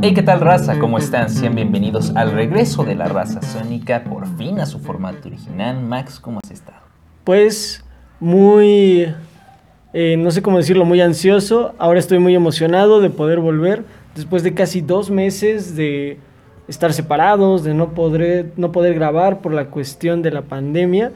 [0.00, 0.78] Hey, ¿qué tal raza?
[0.78, 1.28] ¿Cómo están?
[1.28, 5.82] Sean bienvenidos al regreso de la raza sónica, por fin a su formato original.
[5.82, 6.78] Max, ¿cómo has estado?
[7.24, 7.84] Pues
[8.20, 9.12] muy,
[9.92, 11.74] eh, no sé cómo decirlo, muy ansioso.
[11.78, 13.82] Ahora estoy muy emocionado de poder volver
[14.14, 16.18] después de casi dos meses de
[16.68, 21.10] estar separados, de no poder, no poder grabar por la cuestión de la pandemia.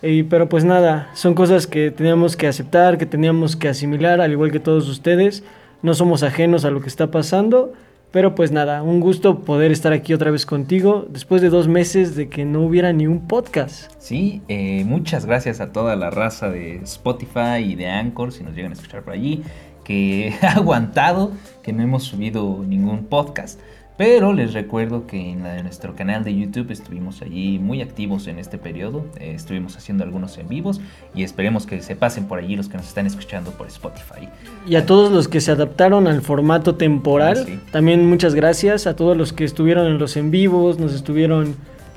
[0.00, 4.32] Eh, pero pues nada, son cosas que teníamos que aceptar, que teníamos que asimilar, al
[4.32, 5.44] igual que todos ustedes.
[5.82, 7.74] No somos ajenos a lo que está pasando.
[8.12, 12.14] Pero pues nada, un gusto poder estar aquí otra vez contigo después de dos meses
[12.14, 13.90] de que no hubiera ni un podcast.
[13.98, 18.54] Sí, eh, muchas gracias a toda la raza de Spotify y de Anchor, si nos
[18.54, 19.42] llegan a escuchar por allí,
[19.82, 23.58] que ha aguantado que no hemos subido ningún podcast.
[24.02, 28.58] Pero les recuerdo que en, nuestro canal de YouTube estuvimos allí muy activos en este
[28.58, 29.04] periodo.
[29.20, 30.80] Eh, estuvimos haciendo algunos en vivos
[31.14, 34.28] y esperemos que se pasen por allí los que nos están escuchando por Spotify.
[34.66, 38.88] Y a todos los que se adaptaron al formato temporal, ah, también muchas gracias.
[38.88, 41.54] A todos los que estuvieron en los en vivos, nos estuvieron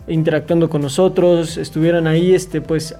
[0.07, 2.95] interactuando con nosotros, estuvieron ahí, este, pues,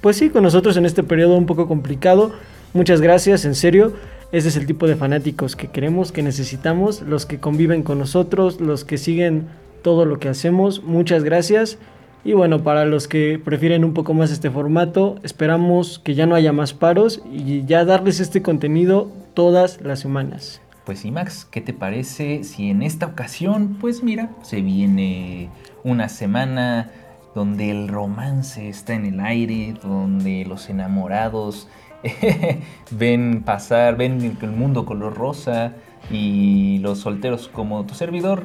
[0.00, 2.32] pues sí, con nosotros en este periodo un poco complicado.
[2.74, 3.92] Muchas gracias, en serio.
[4.32, 8.60] Ese es el tipo de fanáticos que queremos, que necesitamos, los que conviven con nosotros,
[8.60, 9.48] los que siguen
[9.82, 10.84] todo lo que hacemos.
[10.84, 11.78] Muchas gracias.
[12.24, 16.36] Y bueno, para los que prefieren un poco más este formato, esperamos que ya no
[16.36, 20.60] haya más paros y ya darles este contenido todas las semanas.
[20.84, 25.48] Pues sí, Max, ¿qué te parece si en esta ocasión, pues mira, se viene
[25.82, 26.90] una semana
[27.34, 31.68] donde el romance está en el aire, donde los enamorados
[32.90, 35.72] ven pasar, ven el mundo color rosa
[36.10, 38.44] y los solteros como tu servidor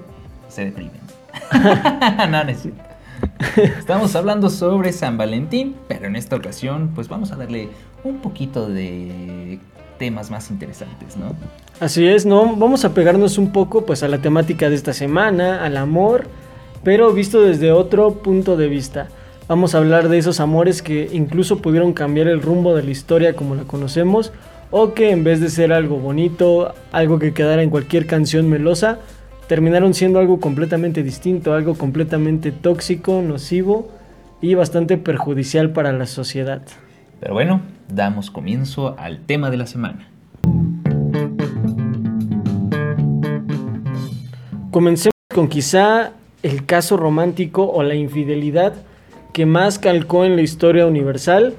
[0.50, 1.00] se deprimen.
[2.31, 2.81] no, necesito.
[3.56, 7.70] Estamos hablando sobre San Valentín, pero en esta ocasión pues vamos a darle
[8.03, 9.59] un poquito de
[9.98, 11.36] temas más interesantes, ¿no?
[11.80, 12.56] Así es, ¿no?
[12.56, 16.27] Vamos a pegarnos un poco pues a la temática de esta semana, al amor,
[16.83, 19.08] pero visto desde otro punto de vista.
[19.48, 23.36] Vamos a hablar de esos amores que incluso pudieron cambiar el rumbo de la historia
[23.36, 24.33] como la conocemos
[24.72, 28.98] o que en vez de ser algo bonito, algo que quedara en cualquier canción melosa,
[29.48, 33.92] terminaron siendo algo completamente distinto, algo completamente tóxico, nocivo
[34.42, 36.64] y bastante perjudicial para la sociedad.
[37.20, 40.10] Pero bueno, damos comienzo al tema de la semana.
[44.72, 48.73] Comencemos con quizá el caso romántico o la infidelidad
[49.35, 51.55] que más calcó en la historia universal.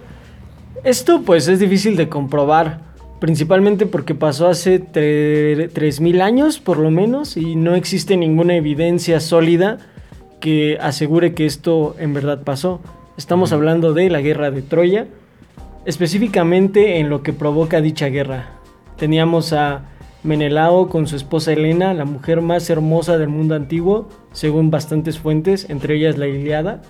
[0.83, 2.81] Esto pues es difícil de comprobar,
[3.21, 9.77] principalmente porque pasó hace 3.000 años por lo menos y no existe ninguna evidencia sólida
[10.41, 12.81] que asegure que esto en verdad pasó.
[13.19, 15.07] Estamos hablando de la guerra de Troya,
[15.85, 18.53] específicamente en lo que provoca dicha guerra.
[18.97, 19.91] Teníamos a
[20.23, 25.69] Menelao con su esposa Helena, la mujer más hermosa del mundo antiguo, según bastantes fuentes,
[25.69, 26.81] entre ellas la Iliada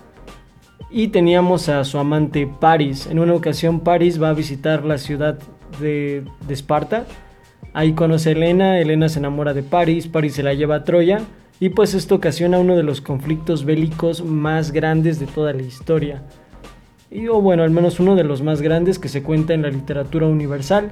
[0.89, 3.07] y teníamos a su amante Paris.
[3.07, 5.37] En una ocasión Paris va a visitar la ciudad
[5.79, 7.05] de, Esparta.
[7.73, 11.21] Ahí conoce a Elena, Elena se enamora de Paris, Paris se la lleva a Troya
[11.59, 16.23] y pues esto ocasiona uno de los conflictos bélicos más grandes de toda la historia.
[17.11, 19.69] Y o bueno, al menos uno de los más grandes que se cuenta en la
[19.69, 20.91] literatura universal.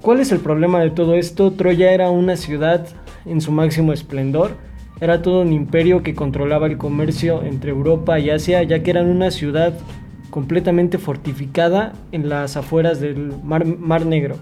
[0.00, 1.52] ¿Cuál es el problema de todo esto?
[1.52, 2.86] Troya era una ciudad
[3.24, 4.56] en su máximo esplendor
[5.02, 9.08] era todo un imperio que controlaba el comercio entre Europa y Asia, ya que eran
[9.08, 9.74] una ciudad
[10.30, 14.36] completamente fortificada en las afueras del Mar, Negro.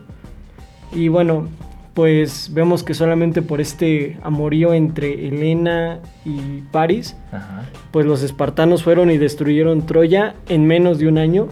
[0.95, 1.49] Y bueno,
[1.95, 7.17] pues vemos que solamente por este amorío entre Helena y París,
[7.91, 11.49] pues los espartanos fueron y destruyeron Troya en menos de un año.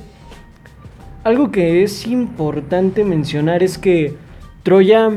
[1.25, 4.17] Algo que es importante mencionar es que
[4.65, 5.13] Troya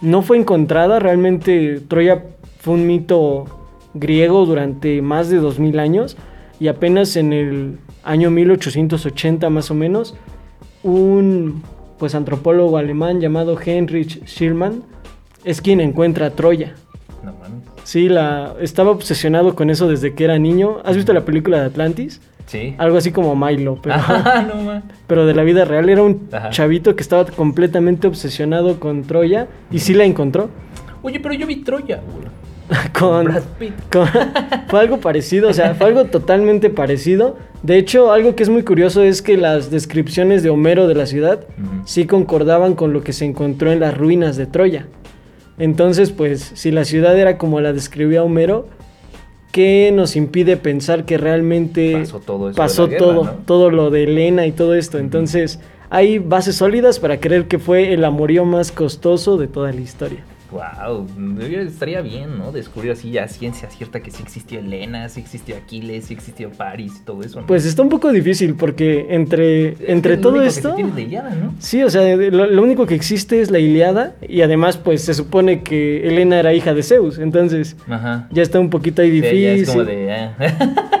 [0.00, 2.22] no fue encontrada, realmente Troya
[2.66, 3.44] fue un mito
[3.94, 6.16] griego durante más de 2000 años
[6.58, 10.16] y apenas en el año 1880 más o menos
[10.82, 11.62] un
[11.96, 14.82] pues antropólogo alemán llamado Heinrich Schirmann
[15.44, 16.74] es quien encuentra a Troya.
[17.22, 17.34] No
[17.84, 20.78] Sí, la, estaba obsesionado con eso desde que era niño.
[20.84, 22.20] ¿Has visto la película de Atlantis?
[22.46, 22.74] Sí.
[22.78, 23.94] Algo así como Milo, pero,
[25.06, 25.88] pero de la vida real.
[25.88, 30.50] Era un chavito que estaba completamente obsesionado con Troya y sí la encontró.
[31.02, 32.00] Oye, pero yo vi Troya,
[32.98, 33.28] con,
[34.68, 37.36] fue algo parecido, o sea, fue algo totalmente parecido.
[37.62, 41.06] De hecho, algo que es muy curioso es que las descripciones de Homero de la
[41.06, 41.40] ciudad
[41.84, 44.86] sí concordaban con lo que se encontró en las ruinas de Troya.
[45.58, 48.68] Entonces, pues, si la ciudad era como la describía Homero,
[49.52, 54.52] ¿qué nos impide pensar que realmente pasó todo, pasó todo, todo lo de Elena y
[54.52, 54.98] todo esto?
[54.98, 59.80] Entonces, hay bases sólidas para creer que fue el amorío más costoso de toda la
[59.80, 60.24] historia.
[60.56, 61.06] Wow,
[61.66, 62.52] estaría bien, ¿no?
[62.52, 66.94] Descubrir así ya ciencia cierta que sí existió Elena, sí existió Aquiles, sí existió París
[67.00, 67.40] y todo eso.
[67.40, 67.46] ¿no?
[67.46, 70.70] Pues está un poco difícil porque entre, Es entre lo todo único que esto...
[70.70, 71.54] se tiene de Ilíada, ¿no?
[71.58, 75.14] Sí, o sea, lo, lo único que existe es la Iliada y además pues se
[75.14, 78.28] supone que Helena era hija de Zeus, entonces Ajá.
[78.30, 79.46] ya está un poquito ahí Sí, difícil.
[79.46, 80.12] es como de.
[80.12, 80.34] ah.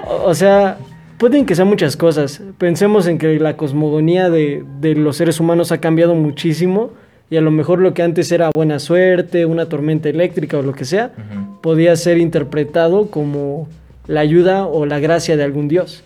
[0.08, 0.78] O o sea,
[1.18, 2.42] pueden que sean muchas cosas.
[2.58, 6.92] Pensemos en que la cosmogonía de, de los seres humanos ha cambiado muchísimo
[7.30, 10.72] y a lo mejor lo que antes era buena suerte, una tormenta eléctrica o lo
[10.72, 11.12] que sea,
[11.60, 13.68] podía ser interpretado como
[14.06, 16.04] la ayuda o la gracia de algún dios.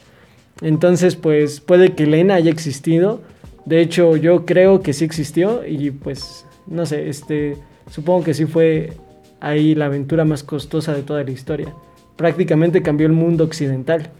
[0.62, 3.20] Entonces, pues puede que Elena haya existido.
[3.66, 7.56] De hecho, yo creo que sí existió y pues, no sé, este,
[7.90, 8.94] supongo que sí fue
[9.40, 11.74] ahí la aventura más costosa de toda la historia.
[12.16, 14.10] Prácticamente cambió el mundo occidental.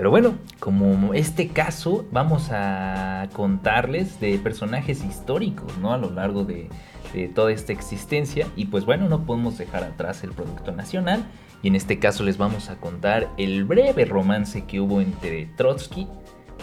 [0.00, 5.92] Pero bueno, como este caso, vamos a contarles de personajes históricos, ¿no?
[5.92, 6.70] A lo largo de,
[7.12, 8.46] de toda esta existencia.
[8.56, 11.26] Y pues bueno, no podemos dejar atrás el producto nacional.
[11.62, 16.08] Y en este caso les vamos a contar el breve romance que hubo entre Trotsky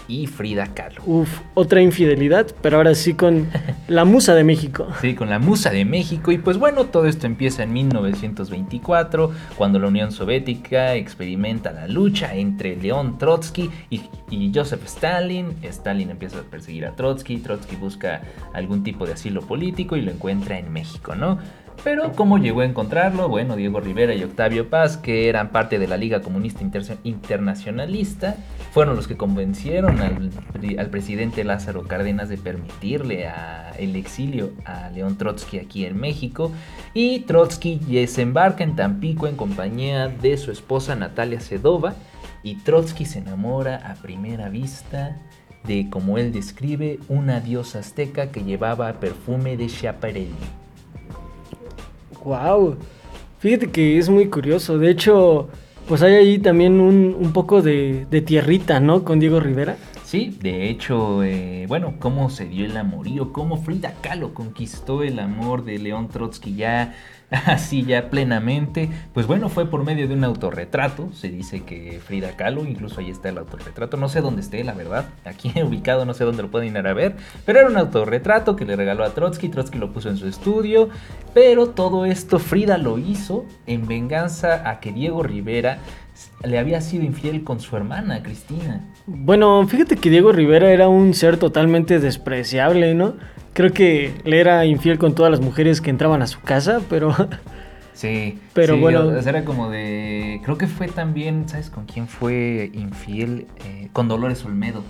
[0.07, 1.01] y Frida Kahlo.
[1.06, 3.48] Uf, otra infidelidad, pero ahora sí con
[3.88, 4.88] la musa de México.
[5.01, 6.31] Sí, con la Musa de México.
[6.31, 12.36] Y pues bueno, todo esto empieza en 1924, cuando la Unión Soviética experimenta la lucha
[12.36, 15.54] entre León Trotsky y, y Joseph Stalin.
[15.63, 18.21] Stalin empieza a perseguir a Trotsky, Trotsky busca
[18.53, 21.39] algún tipo de asilo político y lo encuentra en México, ¿no?
[21.83, 23.29] Pero ¿cómo llegó a encontrarlo?
[23.29, 28.35] Bueno, Diego Rivera y Octavio Paz, que eran parte de la Liga Comunista Inter- Internacionalista,
[28.74, 30.31] fueron los que convencieron al,
[30.89, 33.29] presidente Lázaro Cárdenas de permitirle
[33.77, 36.51] el exilio a León Trotsky aquí en México.
[36.94, 41.95] Y Trotsky desembarca en Tampico en compañía de su esposa Natalia Sedova.
[42.44, 45.18] Y Trotsky se enamora a primera vista
[45.63, 50.35] de, como él describe, una diosa azteca que llevaba perfume de Schiaparelli.
[52.23, 52.77] Wow.
[53.39, 54.77] Fíjate que es muy curioso.
[54.77, 55.49] De hecho,
[55.87, 59.03] pues hay ahí también un, un poco de, de tierrita, ¿no?
[59.03, 59.77] Con Diego Rivera.
[60.03, 65.19] Sí, de hecho, eh, bueno, cómo se dio el amorío, cómo Frida Kahlo conquistó el
[65.19, 66.95] amor de León Trotsky ya
[67.45, 72.38] así ya plenamente, pues bueno, fue por medio de un autorretrato, se dice que Frida
[72.38, 76.13] Kahlo, incluso ahí está el autorretrato, no sé dónde esté, la verdad, aquí ubicado, no
[76.13, 77.15] sé dónde lo pueden ir a ver,
[77.45, 80.89] pero era un autorretrato que le regaló a Trotsky, Trotsky lo puso en su estudio,
[81.33, 85.79] pero todo esto Frida lo hizo en venganza a que Diego Rivera
[86.44, 88.81] le había sido infiel con su hermana, Cristina.
[89.06, 93.16] Bueno, fíjate que Diego Rivera era un ser totalmente despreciable, ¿no?
[93.54, 97.16] Creo que le era infiel con todas las mujeres que entraban a su casa, pero
[97.94, 99.18] Sí, Pero sí, bueno.
[99.18, 100.39] era como de.
[100.44, 103.48] Creo que fue también, ¿sabes con quién fue infiel?
[103.66, 104.84] Eh, con Dolores Olmedo.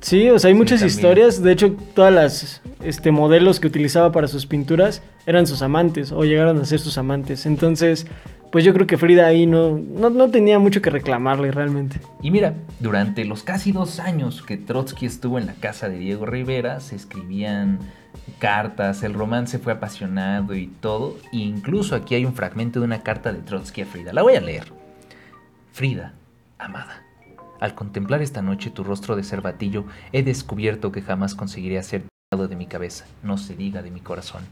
[0.00, 0.96] sí, o sea, hay Sí, muchas también.
[0.96, 1.42] historias.
[1.42, 6.24] De hecho, todas las este, modelos que utilizaba para sus pinturas eran sus amantes o
[6.24, 7.44] llegaron a ser sus amantes.
[7.44, 8.06] Entonces,
[8.50, 12.00] pues yo creo que Frida ahí no, no, no tenía mucho que reclamarle realmente.
[12.22, 16.26] Y mira, durante los casi dos años que Trotsky estuvo en la casa de Diego
[16.26, 17.78] Rivera, se escribían
[18.38, 21.16] cartas, el romance fue apasionado y todo.
[21.32, 24.12] E incluso aquí hay un fragmento de una carta de Trotsky a Frida.
[24.12, 24.72] La voy a leer.
[25.72, 26.14] Frida,
[26.58, 27.04] amada.
[27.60, 32.54] Al contemplar esta noche tu rostro de cervatillo, he descubierto que jamás conseguiré hacer de
[32.54, 34.44] mi cabeza, no se diga de mi corazón.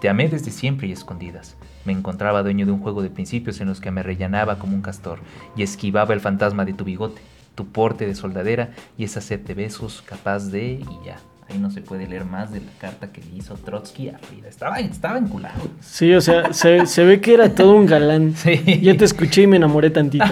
[0.00, 1.56] Te amé desde siempre y escondidas.
[1.84, 4.82] Me encontraba dueño de un juego de principios en los que me rellenaba como un
[4.82, 5.18] castor
[5.56, 7.20] y esquivaba el fantasma de tu bigote,
[7.54, 10.64] tu porte de soldadera y esa sed de besos capaz de...
[10.74, 11.16] y ya.
[11.48, 14.48] Ahí no se puede leer más de la carta que le hizo Trotsky a Frida.
[14.48, 15.60] Estaba, estaba enculado.
[15.80, 18.34] Sí, o sea, se, se ve que era todo un galán.
[18.42, 18.80] Sí.
[18.80, 20.24] Yo te escuché y me enamoré tantito.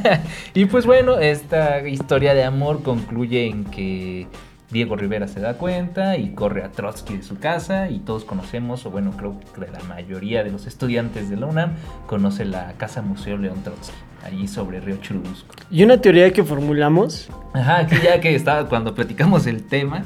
[0.54, 4.28] y pues bueno, esta historia de amor concluye en que
[4.72, 8.86] Diego Rivera se da cuenta y corre a Trotsky de su casa y todos conocemos,
[8.86, 11.74] o bueno, creo que la mayoría de los estudiantes de la UNAM
[12.06, 15.54] conoce la Casa Museo León Trotsky, allí sobre Río Churubusco.
[15.70, 20.04] Y una teoría que formulamos Ajá, aquí ya que estaba, cuando platicamos el tema,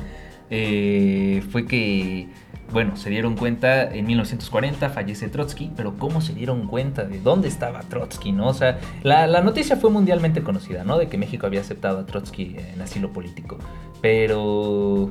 [0.51, 2.29] eh, fue que,
[2.73, 7.49] bueno, se dieron cuenta, en 1940 fallece Trotsky, pero ¿cómo se dieron cuenta de dónde
[7.49, 8.49] estaba Trotsky, no?
[8.49, 10.99] O sea, la, la noticia fue mundialmente conocida, ¿no?
[10.99, 13.59] De que México había aceptado a Trotsky en asilo político,
[14.01, 15.11] pero...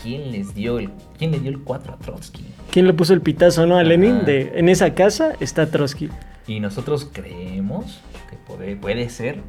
[0.00, 2.44] ¿Quién les dio el, quién le dio el 4 a Trotsky?
[2.70, 3.78] ¿Quién le puso el pitazo, no?
[3.78, 6.08] A Lenin, de en esa casa está Trotsky.
[6.46, 7.98] Y nosotros creemos
[8.30, 9.40] que puede, puede ser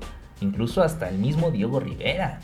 [0.42, 2.40] incluso hasta el mismo Diego Rivera.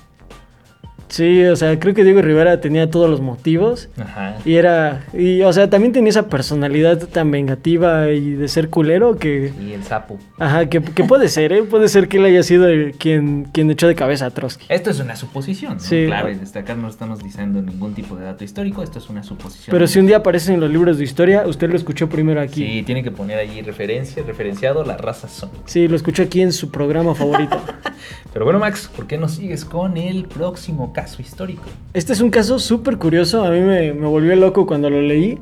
[1.08, 3.90] Sí, o sea, creo que Diego Rivera tenía todos los motivos.
[3.98, 4.38] Ajá.
[4.46, 5.06] Y era.
[5.14, 9.54] Y, o sea, también tenía esa personalidad tan vengativa y de ser culero que.
[9.62, 10.20] Y el sapo.
[10.38, 11.64] Ajá, que, que puede ser, ¿eh?
[11.64, 14.66] Puede ser que él haya sido el quien, quien echó de cabeza a Trotsky.
[14.70, 15.80] Esto es una suposición, ¿no?
[15.80, 16.06] Sí.
[16.06, 19.72] Claro, desde acá no estamos diciendo ningún tipo de dato histórico, esto es una suposición.
[19.72, 22.66] Pero si un día aparece en los libros de historia, usted lo escuchó primero aquí.
[22.66, 25.56] Sí, tiene que poner allí referencia, referenciado la raza Sonic.
[25.66, 27.62] Sí, lo escuchó aquí en su programa favorito.
[28.34, 31.64] Pero bueno, Max, ¿por qué no sigues con el próximo caso histórico?
[31.94, 35.38] Este es un caso súper curioso, a mí me, volvió loco cuando lo leí.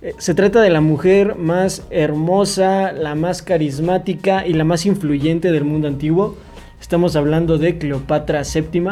[0.00, 5.50] Eh, Se trata de la mujer más hermosa, la más carismática y la más influyente
[5.50, 6.36] del mundo antiguo.
[6.80, 8.82] Estamos hablando de Cleopatra VII,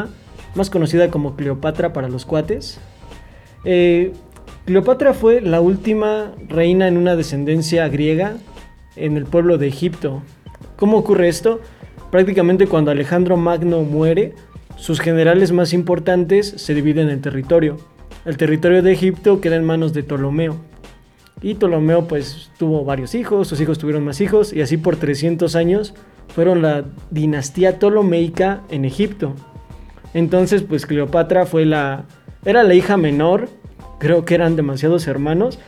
[0.55, 2.79] más conocida como Cleopatra para los cuates.
[3.63, 4.11] Eh,
[4.65, 8.35] Cleopatra fue la última reina en una descendencia griega
[8.97, 10.21] en el pueblo de Egipto.
[10.75, 11.61] ¿Cómo ocurre esto?
[12.11, 14.35] Prácticamente cuando Alejandro Magno muere,
[14.75, 17.77] sus generales más importantes se dividen el territorio.
[18.25, 20.57] El territorio de Egipto queda en manos de Ptolomeo.
[21.41, 25.55] Y Ptolomeo pues tuvo varios hijos, sus hijos tuvieron más hijos y así por 300
[25.55, 25.93] años
[26.29, 29.33] fueron la dinastía ptolomeica en Egipto.
[30.13, 32.05] Entonces pues Cleopatra fue la
[32.45, 33.49] era la hija menor,
[33.99, 35.59] creo que eran demasiados hermanos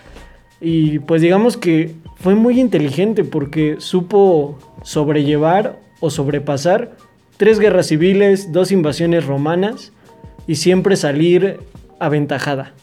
[0.62, 6.96] y pues digamos que fue muy inteligente porque supo sobrellevar o sobrepasar
[7.38, 9.92] tres guerras civiles, dos invasiones romanas
[10.48, 11.60] y siempre salir
[12.00, 12.74] aventajada.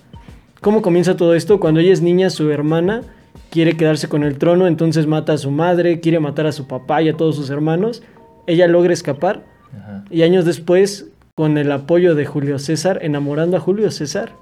[0.60, 1.58] ¿Cómo comienza todo esto?
[1.60, 3.02] Cuando ella es niña, su hermana
[3.50, 7.02] quiere quedarse con el trono, entonces mata a su madre, quiere matar a su papá
[7.02, 8.02] y a todos sus hermanos.
[8.46, 9.44] Ella logra escapar
[9.76, 10.04] Ajá.
[10.10, 14.32] y años después, con el apoyo de Julio César, enamorando a Julio César,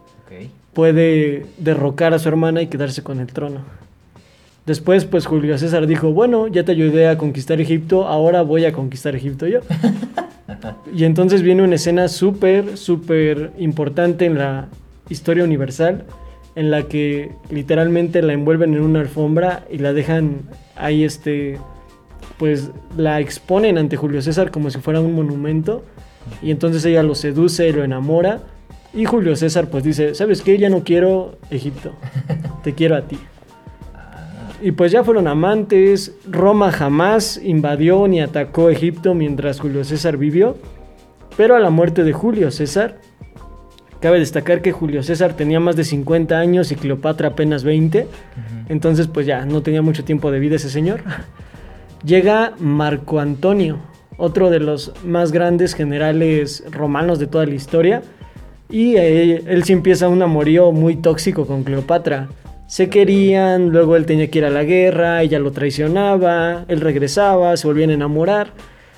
[0.72, 3.60] puede derrocar a su hermana y quedarse con el trono.
[4.70, 8.72] Después, pues Julio César dijo, bueno, ya te ayudé a conquistar Egipto, ahora voy a
[8.72, 9.62] conquistar Egipto yo.
[10.94, 14.68] y entonces viene una escena súper, súper importante en la
[15.08, 16.04] historia universal,
[16.54, 20.42] en la que literalmente la envuelven en una alfombra y la dejan
[20.76, 21.58] ahí, este,
[22.38, 25.82] pues la exponen ante Julio César como si fuera un monumento.
[26.42, 28.42] Y entonces ella lo seduce, lo enamora.
[28.94, 30.58] Y Julio César pues dice, ¿sabes qué?
[30.58, 31.90] Ya no quiero Egipto,
[32.62, 33.18] te quiero a ti.
[34.62, 40.56] Y pues ya fueron amantes, Roma jamás invadió ni atacó Egipto mientras Julio César vivió,
[41.36, 42.98] pero a la muerte de Julio César,
[44.00, 48.06] cabe destacar que Julio César tenía más de 50 años y Cleopatra apenas 20,
[48.68, 51.00] entonces pues ya no tenía mucho tiempo de vida ese señor.
[52.04, 53.78] Llega Marco Antonio,
[54.18, 58.02] otro de los más grandes generales romanos de toda la historia,
[58.68, 62.28] y eh, él sí empieza un amorío muy tóxico con Cleopatra.
[62.70, 67.56] Se querían, luego él tenía que ir a la guerra, ella lo traicionaba, él regresaba,
[67.56, 68.52] se volvían a enamorar.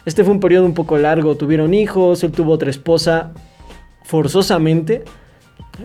[0.05, 3.33] Este fue un periodo un poco largo, tuvieron hijos, él tuvo otra esposa
[4.05, 5.05] forzosamente.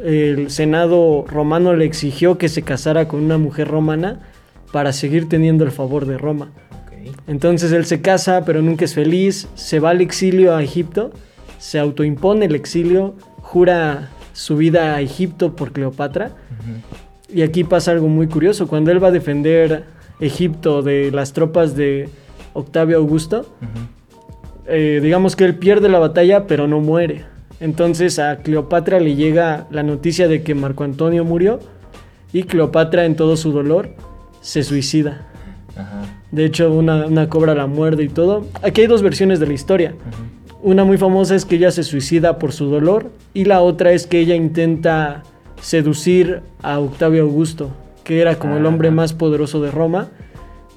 [0.03, 4.20] El Senado romano le exigió que se casara con una mujer romana
[4.74, 6.51] para seguir teniendo el favor de Roma.
[7.25, 11.12] Entonces él se casa, pero nunca es feliz, se va al exilio a Egipto,
[11.58, 16.32] se autoimpone el exilio, jura su vida a Egipto por Cleopatra.
[17.34, 19.84] Y aquí pasa algo muy curioso, cuando él va a defender
[20.19, 22.10] Egipto de las tropas de
[22.53, 23.46] Octavio Augusto,
[24.65, 27.25] eh, digamos que él pierde la batalla, pero no muere.
[27.60, 31.60] Entonces a Cleopatra le llega la noticia de que Marco Antonio murió
[32.31, 33.89] y Cleopatra en todo su dolor
[34.41, 35.27] se suicida.
[35.75, 36.03] Ajá.
[36.31, 38.46] De hecho, una, una cobra la muerde y todo.
[38.62, 39.96] Aquí hay dos versiones de la historia.
[40.62, 44.07] Una muy famosa es que ella se suicida por su dolor y la otra es
[44.07, 45.24] que ella intenta
[45.67, 47.71] seducir a Octavio Augusto,
[48.05, 48.95] que era como el hombre Ajá.
[48.95, 50.07] más poderoso de Roma,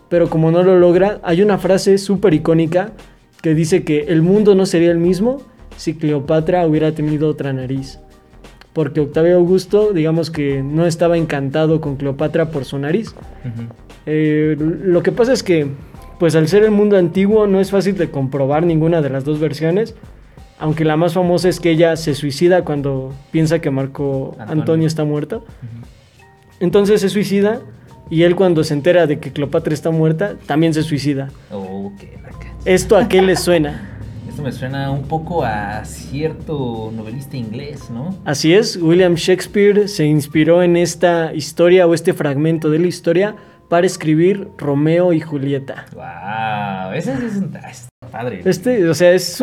[0.08, 2.90] pero como no lo logra, hay una frase súper icónica
[3.40, 5.42] que dice que el mundo no sería el mismo
[5.76, 8.00] si Cleopatra hubiera tenido otra nariz.
[8.72, 13.14] Porque Octavio Augusto, digamos que no estaba encantado con Cleopatra por su nariz.
[14.06, 15.68] Eh, lo que pasa es que,
[16.18, 19.38] pues al ser el mundo antiguo, no es fácil de comprobar ninguna de las dos
[19.38, 19.94] versiones.
[20.60, 24.86] Aunque la más famosa es que ella se suicida cuando piensa que Marco Antonio, Antonio.
[24.86, 25.44] está muerto.
[26.60, 27.62] Entonces se suicida
[28.10, 31.30] y él cuando se entera de que Cleopatra está muerta, también se suicida.
[31.50, 32.18] Oh, qué
[32.66, 33.98] ¿Esto a qué le suena?
[34.28, 38.14] Esto me suena un poco a cierto novelista inglés, ¿no?
[38.26, 43.36] Así es, William Shakespeare se inspiró en esta historia o este fragmento de la historia
[43.70, 45.86] para escribir Romeo y Julieta.
[45.94, 47.50] Wow, ese es un
[48.10, 48.42] padre.
[48.44, 49.40] Este, o sea, es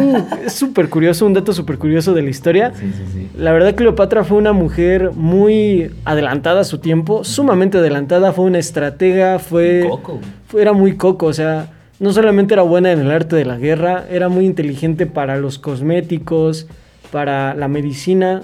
[0.49, 2.73] súper curioso, un dato súper curioso de la historia.
[2.75, 3.29] Sí, sí, sí.
[3.37, 8.59] La verdad, Cleopatra fue una mujer muy adelantada a su tiempo, sumamente adelantada, fue una
[8.59, 10.19] estratega, fue, Coco.
[10.47, 13.57] fue- era muy coco, o sea, no solamente era buena en el arte de la
[13.57, 16.67] guerra, era muy inteligente para los cosméticos,
[17.11, 18.41] para la medicina.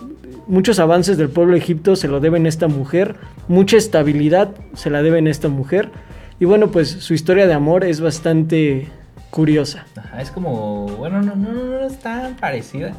[0.48, 3.15] Muchos avances del pueblo de Egipto se lo deben a esta mujer,
[3.48, 5.89] mucha estabilidad se la deben a esta mujer.
[6.39, 8.88] Y bueno, pues su historia de amor es bastante
[9.34, 9.88] curiosa.
[9.96, 12.94] Ajá, es como, bueno, no, no, no, no es tan parecida,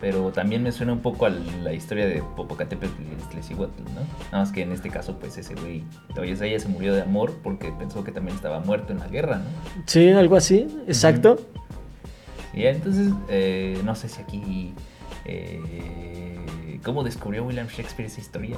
[0.00, 4.00] pero también me suena un poco a la historia de Popocatépetl y Tlesihuatl, ¿no?
[4.32, 5.84] Nada más que en este caso, pues ese güey,
[6.18, 9.36] oye, ella se murió de amor porque pensó que también estaba muerto en la guerra,
[9.36, 9.82] ¿no?
[9.84, 11.38] Sí, algo así, exacto.
[12.54, 14.72] Y entonces, eh, no sé si aquí,
[15.26, 18.56] eh, ¿cómo descubrió William Shakespeare esa historia?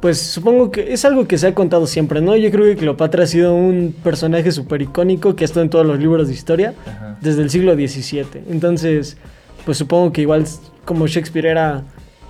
[0.00, 2.36] Pues supongo que es algo que se ha contado siempre, ¿no?
[2.36, 5.84] Yo creo que Cleopatra ha sido un personaje súper icónico que ha estado en todos
[5.84, 7.16] los libros de historia Ajá.
[7.20, 8.44] desde el siglo XVII.
[8.48, 9.16] Entonces,
[9.64, 10.44] pues supongo que igual
[10.84, 11.82] como Shakespeare era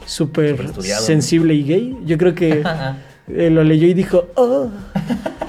[0.06, 2.62] súper sensible y gay, yo creo que
[3.28, 4.68] eh, lo leyó y dijo, ¡Oh!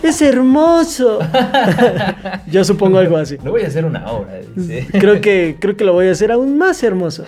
[0.03, 1.19] ¡Es hermoso!
[2.51, 3.37] yo supongo algo así.
[3.43, 4.87] No voy a hacer una obra, dice.
[4.99, 7.25] Creo que, creo que lo voy a hacer aún más hermoso.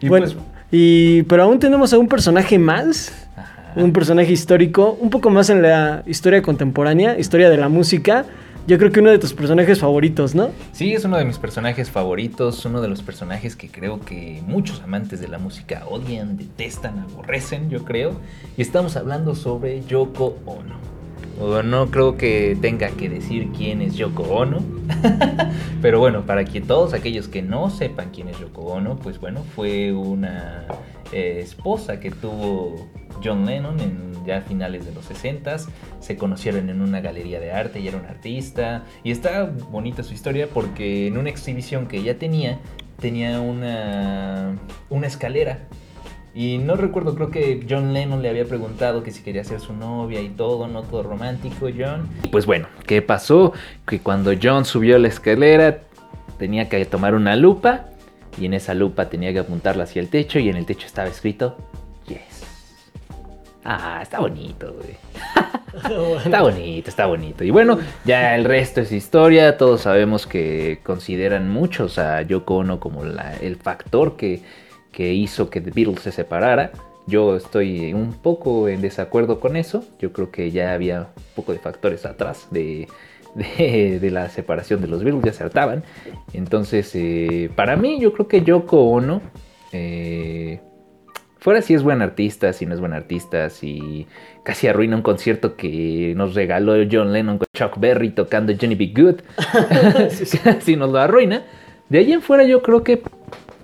[0.00, 0.36] y bueno, pues,
[0.70, 3.51] y, pero aún tenemos a un personaje más, ajá.
[3.76, 8.24] Un personaje histórico, un poco más en la historia contemporánea, historia de la música.
[8.66, 10.50] Yo creo que uno de tus personajes favoritos, ¿no?
[10.70, 14.80] Sí, es uno de mis personajes favoritos, uno de los personajes que creo que muchos
[14.82, 18.20] amantes de la música odian, detestan, aborrecen, yo creo.
[18.56, 20.91] Y estamos hablando sobre Yoko Ono.
[21.38, 24.58] No creo que tenga que decir quién es Yoko Ono.
[25.82, 29.42] Pero bueno, para que todos aquellos que no sepan quién es Yoko Ono, pues bueno,
[29.54, 30.66] fue una
[31.12, 32.90] eh, esposa que tuvo
[33.22, 35.56] John Lennon en ya finales de los 60
[36.00, 40.14] se conocieron en una galería de arte y era un artista y está bonita su
[40.14, 42.58] historia porque en una exhibición que ella tenía
[43.00, 44.56] tenía una
[44.90, 45.66] una escalera
[46.34, 49.72] y no recuerdo, creo que John Lennon le había preguntado que si quería ser su
[49.74, 52.08] novia y todo, no todo romántico, John.
[52.30, 53.52] Pues bueno, ¿qué pasó?
[53.86, 55.80] Que cuando John subió la escalera
[56.38, 57.86] tenía que tomar una lupa
[58.40, 61.08] y en esa lupa tenía que apuntarla hacia el techo y en el techo estaba
[61.08, 61.56] escrito
[62.08, 62.42] Yes.
[63.64, 64.96] Ah, está bonito, güey.
[66.24, 67.44] Está bonito, está bonito.
[67.44, 69.56] Y bueno, ya el resto es historia.
[69.56, 74.42] Todos sabemos que consideran muchos a Yoko Ono como la- el factor que,
[74.92, 76.70] que hizo que The Beatles se separara.
[77.06, 79.84] Yo estoy un poco en desacuerdo con eso.
[79.98, 82.86] Yo creo que ya había un poco de factores atrás de,
[83.34, 85.82] de, de la separación de los Beatles, ya se hartaban.
[86.32, 89.20] Entonces, eh, para mí, yo creo que Yoko Ono,
[89.72, 90.60] eh,
[91.38, 94.06] fuera si es buen artista, si no es buen artista, si
[94.44, 98.92] casi arruina un concierto que nos regaló John Lennon con Chuck Berry tocando Johnny B.
[98.94, 99.20] Good,
[100.60, 101.44] si nos lo arruina.
[101.88, 103.02] De ahí en fuera yo creo que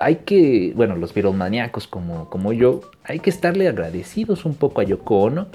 [0.01, 4.85] hay que, bueno, los Beatlemaníacos como, como yo, hay que estarle agradecidos un poco a
[4.85, 5.49] Yoko Ono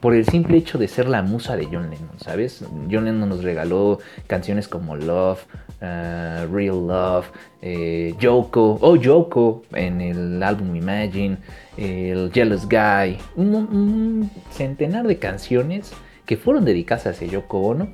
[0.00, 2.64] por el simple hecho de ser la musa de John Lennon, ¿sabes?
[2.90, 5.44] John Lennon nos regaló canciones como Love,
[5.82, 7.26] uh, Real Love,
[7.60, 11.36] eh, Yoko, oh Yoko en el álbum Imagine,
[11.76, 15.92] el Jealous Guy, un, un centenar de canciones
[16.24, 17.88] que fueron dedicadas hacia Yoko Ono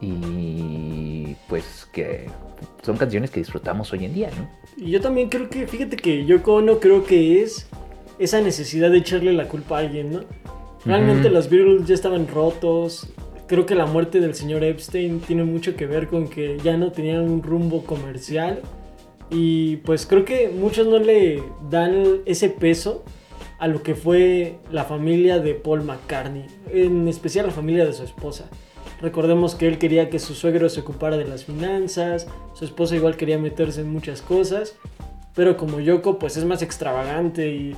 [0.00, 2.26] y pues que
[2.82, 4.48] son canciones que disfrutamos hoy en día, ¿no?
[4.78, 7.68] Y yo también creo que, fíjate que Yoko Ono creo que es
[8.18, 10.20] esa necesidad de echarle la culpa a alguien, ¿no?
[10.84, 11.34] Realmente Ujú.
[11.34, 13.08] los Beatles ya estaban rotos.
[13.48, 16.92] Creo que la muerte del señor Epstein tiene mucho que ver con que ya no
[16.92, 18.60] tenían un rumbo comercial.
[19.30, 23.04] Y pues creo que muchos no le dan ese peso
[23.58, 28.04] a lo que fue la familia de Paul McCartney, en especial la familia de su
[28.04, 28.48] esposa.
[29.00, 33.16] Recordemos que él quería que su suegro se ocupara de las finanzas, su esposa igual
[33.16, 34.76] quería meterse en muchas cosas,
[35.34, 37.76] pero como Yoko pues es más extravagante y,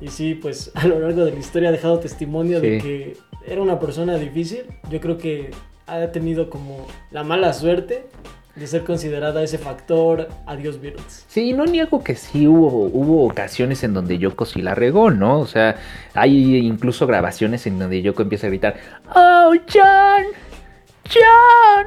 [0.00, 3.62] y sí, pues a lo largo de la historia ha dejado testimonio de que era
[3.62, 4.64] una persona difícil.
[4.90, 5.50] Yo creo que
[5.86, 8.06] ha tenido como la mala suerte
[8.56, 11.24] de ser considerada ese factor adiós Beatles.
[11.28, 15.40] Sí, no niego que sí hubo, hubo ocasiones en donde Yoko sí la regó, ¿no?
[15.40, 15.76] O sea,
[16.14, 18.76] hay incluso grabaciones en donde Yoko empieza a gritar,
[19.14, 20.26] ¡Oh, John!
[21.12, 21.86] ¡John!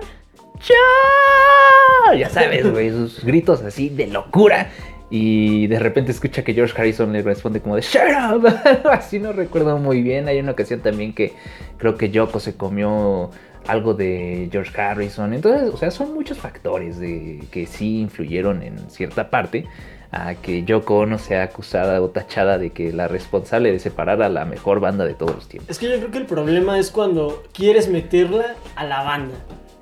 [0.56, 2.18] ¡John!
[2.18, 4.70] Ya sabes, güey, sus gritos así de locura.
[5.10, 8.02] Y de repente escucha que George Harrison le responde como de ¡Shut
[8.34, 8.46] up!
[8.92, 10.28] Así no recuerdo muy bien.
[10.28, 11.34] Hay una ocasión también que
[11.78, 13.32] creo que Yoko se comió
[13.68, 15.34] algo de George Harrison.
[15.34, 19.66] Entonces, o sea, son muchos factores de, que sí influyeron en cierta parte
[20.12, 24.30] a que Yoko Ono sea acusada o tachada de que la responsable de separar a
[24.30, 25.70] la mejor banda de todos los tiempos.
[25.70, 29.36] Es que yo creo que el problema es cuando quieres meterla a la banda,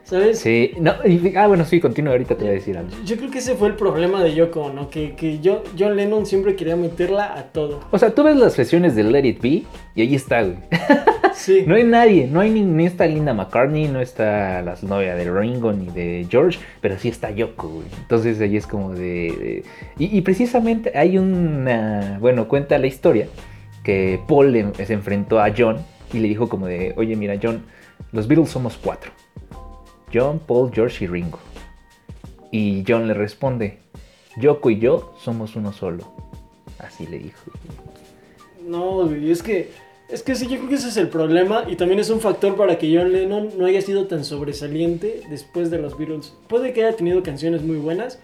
[0.06, 0.40] ¿sabes?
[0.40, 2.92] Sí, no, y- ah, bueno, sí, continúa, ahorita te voy a decir algo.
[3.06, 4.90] Yo creo que ese fue el problema de Yoko, ¿no?
[4.90, 7.82] Que, que yo, John Lennon siempre quería meterla a todo.
[7.92, 9.64] O sea, tú ves las sesiones de Let It Be
[9.96, 10.58] y ahí está, güey.
[11.36, 11.66] Sí.
[11.68, 15.30] No hay nadie, no hay ni, ni está Linda McCartney, no está la novia de
[15.30, 17.88] Ringo ni de George, pero sí está Yoko, güey.
[18.00, 19.04] Entonces ahí es como de...
[19.04, 19.64] de-
[20.00, 22.18] y, y precisamente hay una...
[22.22, 23.28] Bueno, cuenta la historia
[23.84, 25.78] que Paul le- se enfrentó a John
[26.14, 27.64] y le dijo como de, oye mira John,
[28.14, 29.12] los Beatles somos cuatro.
[30.16, 31.40] John, Paul, George y Ringo.
[32.50, 33.80] Y John le responde,
[34.38, 36.10] Yoko y yo somos uno solo.
[36.80, 37.52] Así le dijo.
[38.66, 39.72] No, es que,
[40.08, 42.56] es que sí, yo creo que ese es el problema y también es un factor
[42.56, 46.34] para que John Lennon no haya sido tan sobresaliente después de los Beatles.
[46.48, 48.20] Puede que haya tenido canciones muy buenas,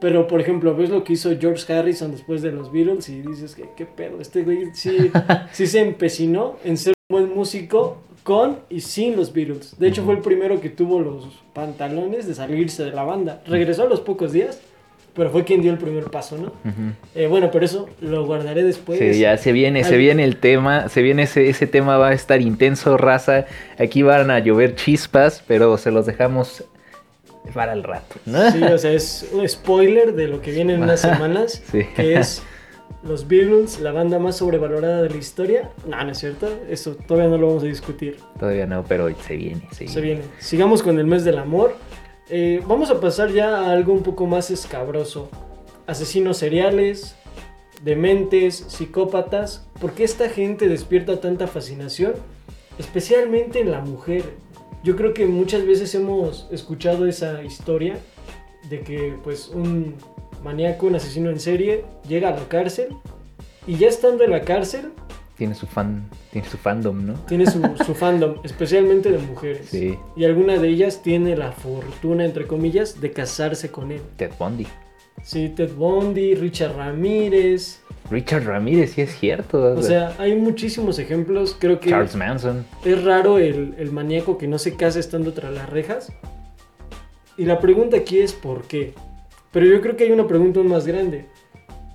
[0.00, 3.54] pero por ejemplo, ves lo que hizo George Harrison después de los Beatles y dices
[3.54, 5.10] que qué pedo, este güey sí,
[5.52, 9.74] sí se empecinó en ser un buen músico con y sin los Beatles.
[9.78, 13.40] De hecho, fue el primero que tuvo los pantalones de salirse de la banda.
[13.46, 14.60] Regresó a los pocos días,
[15.14, 16.52] pero fue quien dio el primer paso, ¿no?
[17.14, 18.98] Eh, bueno, pero eso lo guardaré después.
[18.98, 22.12] Sí, ya se viene, se viene el tema, se viene ese, ese tema, va a
[22.12, 23.46] estar intenso, raza.
[23.78, 26.64] Aquí van a llover chispas, pero se los dejamos
[27.54, 28.50] para el rato, ¿no?
[28.50, 31.86] Sí, o sea, es un spoiler de lo que viene en unas semanas, Sí.
[31.96, 32.42] que es
[33.02, 35.70] los Beatles, la banda más sobrevalorada de la historia.
[35.86, 38.18] No, no es cierto, eso todavía no lo vamos a discutir.
[38.38, 39.94] Todavía no, pero se viene, se viene.
[39.94, 40.22] Se viene.
[40.38, 41.76] Sigamos con el mes del amor.
[42.28, 45.30] Eh, vamos a pasar ya a algo un poco más escabroso.
[45.86, 47.16] Asesinos seriales,
[47.82, 49.66] dementes, psicópatas.
[49.80, 52.14] ¿Por qué esta gente despierta tanta fascinación?
[52.78, 54.24] Especialmente en la mujer.
[54.84, 57.98] Yo creo que muchas veces hemos escuchado esa historia
[58.68, 59.94] de que pues un
[60.42, 62.88] maníaco, un asesino en serie llega a la cárcel
[63.66, 64.92] y ya estando en la cárcel
[65.36, 67.14] Tiene su fan, tiene su fandom, ¿no?
[67.26, 69.66] tiene su, su fandom, especialmente de mujeres.
[69.70, 69.98] Sí.
[70.16, 74.00] Y alguna de ellas tiene la fortuna, entre comillas, de casarse con él.
[74.16, 74.66] Ted Bundy.
[75.22, 77.80] Sí, Ted Bundy, Richard Ramírez.
[78.10, 79.74] Richard Ramírez, sí es cierto.
[79.74, 81.56] O sea, hay muchísimos ejemplos.
[81.58, 82.64] Creo que Charles Manson.
[82.84, 86.12] es raro el, el maníaco que no se casa estando tras las rejas.
[87.36, 88.94] Y la pregunta aquí es ¿por qué?
[89.52, 91.26] Pero yo creo que hay una pregunta más grande.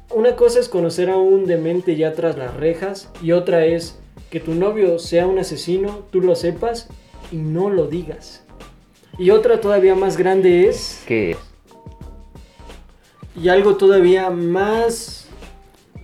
[0.09, 4.39] Una cosa es conocer a un demente ya tras las rejas y otra es que
[4.39, 6.87] tu novio sea un asesino, tú lo sepas
[7.31, 8.43] y no lo digas.
[9.17, 11.37] Y otra todavía más grande es, ¿Qué es?
[13.35, 15.27] y algo todavía más,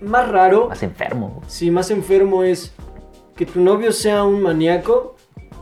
[0.02, 1.42] más raro, Más enfermo.
[1.48, 2.74] Sí, más enfermo es
[3.36, 5.16] que tu novio sea un maníaco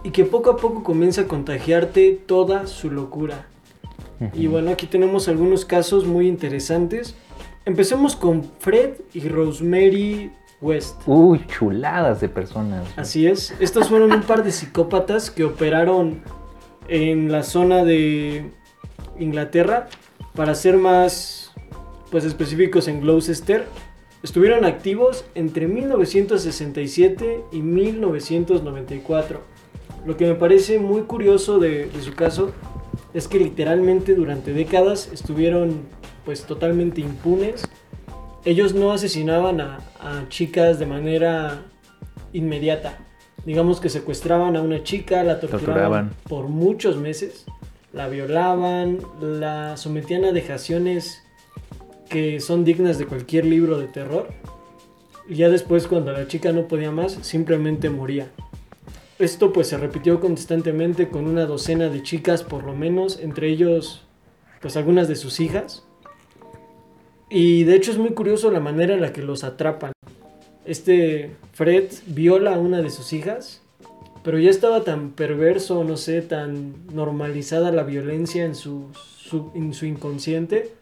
[0.04, 3.48] y que poco a poco comience a contagiarte toda su locura.
[4.34, 7.16] Y bueno, aquí tenemos algunos casos muy interesantes.
[7.66, 11.02] Empecemos con Fred y Rosemary West.
[11.06, 12.88] Uy, chuladas de personas.
[12.96, 16.22] Así es, estos fueron un par de psicópatas que operaron
[16.88, 18.50] en la zona de
[19.20, 19.88] Inglaterra,
[20.36, 21.52] para ser más
[22.12, 23.66] pues específicos en Gloucester.
[24.24, 29.42] Estuvieron activos entre 1967 y 1994.
[30.06, 32.52] Lo que me parece muy curioso de, de su caso
[33.18, 35.82] es que literalmente durante décadas estuvieron
[36.24, 37.64] pues totalmente impunes.
[38.46, 41.64] Ellos no asesinaban a, a chicas de manera
[42.32, 43.00] inmediata.
[43.44, 46.14] Digamos que secuestraban a una chica, la torturaban, Torturaban.
[46.30, 47.46] por muchos meses,
[47.92, 51.24] la violaban, la sometían a dejaciones
[52.10, 54.28] que son dignas de cualquier libro de terror.
[55.28, 58.32] Y ya después cuando la chica no podía más, simplemente moría.
[59.20, 64.04] Esto pues se repitió constantemente con una docena de chicas por lo menos, entre ellos
[64.62, 65.84] pues algunas de sus hijas.
[67.30, 69.92] Y de hecho es muy curioso la manera en la que los atrapan.
[70.66, 73.62] Este Fred viola a una de sus hijas,
[74.24, 78.92] pero ya estaba tan perverso, no sé, tan normalizada la violencia en su,
[79.56, 80.74] en su inconsciente,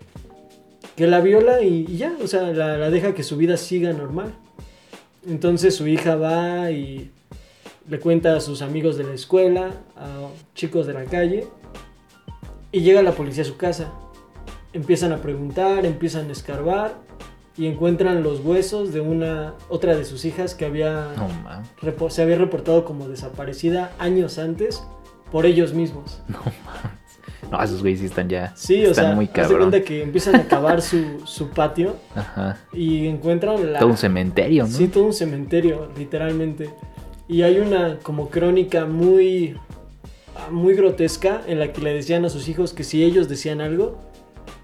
[0.98, 3.94] que la viola y, y ya, o sea, la, la deja que su vida siga
[3.94, 4.34] normal.
[5.28, 7.12] Entonces su hija va y
[7.88, 11.48] le cuenta a sus amigos de la escuela, a chicos de la calle,
[12.72, 13.92] y llega la policía a su casa.
[14.74, 16.96] Empiezan a preguntar, empiezan a escarbar
[17.58, 22.38] y encuentran los huesos de una otra de sus hijas que había No se había
[22.38, 24.84] reportado como desaparecida años antes
[25.32, 26.22] por ellos mismos.
[26.30, 27.06] No mames.
[27.52, 28.54] No, esos güeyes están ya.
[28.56, 29.70] Sí, o están sea, muy cabrón.
[29.70, 32.58] cuenta que empiezan a cavar su, su patio Ajá.
[32.74, 33.78] y encuentran la...
[33.80, 34.70] Todo un cementerio, ¿no?
[34.70, 36.72] Sí, todo un cementerio, literalmente.
[37.28, 39.58] Y hay una como crónica muy,
[40.52, 44.00] muy grotesca en la que le decían a sus hijos que si ellos decían algo,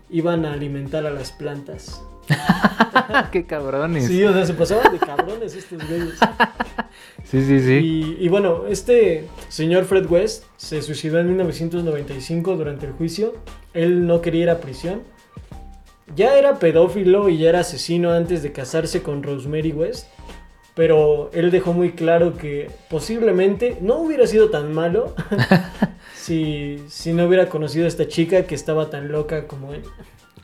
[0.10, 2.04] iban a alimentar a las plantas.
[3.32, 4.08] Qué cabrones.
[4.08, 6.19] Sí, o sea, se pasaban de cabrones estos güeyes.
[7.24, 7.60] sí, sí.
[7.60, 7.74] sí.
[7.74, 13.34] Y, y bueno, este señor Fred West se suicidó en 1995 durante el juicio.
[13.74, 15.02] Él no quería ir a prisión.
[16.15, 20.08] Ya era pedófilo y ya era asesino antes de casarse con Rosemary West.
[20.75, 25.13] Pero él dejó muy claro que posiblemente no hubiera sido tan malo
[26.15, 29.84] si, si no hubiera conocido a esta chica que estaba tan loca como él.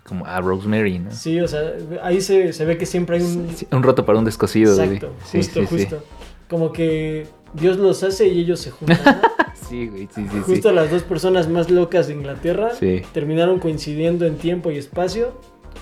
[0.03, 1.11] Como a Rosemary, ¿no?
[1.11, 3.49] Sí, o sea, ahí se, se ve que siempre hay un...
[3.55, 4.71] Sí, un roto para un descosido.
[4.81, 6.03] Exacto, Sí, justo, sí, justo.
[6.49, 8.99] Como que Dios los hace y ellos se juntan.
[9.05, 9.37] ¿no?
[9.67, 12.71] Sí, güey, sí, sí, Justo las dos personas más locas de Inglaterra
[13.11, 15.33] terminaron coincidiendo en tiempo y espacio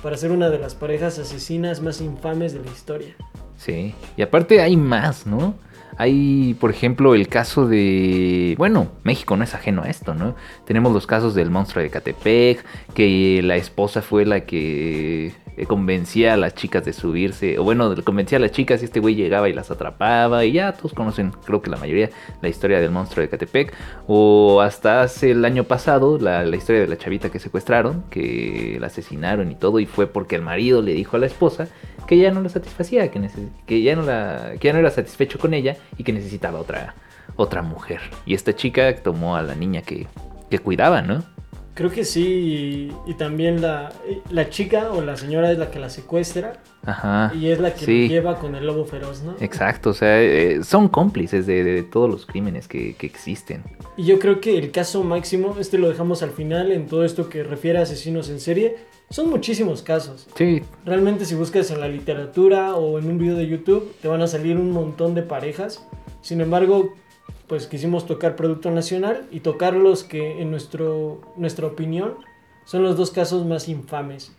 [0.06, 3.16] para ser una de las parejas asesinas más infames de la historia.
[3.58, 5.56] Sí, y aparte hay más, ¿no?
[5.98, 8.54] Hay, por ejemplo, el caso de...
[8.56, 10.36] Bueno, México no es ajeno a esto, ¿no?
[10.64, 12.64] Tenemos los casos del monstruo de Catepec,
[12.94, 15.34] que la esposa fue la que
[15.68, 19.16] convencía a las chicas de subirse, o bueno, convencía a las chicas y este güey
[19.16, 22.10] llegaba y las atrapaba, y ya todos conocen, creo que la mayoría,
[22.42, 23.74] la historia del monstruo de Catepec,
[24.08, 28.88] o hasta hace el año pasado, la, historia de la chavita que secuestraron, que la
[28.88, 31.68] asesinaron y todo, y fue porque el marido le dijo a la esposa
[32.08, 33.30] que ya no la satisfacía, que,
[33.66, 36.96] que, ya no la, que ya no era satisfecho con ella y que necesitaba otra,
[37.36, 38.02] otra mujer.
[38.26, 40.08] Y esta chica tomó a la niña que,
[40.50, 41.24] que cuidaba, ¿no?
[41.76, 43.92] Creo que sí, y, y también la,
[44.32, 47.34] la chica o la señora es la que la secuestra Ajá.
[47.36, 48.08] y es la que sí.
[48.08, 49.36] lleva con el lobo feroz, ¿no?
[49.42, 53.62] Exacto, o sea, eh, son cómplices de, de todos los crímenes que, que existen.
[53.98, 57.28] Y yo creo que el caso máximo, este lo dejamos al final en todo esto
[57.28, 58.78] que refiere a asesinos en serie,
[59.10, 60.28] son muchísimos casos.
[60.36, 64.22] Sí, Realmente si buscas en la literatura o en un video de YouTube te van
[64.22, 65.86] a salir un montón de parejas.
[66.22, 66.96] Sin embargo,
[67.48, 72.16] pues quisimos tocar producto nacional y tocar los que en nuestro, nuestra opinión
[72.66, 74.32] son los dos casos más infames.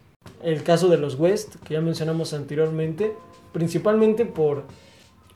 [0.43, 3.15] El caso de los West, que ya mencionamos anteriormente,
[3.53, 4.65] principalmente por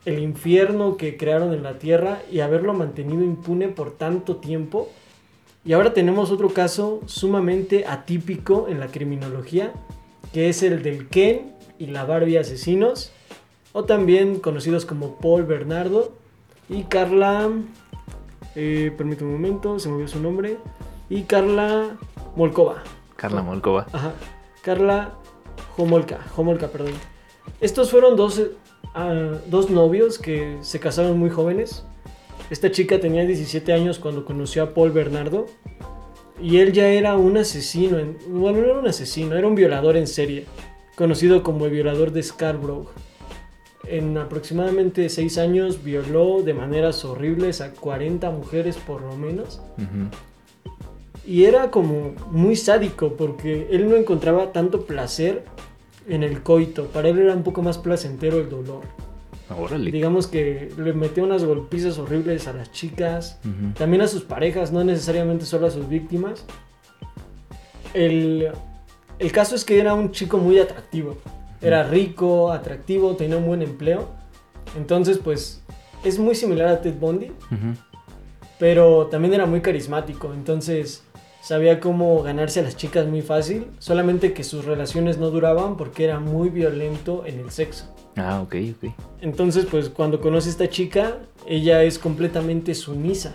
[0.04, 4.88] el infierno que crearon en la tierra y haberlo mantenido impune por tanto tiempo.
[5.64, 9.72] Y ahora tenemos otro caso sumamente atípico en la criminología,
[10.32, 13.12] que es el del Ken y la Barbie asesinos,
[13.72, 16.12] o también conocidos como Paul Bernardo
[16.70, 17.50] y Carla,
[18.54, 20.56] eh, permítame un momento, se me olvidó su nombre,
[21.10, 21.98] y Carla
[22.36, 22.82] Molkova.
[23.16, 23.86] Carla Molkova.
[23.92, 24.12] Ajá,
[24.62, 25.14] Carla
[25.76, 26.92] Homolka, Homolka, perdón.
[27.60, 28.40] Estos fueron dos,
[28.94, 31.84] ah, dos novios que se casaron muy jóvenes.
[32.48, 35.46] Esta chica tenía 17 años cuando conoció a Paul Bernardo.
[36.40, 39.96] Y él ya era un asesino, en- bueno, no era un asesino, era un violador
[39.98, 40.46] en serie,
[40.96, 42.88] conocido como el violador de Scarborough.
[43.86, 49.60] En aproximadamente 6 años violó de maneras horribles a 40 mujeres por lo menos.
[51.26, 55.44] Y era como muy sádico porque él no encontraba tanto placer
[56.08, 56.86] en el coito.
[56.86, 58.82] Para él era un poco más placentero el dolor.
[59.56, 59.90] Órale.
[59.90, 63.40] Digamos que le metió unas golpizas horribles a las chicas,
[63.76, 66.44] también a sus parejas, no necesariamente solo a sus víctimas.
[67.92, 68.50] El,
[69.18, 71.16] el caso es que era un chico muy atractivo.
[71.62, 74.08] Era rico, atractivo, tenía un buen empleo.
[74.76, 75.62] Entonces, pues,
[76.04, 77.74] es muy similar a Ted Bundy Ujú.
[78.58, 81.02] pero también era muy carismático, entonces
[81.42, 86.04] sabía cómo ganarse a las chicas muy fácil, solamente que sus relaciones no duraban porque
[86.04, 87.86] era muy violento en el sexo.
[88.16, 88.92] Ah, ok, ok.
[89.22, 93.34] Entonces, pues cuando conoce a esta chica, ella es completamente sumisa.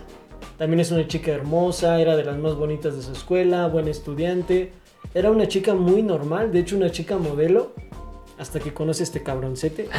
[0.58, 4.72] También es una chica hermosa, era de las más bonitas de su escuela, buena estudiante.
[5.14, 7.72] Era una chica muy normal, de hecho una chica modelo,
[8.38, 9.88] hasta que conoce a este cabroncete.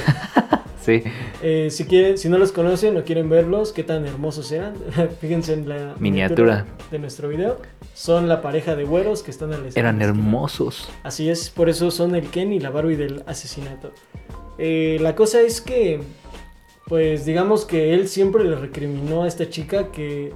[0.80, 1.04] Sí.
[1.42, 4.76] Eh, si, quieren, si no los conocen o quieren verlos, qué tan hermosos eran,
[5.20, 6.66] fíjense en la Miniatura.
[6.92, 7.60] de nuestro video.
[7.94, 9.68] Son la pareja de güeros que están al.
[9.76, 10.88] Eran hermosos.
[11.04, 13.92] Así es, por eso son el Ken y la Barbie del asesinato.
[14.60, 16.00] Eh, la cosa es que,
[16.88, 20.32] pues digamos que él siempre le recriminó a esta chica que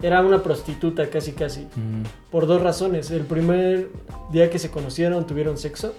[0.00, 1.62] era una prostituta casi casi.
[1.64, 2.08] Ujú.
[2.30, 3.10] Por dos razones.
[3.10, 3.90] El primer
[4.32, 5.92] día que se conocieron tuvieron sexo.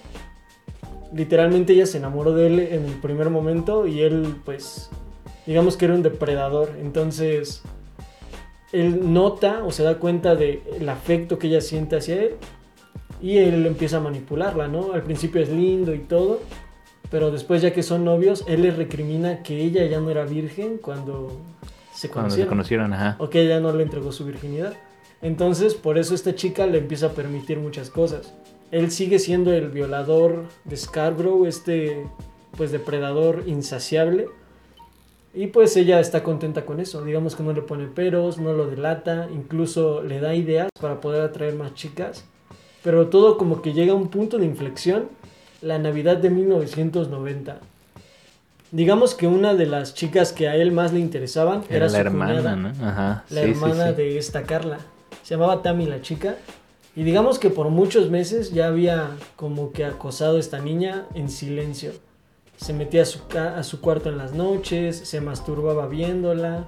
[1.17, 4.91] Literalmente ella se enamoró de él en el primer momento y él pues
[5.47, 6.69] digamos que era un depredador.
[6.79, 7.63] Entonces
[8.71, 12.35] él nota o se da cuenta del afecto que ella siente hacia él
[13.19, 14.93] y él empieza a manipularla, ¿no?
[14.93, 16.39] Al principio es lindo y todo,
[17.09, 20.77] pero después ya que son novios, él le recrimina que ella ya no era virgen
[20.77, 21.31] cuando
[21.93, 23.15] se Cuando se conocieron conocieron, ajá.
[23.17, 24.73] o que ella no le entregó su virginidad.
[25.23, 28.35] Entonces, por eso esta chica le empieza a permitir muchas cosas.
[28.71, 32.05] Él sigue siendo el violador de Scarborough, este
[32.57, 34.27] pues depredador insaciable.
[35.33, 37.03] Y pues ella está contenta con eso.
[37.03, 41.21] Digamos que no le pone peros, no lo delata, incluso le da ideas para poder
[41.21, 42.25] atraer más chicas.
[42.83, 45.09] Pero todo como que llega a un punto de inflexión,
[45.61, 47.59] la Navidad de 1990.
[48.71, 51.93] Digamos que una de las chicas que a él más le interesaban era, Era su
[51.93, 52.69] la hermana, cuñada ¿no?
[52.85, 53.23] Ajá.
[53.29, 53.95] la sí, sí, hermana sí.
[53.95, 54.79] de esta Carla.
[55.23, 56.35] Se llamaba Tammy la chica.
[56.97, 61.29] Y digamos que por muchos meses ya había como que acosado a esta niña en
[61.29, 61.91] silencio.
[62.55, 66.65] se metía a su, a su cuarto en las noches, se masturbaba viéndola,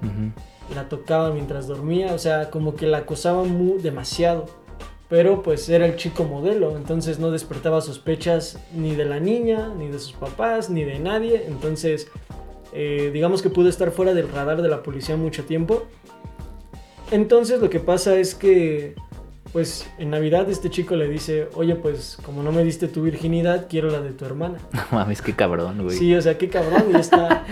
[0.76, 4.46] la tocaba mientras dormía, o sea, como que la acosaba muy, demasiado.
[5.10, 9.88] Pero pues era el chico modelo, entonces no despertaba sospechas ni de la niña, ni
[9.88, 11.46] de sus papás, ni de nadie.
[11.48, 12.08] Entonces,
[12.72, 15.88] eh, digamos que pudo estar fuera del radar de la policía mucho tiempo.
[17.10, 18.94] Entonces lo que pasa es que
[19.52, 23.68] pues en Navidad este chico le dice, oye, pues como no me diste tu virginidad,
[23.70, 24.60] quiero la de tu hermana.
[24.74, 25.98] No mames, qué cabrón, güey.
[25.98, 26.86] Sí, o sea, qué cabrón.
[26.94, 27.46] Y esta,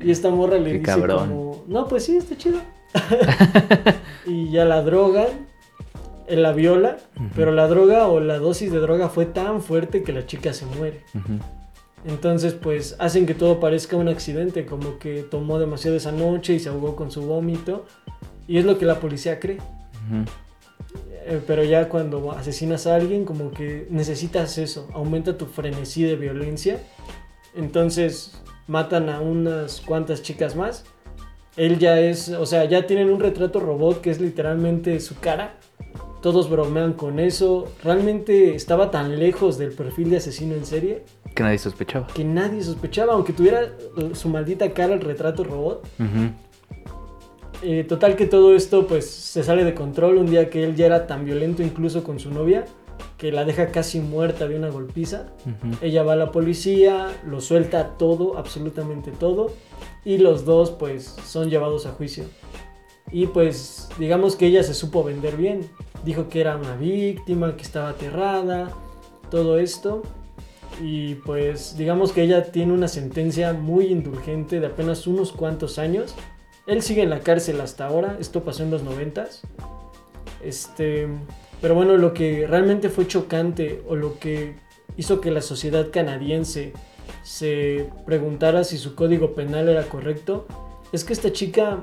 [0.00, 2.58] y esta morra le dice como, no, pues sí, está chido.
[4.26, 5.28] y ya la drogan,
[6.26, 6.98] él la viola,
[7.34, 10.66] pero la droga o la dosis de droga fue tan fuerte que la chica se
[10.66, 11.02] muere.
[12.04, 16.58] Entonces, pues hacen que todo parezca un accidente, como que tomó demasiado esa noche y
[16.58, 17.86] se ahogó con su vómito.
[18.48, 19.58] Y es lo que la policía cree.
[21.24, 26.16] Eh, pero ya cuando asesinas a alguien, como que necesitas eso, aumenta tu frenesí de
[26.16, 26.80] violencia.
[27.54, 30.84] Entonces matan a unas cuantas chicas más.
[31.56, 35.56] Él ya es, o sea, ya tienen un retrato robot que es literalmente su cara.
[36.22, 37.72] Todos bromean con eso.
[37.82, 41.04] Realmente estaba tan lejos del perfil de asesino en serie.
[41.34, 42.06] Que nadie sospechaba.
[42.06, 43.72] Que nadie sospechaba, aunque tuviera
[44.14, 45.86] su maldita cara el retrato robot.
[47.62, 50.86] Eh, total que todo esto pues se sale de control un día que él ya
[50.86, 52.64] era tan violento incluso con su novia
[53.18, 55.28] que la deja casi muerta de una golpiza.
[55.80, 59.52] Ella va a la policía, lo suelta todo, absolutamente todo,
[60.04, 62.24] y los dos pues son llevados a juicio.
[63.12, 65.60] Y pues digamos que ella se supo vender bien.
[66.04, 68.70] Dijo que era una víctima, que estaba aterrada,
[69.30, 70.02] todo esto.
[70.82, 76.16] Y pues digamos que ella tiene una sentencia muy indulgente de apenas unos cuantos años
[76.66, 79.42] él sigue en la cárcel hasta ahora, esto pasó en los noventas.
[80.42, 81.08] Este,
[81.60, 84.56] pero bueno, lo que realmente fue chocante o lo que
[84.96, 86.72] hizo que la sociedad canadiense
[87.22, 90.46] se preguntara si su código penal era correcto,
[90.92, 91.82] es que esta chica,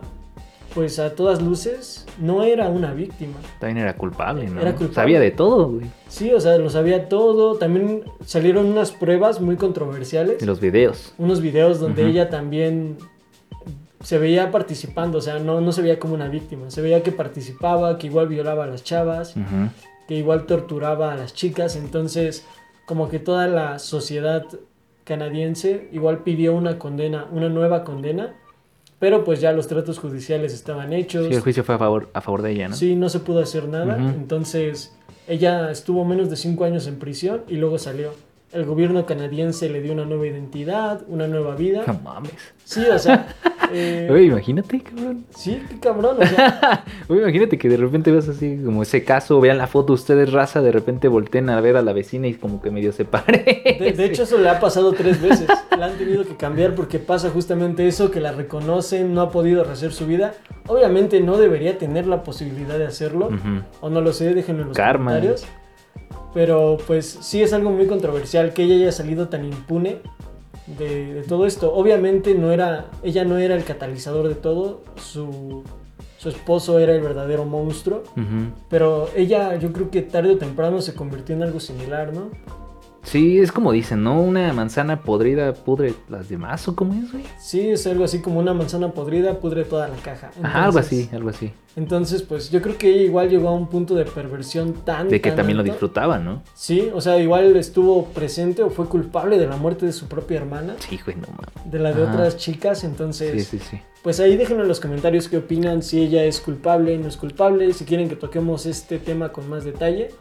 [0.75, 3.37] pues a todas luces, no era una víctima.
[3.59, 4.61] También era culpable, ¿no?
[4.61, 4.95] Era culpable.
[4.95, 5.87] Sabía de todo, güey.
[6.07, 7.55] Sí, o sea, lo sabía todo.
[7.55, 10.45] También salieron unas pruebas muy controversiales.
[10.45, 11.13] Los videos.
[11.17, 12.97] Unos videos donde ella también
[14.01, 17.11] se veía participando, o sea, no, no se veía como una víctima, se veía que
[17.11, 19.35] participaba, que igual violaba a las chavas,
[20.07, 22.45] que igual torturaba a las chicas, entonces
[22.85, 24.45] como que toda la sociedad
[25.03, 28.35] canadiense igual pidió una condena, una nueva condena,
[28.99, 31.27] pero pues ya los tratos judiciales estaban hechos.
[31.27, 32.75] Sí, el juicio fue a favor, a favor de ella, ¿no?
[32.75, 34.95] Sí, no se pudo hacer nada, entonces
[35.27, 38.13] ella estuvo menos de cinco años en prisión y luego salió
[38.51, 41.83] el gobierno canadiense le dio una nueva identidad, una nueva vida.
[41.85, 42.33] No mames.
[42.63, 43.35] Sí, o sea.
[43.71, 45.25] Eh, imagínate, cabrón.
[45.29, 46.83] Sí, qué cabrón, o sea.
[47.09, 50.71] imagínate que de repente ves así, como ese caso, vean la foto, ustedes raza, de
[50.71, 53.43] repente volteen a ver a la vecina y como que medio se pare.
[53.95, 55.47] De, hecho, eso le ha pasado tres veces.
[55.77, 59.63] La han tenido que cambiar porque pasa justamente eso, que la reconocen, no ha podido
[59.63, 60.33] rehacer su vida.
[60.65, 63.29] Obviamente no debería tener la posibilidad de hacerlo.
[63.81, 65.45] O no lo sé, déjenlo en los comentarios.
[66.33, 70.01] Pero pues sí es algo muy controversial que ella haya salido tan impune
[70.77, 71.73] de, todo esto.
[71.73, 75.63] Obviamente no era, ella no era el catalizador de todo, su,
[76.17, 78.03] su esposo era el verdadero monstruo,
[78.69, 82.29] pero ella yo creo que tarde o temprano se convirtió en algo similar, ¿no?
[83.09, 84.21] Sí, es como dicen, ¿no?
[84.21, 87.23] Una manzana podrida pudre las demás, ¿o cómo es, güey?
[87.39, 90.29] Sí, es algo así como una manzana podrida pudre toda la caja.
[90.43, 91.51] Ajá, algo así, algo así.
[91.75, 95.09] Entonces, pues yo creo que ella igual llegó a un punto de perversión tan.
[95.09, 96.43] De que también lo disfrutaba, ¿no?
[96.53, 100.37] Sí, o sea, igual estuvo presente o fue culpable de la muerte de su propia
[100.37, 100.75] hermana.
[100.77, 101.71] Sí, güey, no mames.
[101.71, 103.47] De la de otras chicas, entonces.
[103.47, 103.81] Sí, sí, sí.
[104.03, 107.73] Pues ahí déjenme en los comentarios qué opinan, si ella es culpable, no es culpable,
[107.73, 110.11] si quieren que toquemos este tema con más detalle.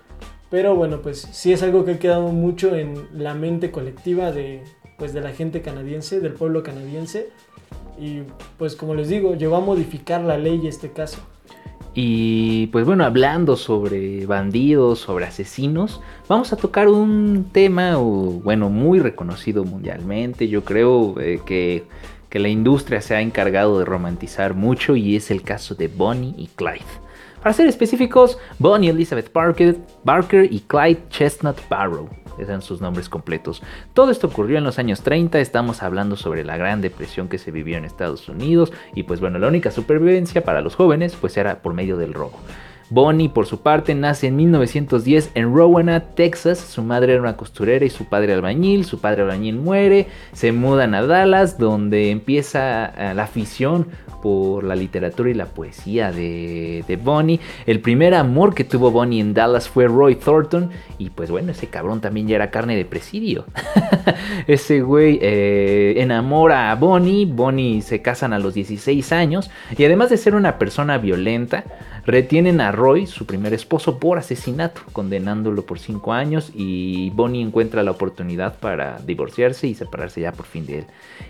[0.50, 4.62] Pero bueno, pues sí es algo que ha quedado mucho en la mente colectiva de,
[4.96, 7.28] pues, de la gente canadiense, del pueblo canadiense.
[8.00, 8.22] Y
[8.56, 11.18] pues como les digo, llegó a modificar la ley este caso.
[11.94, 19.00] Y pues bueno, hablando sobre bandidos, sobre asesinos, vamos a tocar un tema, bueno, muy
[19.00, 20.46] reconocido mundialmente.
[20.46, 21.84] Yo creo eh, que,
[22.28, 26.34] que la industria se ha encargado de romantizar mucho y es el caso de Bonnie
[26.36, 27.07] y Clyde.
[27.42, 32.08] Para ser específicos, Bonnie Elizabeth Parker, Barker y Clyde Chestnut Barrow.
[32.38, 33.62] Eran sus nombres completos.
[33.94, 37.50] Todo esto ocurrió en los años 30, estamos hablando sobre la gran depresión que se
[37.50, 41.62] vivió en Estados Unidos y pues bueno, la única supervivencia para los jóvenes pues era
[41.62, 42.38] por medio del robo.
[42.90, 46.58] Bonnie, por su parte, nace en 1910 en Rowena, Texas.
[46.58, 48.86] Su madre era una costurera y su padre albañil.
[48.86, 50.06] Su padre albañil muere.
[50.32, 53.88] Se mudan a Dallas, donde empieza eh, la afición
[54.22, 57.40] por la literatura y la poesía de, Bonnie.
[57.66, 60.70] El primer amor que tuvo Bonnie en Dallas fue Roy Thornton.
[60.96, 63.44] Y pues bueno, ese cabrón también ya era carne de presidio.
[64.46, 67.26] ese güey eh, enamora a Bonnie.
[67.26, 69.50] Bonnie se casan a los 16 años.
[69.76, 71.64] Y además de ser una persona violenta,
[72.08, 77.82] Retienen a Roy, su primer esposo, por asesinato, condenándolo por 5 años y Bonnie encuentra
[77.82, 80.84] la oportunidad para divorciarse y separarse ya por fin de él.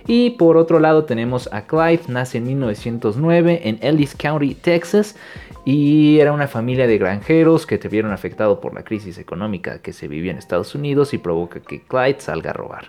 [0.07, 5.17] Y por otro lado tenemos a Clive, nace en 1909 en Ellis County, Texas.
[5.65, 9.93] Y era una familia de granjeros que se vieron afectados por la crisis económica que
[9.93, 12.87] se vivía en Estados Unidos y provoca que Clyde salga a robar.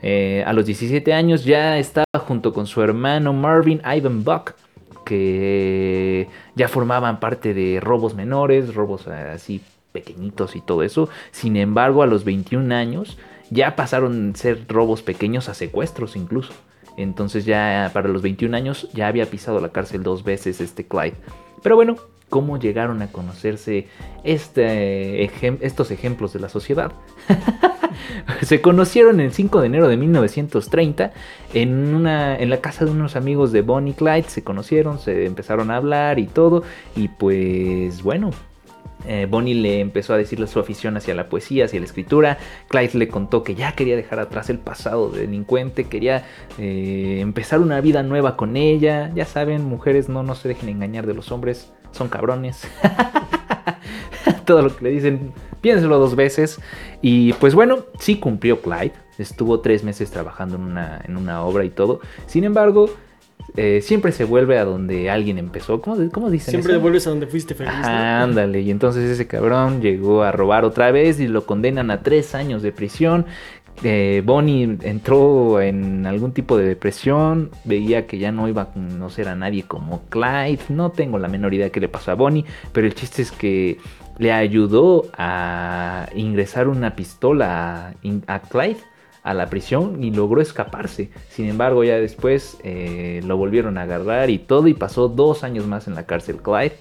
[0.00, 4.54] Eh, a los 17 años ya estaba junto con su hermano Marvin Ivan Buck
[5.04, 9.60] que ya formaban parte de robos menores, robos eh, así
[9.92, 11.08] pequeñitos y todo eso.
[11.30, 13.18] Sin embargo, a los 21 años
[13.50, 16.52] ya pasaron de ser robos pequeños a secuestros incluso.
[16.96, 21.16] Entonces ya para los 21 años ya había pisado la cárcel dos veces este Clyde.
[21.62, 21.96] Pero bueno,
[22.32, 23.88] ¿cómo llegaron a conocerse
[24.24, 25.22] este,
[25.60, 26.90] estos ejemplos de la sociedad?
[28.40, 31.12] se conocieron el 5 de enero de 1930
[31.52, 34.30] en, una, en la casa de unos amigos de Bonnie Clyde.
[34.30, 36.62] Se conocieron, se empezaron a hablar y todo.
[36.96, 38.30] Y pues bueno,
[39.06, 42.38] eh, Bonnie le empezó a decirle su afición hacia la poesía, hacia la escritura.
[42.68, 46.24] Clyde le contó que ya quería dejar atrás el pasado de delincuente, quería
[46.58, 49.10] eh, empezar una vida nueva con ella.
[49.14, 52.62] Ya saben, mujeres no, no se dejen engañar de los hombres, son cabrones.
[54.44, 56.60] Todo lo que le dicen, piénselo dos veces.
[57.00, 58.92] Y pues bueno, sí cumplió Clyde.
[59.18, 62.00] Estuvo tres meses trabajando en una, en una obra y todo.
[62.26, 62.90] Sin embargo,
[63.56, 65.80] eh, siempre se vuelve a donde alguien empezó.
[65.80, 67.72] ¿Cómo, cómo dicen Siempre vuelves a donde fuiste feliz.
[67.72, 68.60] ándale.
[68.60, 72.62] Y entonces ese cabrón llegó a robar otra vez y lo condenan a tres años
[72.62, 73.26] de prisión.
[73.84, 79.28] Eh, Bonnie entró en algún tipo de depresión, veía que ya no iba a conocer
[79.28, 82.86] a nadie como Clyde, no tengo la menor idea qué le pasó a Bonnie, pero
[82.86, 83.78] el chiste es que
[84.18, 87.94] le ayudó a ingresar una pistola
[88.28, 88.78] a Clyde
[89.22, 91.10] a la prisión y logró escaparse.
[91.28, 95.66] Sin embargo, ya después eh, lo volvieron a agarrar y todo y pasó dos años
[95.66, 96.76] más en la cárcel Clyde.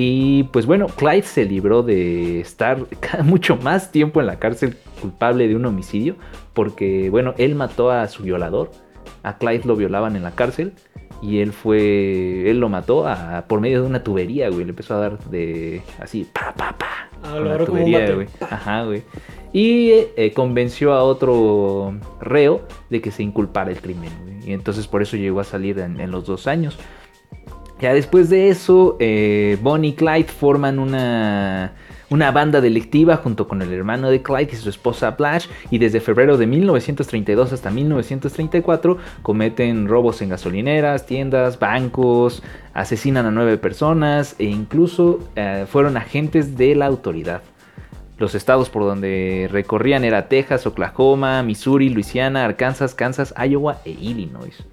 [0.00, 2.78] Y pues bueno, Clyde se libró de estar
[3.24, 6.14] mucho más tiempo en la cárcel culpable de un homicidio
[6.54, 8.70] porque bueno, él mató a su violador.
[9.24, 10.72] A Clyde lo violaban en la cárcel
[11.20, 13.06] y él fue, él lo mató
[13.48, 14.64] por medio de una tubería, güey.
[14.64, 17.10] Le empezó a dar de así, pa, pa, pa.
[17.24, 18.28] Ah, la tubería, güey.
[18.40, 19.02] Ajá, güey
[19.52, 24.10] y eh, convenció a otro reo de que se inculpara el crimen.
[24.44, 26.78] Y entonces por eso llegó a salir en, los dos años.
[27.80, 31.74] Ya después de eso, eh, Bonnie y Clyde forman una,
[32.10, 36.00] una banda delictiva junto con el hermano de Clyde y su esposa Blanche y desde
[36.00, 42.42] febrero de 1932 hasta 1934 cometen robos en gasolineras, tiendas, bancos,
[42.74, 47.42] asesinan a nueve personas e incluso eh, fueron agentes de la autoridad.
[48.18, 54.64] Los estados por donde recorrían era Texas, Oklahoma, Missouri, Luisiana, Arkansas, Kansas, Iowa e Illinois.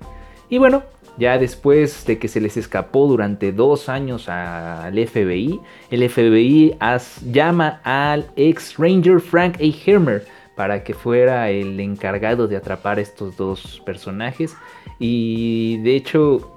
[0.50, 0.84] Y bueno,
[1.18, 5.60] ya después de que se les escapó durante dos años al FBI,
[5.92, 6.78] el FBI
[7.32, 9.90] llama al ex Ranger Frank A.
[9.90, 14.56] Hermer para que fuera el encargado de atrapar estos dos personajes.
[15.00, 16.56] Y de hecho,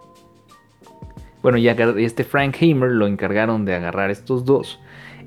[1.42, 4.80] bueno, ya este Frank Hamer lo encargaron de agarrar estos dos.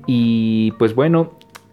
[0.06, 1.32] Y pues bueno,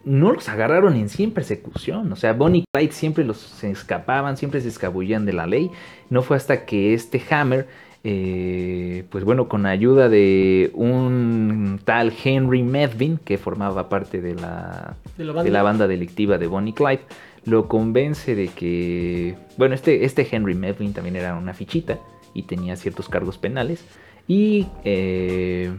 [0.09, 2.11] no los agarraron en sí en persecución.
[2.11, 5.69] O sea, Bonnie y Clyde siempre los se escapaban, siempre se escabullían de la ley.
[6.09, 7.67] No fue hasta que este Hammer,
[8.03, 14.95] eh, pues bueno, con ayuda de un tal Henry Medvin, que formaba parte de la,
[15.15, 15.87] ¿De la, banda?
[15.87, 17.01] delictiva de Bonnie y Clyde,
[17.45, 21.99] lo convence de que, bueno, este, este Henry Medvin también era una fichita
[22.33, 23.85] y tenía ciertos cargos penales.
[24.27, 25.71] Y eh,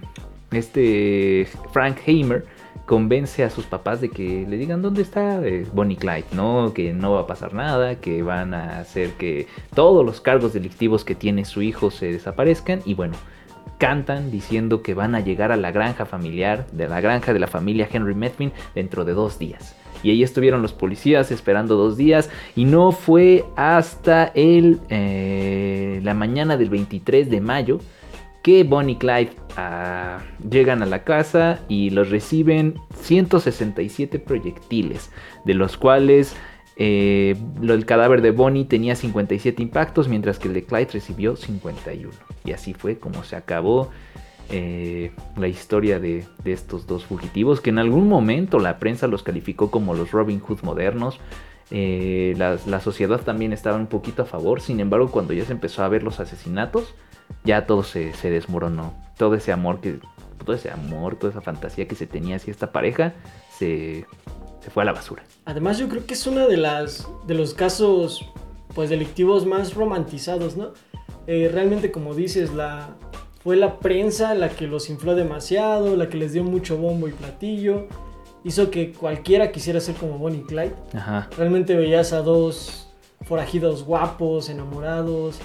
[0.52, 2.44] este Frank Hamer
[2.90, 6.74] convence a sus papás de que le digan dónde está eh, Bonnie Clyde, ¿no?
[6.74, 11.04] Que no va a pasar nada, que van a hacer que todos los cargos delictivos
[11.04, 13.14] que tiene su hijo se desaparezcan y bueno,
[13.78, 17.46] cantan diciendo que van a llegar a la granja familiar, de la granja de la
[17.46, 19.76] familia Henry Medvin dentro de dos días.
[20.02, 26.14] Y ahí estuvieron los policías esperando dos días y no fue hasta el, eh, la
[26.14, 27.78] mañana del 23 de mayo
[28.42, 35.10] que Bonnie y Clyde ah, llegan a la casa y los reciben 167 proyectiles,
[35.44, 36.36] de los cuales
[36.76, 42.10] eh, el cadáver de Bonnie tenía 57 impactos, mientras que el de Clyde recibió 51.
[42.44, 43.90] Y así fue como se acabó
[44.52, 49.70] eh, la historia de, estos dos fugitivos, que en algún momento la prensa los calificó
[49.70, 51.20] como los Robin Hood modernos.
[51.70, 55.84] Eh, la, sociedad también estaba un poquito a favor, sin embargo cuando ya se empezó
[55.84, 56.94] a ver los asesinatos,
[57.44, 58.94] ya todo se, desmoronó.
[59.16, 59.98] Todo ese amor que,
[60.44, 63.14] todo ese amor, toda esa fantasía que se tenía hacia esta pareja,
[63.56, 64.06] se,
[64.60, 65.22] se fue a la basura.
[65.44, 68.30] Además yo creo que es uno de las de los casos
[68.74, 70.72] pues delictivos más romantizados, ¿no?
[71.26, 72.96] Eh, realmente como dices, la,
[73.42, 77.12] fue la prensa la que los infló demasiado, la que les dio mucho bombo y
[77.12, 77.86] platillo.
[78.42, 80.74] Hizo que cualquiera quisiera ser como Bonnie y Clyde.
[81.36, 82.88] Realmente veías a dos
[83.22, 85.38] forajidos guapos, enamorados,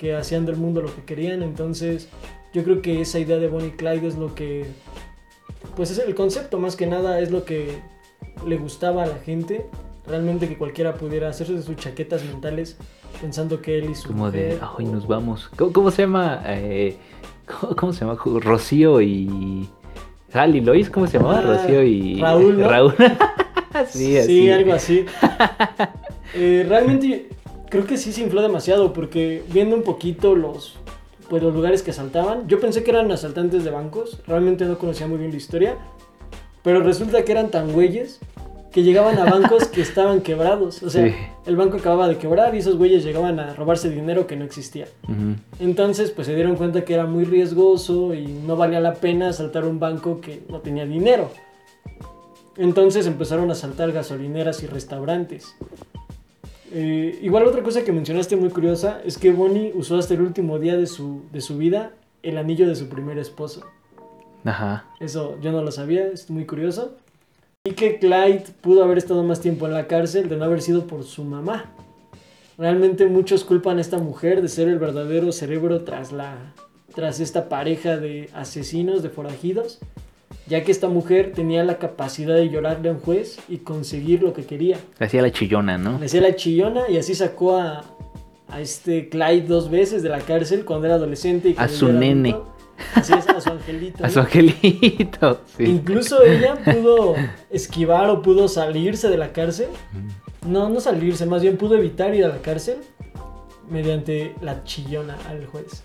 [0.00, 1.42] que hacían del mundo lo que querían.
[1.42, 2.08] Entonces,
[2.54, 4.64] yo creo que esa idea de Bonnie Clyde es lo que.
[5.76, 7.78] Pues es el concepto, más que nada, es lo que
[8.46, 9.66] le gustaba a la gente.
[10.06, 12.78] Realmente que cualquiera pudiera hacerse sus chaquetas mentales
[13.20, 14.08] pensando que él y su.
[14.08, 15.50] Como de, ay, nos vamos.
[15.54, 16.42] ¿Cómo, se llama?
[16.46, 16.96] Eh,
[17.76, 18.18] ¿cómo, se llama?
[18.24, 19.68] Rocío y.
[20.32, 21.40] Sally Lois, ¿cómo se llamaba?
[21.40, 22.20] Ah, Rocío y.
[22.20, 22.58] Raúl.
[22.64, 22.94] Raúl.
[23.90, 25.04] sí, sí, algo así.
[26.32, 27.28] Eh, realmente
[27.70, 30.76] creo que sí se infló demasiado porque viendo un poquito los,
[31.30, 35.06] pues, los lugares que asaltaban, yo pensé que eran asaltantes de bancos, realmente no conocía
[35.06, 35.76] muy bien la historia,
[36.62, 38.20] pero resulta que eran tan güeyes
[38.72, 40.82] que llegaban a bancos que estaban quebrados.
[40.82, 41.12] O sea,
[41.46, 44.86] el banco acababa de quebrar y esos güeyes llegaban a robarse dinero que no existía.
[45.58, 49.64] Entonces, pues se dieron cuenta que era muy riesgoso y no valía la pena asaltar
[49.64, 51.30] un banco que no tenía dinero.
[52.56, 55.56] Entonces empezaron a asaltar gasolineras y restaurantes.
[56.72, 60.58] Eh, igual otra cosa que mencionaste muy curiosa es que Bonnie usó hasta el último
[60.58, 61.92] día de su, de su vida
[62.22, 63.62] el anillo de su primer esposo.
[64.44, 64.86] Ajá.
[65.00, 66.96] Eso yo no lo sabía, es muy curioso.
[67.64, 70.86] Y que Clyde pudo haber estado más tiempo en la cárcel de no haber sido
[70.86, 71.72] por su mamá.
[72.56, 76.54] Realmente muchos culpan a esta mujer de ser el verdadero cerebro tras, la,
[76.94, 79.78] tras esta pareja de asesinos, de forajidos,
[80.50, 84.32] ya que esta mujer tenía la capacidad de llorarle a un juez y conseguir lo
[84.32, 84.78] que quería.
[84.98, 86.00] Le hacía la chillona, ¿no?
[86.00, 87.84] Le hacía la chillona y así sacó a,
[88.48, 91.50] a este Clyde dos veces de la cárcel cuando era adolescente.
[91.50, 92.36] Y a su nene.
[92.94, 94.04] Así es, a su angelito.
[94.04, 97.14] A su angelito, Incluso ella pudo
[97.50, 99.68] esquivar o pudo salirse de la cárcel.
[100.44, 102.78] No, no salirse, más bien pudo evitar ir a la cárcel
[103.68, 105.84] mediante la chillona al juez.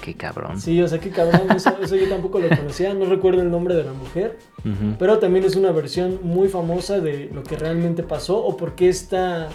[0.00, 0.60] Qué cabrón.
[0.60, 1.42] Sí, o sea, qué cabrón.
[1.56, 2.94] Eso, yo tampoco lo conocía.
[2.94, 4.38] No recuerdo el nombre de la mujer.
[4.98, 8.88] Pero también es una versión muy famosa de lo que realmente pasó o por qué
[8.88, 9.48] esta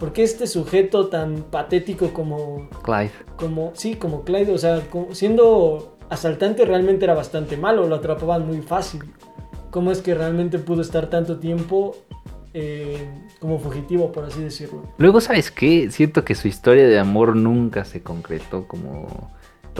[0.00, 2.70] ¿Por qué este sujeto tan patético como...
[2.82, 3.12] Clyde.
[3.36, 8.62] Como, sí, como Clyde, o sea, siendo asaltante realmente era bastante malo, lo atrapaban muy
[8.62, 9.02] fácil.
[9.70, 11.96] ¿Cómo es que realmente pudo estar tanto tiempo
[12.54, 13.10] eh,
[13.40, 14.84] como fugitivo, por así decirlo?
[14.96, 15.90] Luego, ¿sabes qué?
[15.90, 19.30] Siento que su historia de amor nunca se concretó como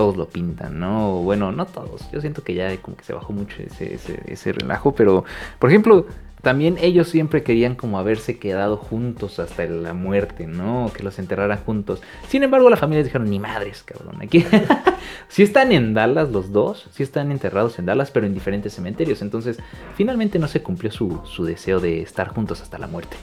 [0.01, 1.21] todos lo pintan, ¿no?
[1.23, 2.11] Bueno, no todos.
[2.11, 5.25] Yo siento que ya como que se bajó mucho ese, ese, ese relajo, pero,
[5.59, 6.07] por ejemplo
[6.41, 10.91] también ellos siempre querían como haberse quedado juntos hasta la muerte, ¿no?
[10.97, 12.01] Que los enterraran juntos.
[12.29, 14.23] Sin embargo, la familia dijeron, ni madres, cabrón.
[14.23, 14.47] Aquí
[15.29, 19.21] sí están en Dallas los dos, sí están enterrados en Dallas, pero en diferentes cementerios.
[19.21, 19.59] Entonces,
[19.97, 23.19] finalmente no se cumplió su, su deseo de estar juntos hasta la muerte.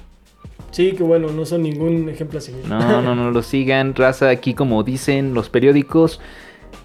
[0.71, 2.67] Sí, que bueno, no son ningún ejemplo a seguir.
[2.67, 3.95] No, no, no lo sigan.
[3.95, 6.19] Raza, aquí como dicen los periódicos,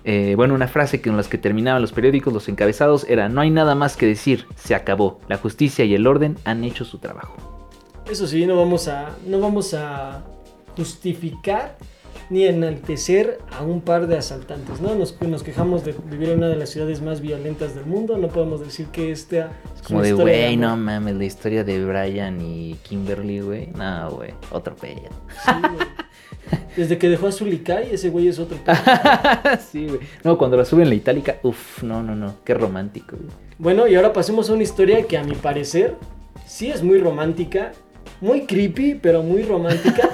[0.04, 3.40] eh, bueno, una frase que con las que terminaban los periódicos, los encabezados, era, no
[3.40, 6.98] hay nada más que decir, se acabó, la justicia y el orden han hecho su
[6.98, 7.36] trabajo.
[8.10, 10.24] Eso sí, no vamos a, no vamos a
[10.76, 11.76] justificar
[12.30, 14.94] ni enaltecer a un par de asaltantes, ¿no?
[14.94, 18.28] Nos, nos, quejamos de vivir en una de las ciudades más violentas del mundo, no
[18.28, 22.74] podemos decir que esta es como de, güey, no mames, la historia de Brian y
[22.82, 25.10] Kimberly, güey, no, güey, otro pedo.
[25.44, 25.52] Sí,
[26.76, 28.58] desde que dejó a Zulikai, ese güey es otro.
[29.70, 30.00] sí, güey.
[30.24, 32.36] No, cuando la suben en la itálica, uff, no, no, no.
[32.44, 33.30] Qué romántico, güey.
[33.58, 35.96] Bueno, y ahora pasemos a una historia que a mi parecer
[36.46, 37.72] sí es muy romántica.
[38.20, 40.08] Muy creepy, pero muy romántica.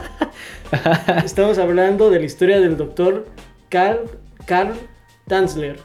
[1.25, 3.27] Estamos hablando de la historia del doctor
[3.69, 4.01] Karl,
[4.47, 4.75] Karl
[5.27, 5.79] Tanzler.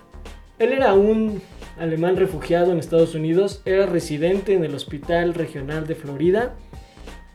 [0.60, 1.42] Él era un
[1.78, 6.56] alemán refugiado en Estados Unidos, era residente en el Hospital Regional de Florida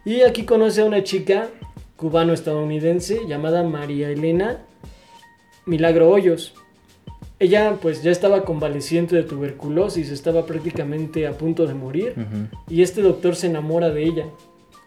[0.04, 1.48] y aquí conoce a una chica
[1.98, 4.58] cubano-estadounidense llamada María Elena
[5.66, 6.54] Milagro Hoyos.
[7.40, 12.14] Ella pues ya estaba convaleciente de tuberculosis, estaba prácticamente a punto de morir
[12.68, 14.26] y este doctor se enamora de ella.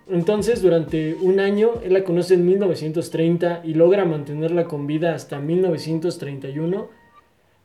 [0.10, 5.40] Entonces durante un año él la conoce en 1930 y logra mantenerla con vida hasta
[5.40, 6.90] 1931.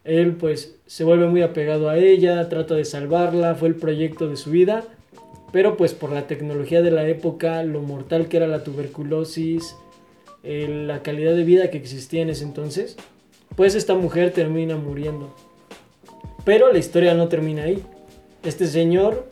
[0.04, 4.36] Él pues se vuelve muy apegado a ella, trata de salvarla, fue el proyecto de
[4.36, 4.95] su vida
[5.52, 9.76] pero pues por la tecnología de la época, lo mortal que era la tuberculosis,
[10.42, 12.96] la calidad de vida que existía en ese entonces,
[13.56, 15.34] pues esta mujer termina muriendo.
[16.44, 17.82] Pero la historia no termina ahí.
[18.44, 19.26] Este señor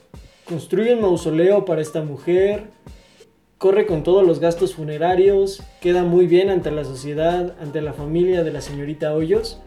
[0.45, 2.65] construye un mausoleo para esta mujer,
[3.59, 8.43] corre con todos los gastos funerarios, queda muy bien ante la sociedad, ante la familia
[8.43, 9.61] de la señorita Hoyos.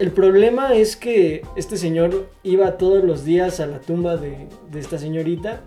[0.00, 4.80] El problema es que este señor iba todos los días a la tumba de, de
[4.80, 5.60] esta señorita,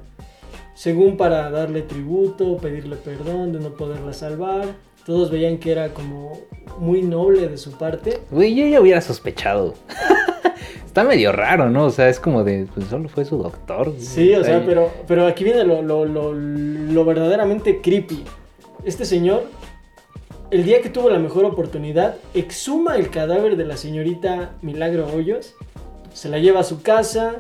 [0.73, 4.65] según para darle tributo, pedirle perdón de no poderla salvar.
[5.05, 6.39] Todos veían que era como
[6.79, 8.21] muy noble de su parte.
[8.31, 9.75] Güey, yo ya hubiera sospechado.
[10.87, 11.85] Está medio raro, ¿no?
[11.85, 13.93] O sea, es como de, pues solo fue su doctor.
[13.99, 18.23] Sí, o sea, pero, pero aquí viene lo, lo, lo, lo verdaderamente creepy.
[18.83, 19.43] Este señor,
[20.53, 25.55] el día que tuvo la mejor oportunidad, exhuma el cadáver de la señorita Milagro Hoyos,
[26.13, 27.37] se la lleva a su casa,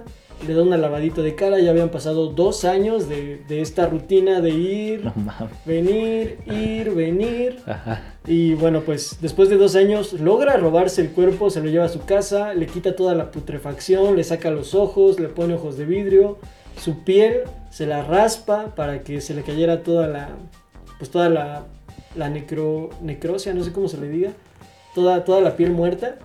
[0.47, 4.41] le da una lavadito de cara, ya habían pasado dos años de, de esta rutina
[4.41, 5.31] de ir, No
[5.63, 7.59] venir, ir, venir.
[7.67, 8.15] Ajá.
[8.25, 11.89] Y bueno, pues después de dos años logra robarse el cuerpo, se lo lleva a
[11.89, 15.85] su casa, le quita toda la putrefacción, le saca los ojos, le pone ojos de
[15.85, 16.39] vidrio,
[16.81, 20.29] su piel se la raspa para que se le cayera toda la,
[20.97, 21.67] pues toda la,
[22.15, 24.31] la necro, necrosia, no sé cómo se le diga,
[24.95, 26.17] toda, toda la piel muerta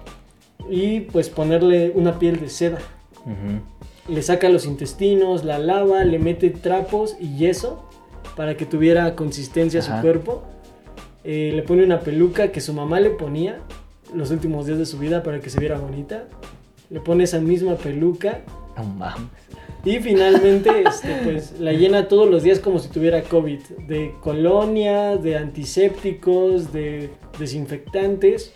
[0.70, 2.78] y pues ponerle una piel de seda.
[4.08, 7.84] Le saca los intestinos, la lava, le mete trapos y yeso
[8.36, 9.96] para que tuviera consistencia Ajá.
[9.96, 10.42] su cuerpo.
[11.24, 13.58] Eh, le pone una peluca que su mamá le ponía
[14.14, 16.24] los últimos días de su vida para que se viera bonita.
[16.88, 18.40] Le pone esa misma peluca
[18.76, 19.28] No mames.
[19.88, 23.60] Y finalmente este, pues, la llena todos los días como si tuviera COVID.
[23.86, 28.52] De colonia, de antisépticos, de desinfectantes,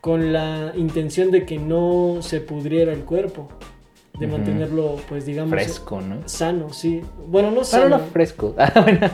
[0.00, 3.48] con la intención de que no se pudriera el cuerpo.
[4.18, 6.28] De mantenerlo, pues digamos, Fresco, ¿no?
[6.28, 7.00] sano, sí.
[7.26, 8.54] Bueno, no sano, no fresco.
[8.58, 9.08] Ah, bueno.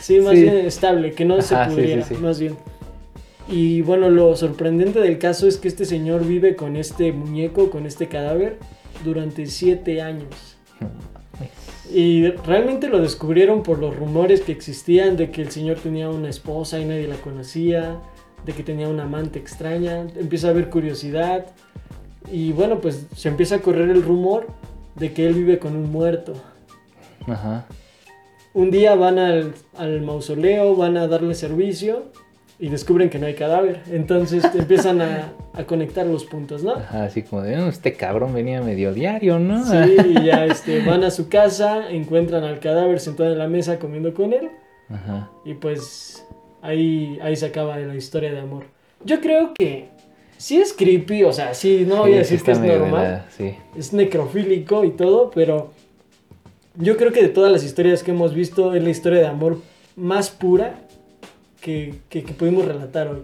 [0.00, 0.42] sí, más sí.
[0.42, 2.22] bien estable, que no se Ajá, sí, pudriera, sí, sí.
[2.22, 2.56] más bien.
[3.48, 7.84] Y bueno, lo sorprendente del caso es que este señor vive con este muñeco, con
[7.84, 8.58] este cadáver,
[9.04, 10.53] durante siete años.
[10.80, 11.50] Mames.
[11.92, 16.28] Y realmente lo descubrieron por los rumores que existían de que el señor tenía una
[16.28, 18.00] esposa y nadie la conocía,
[18.44, 20.06] de que tenía una amante extraña.
[20.16, 21.46] Empieza a haber curiosidad.
[22.32, 24.46] Y bueno, pues se empieza a correr el rumor
[24.96, 26.34] de que él vive con un muerto.
[27.26, 27.66] Ajá.
[28.54, 32.04] Un día van al, al mausoleo, van a darle servicio
[32.58, 33.80] y descubren que no hay cadáver.
[33.90, 36.74] Entonces empiezan a, a conectar los puntos, ¿no?
[36.74, 39.64] Ajá, así como de, "Oh, este cabrón venía medio diario, ¿no?
[39.64, 43.78] Sí, y ya este, van a su casa, encuentran al cadáver sentado en la mesa
[43.78, 44.50] comiendo con él.
[44.88, 45.30] Ajá.
[45.44, 46.24] Y pues
[46.62, 48.64] ahí, ahí se acaba la historia de amor.
[49.04, 49.88] Yo creo que
[50.36, 53.02] sí es creepy, o sea, sí, no voy a Sí, decir sí que es normal,
[53.02, 53.54] la- Sí.
[53.76, 55.72] es necrofílico y todo, pero
[56.76, 59.58] yo creo que de todas las historias que hemos visto es la historia de amor
[59.96, 60.80] más pura
[61.64, 63.22] que, que, que pudimos relatar hoy.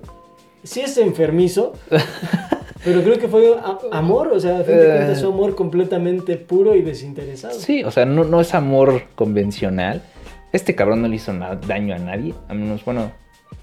[0.63, 1.75] Sí es enfermizo,
[2.85, 3.55] pero creo que fue
[3.93, 4.97] amor, o sea, a fin de Eh.
[4.97, 7.55] cuentas fue amor completamente puro y desinteresado.
[7.55, 10.03] Sí, o sea, no, no es amor convencional.
[10.53, 11.33] Este cabrón no le hizo
[11.67, 12.35] daño a nadie.
[12.49, 13.13] A menos, bueno,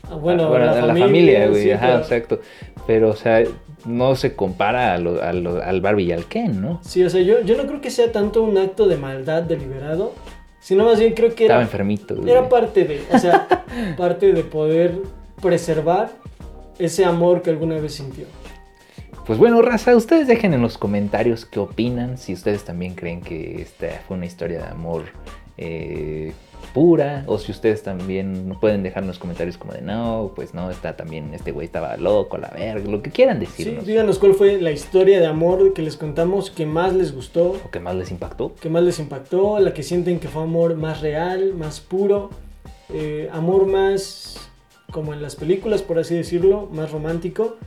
[0.10, 1.64] Ah, bueno, a, bueno, la, a la familia, güey.
[1.64, 2.40] sí, Ajá, pero- exacto.
[2.86, 3.44] Pero, o sea,
[3.86, 6.80] no se compara a lo- a lo- al Barbie y al Ken, ¿no?
[6.84, 10.14] Sí, o sea, yo, yo no creo que sea tanto un acto de maldad deliberado,
[10.68, 12.30] sino más bien creo que Estaba era, enfermito, güey.
[12.30, 13.47] era parte de, o sea,
[13.97, 15.01] parte de poder
[15.41, 16.11] preservar
[16.78, 18.26] ese amor que alguna vez sintió.
[19.26, 23.61] Pues bueno, raza, ustedes dejen en los comentarios qué opinan, si ustedes también creen que
[23.61, 25.03] esta fue una historia de amor
[25.58, 26.34] eh,
[26.74, 30.70] pura, o si ustedes también pueden dejar en los comentarios como de no, pues no,
[30.70, 33.86] está también, este güey estaba loco, la verga, lo que quieran Sí, decirnos.
[33.86, 37.72] díganos cuál fue la historia de amor que les contamos que más les gustó, o
[37.72, 38.53] que más les impactó.
[38.55, 42.30] que más les impactó, la que sienten que fue amor más real, más puro,
[42.93, 44.49] eh, amor más
[44.91, 47.58] como en las películas, por así decirlo, más romántico.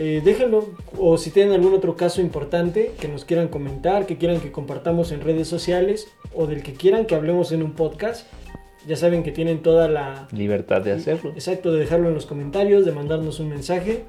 [0.00, 4.40] Eh, déjenlo, o si tienen algún otro caso importante que nos quieran comentar, que quieran
[4.40, 8.24] que compartamos en redes sociales, o del que quieran que hablemos en un podcast,
[8.86, 11.30] ya saben que tienen toda la, Libertad de hacerlo.
[11.30, 14.04] Exacto, de dejarlo en los comentarios, de mandarnos un mensaje.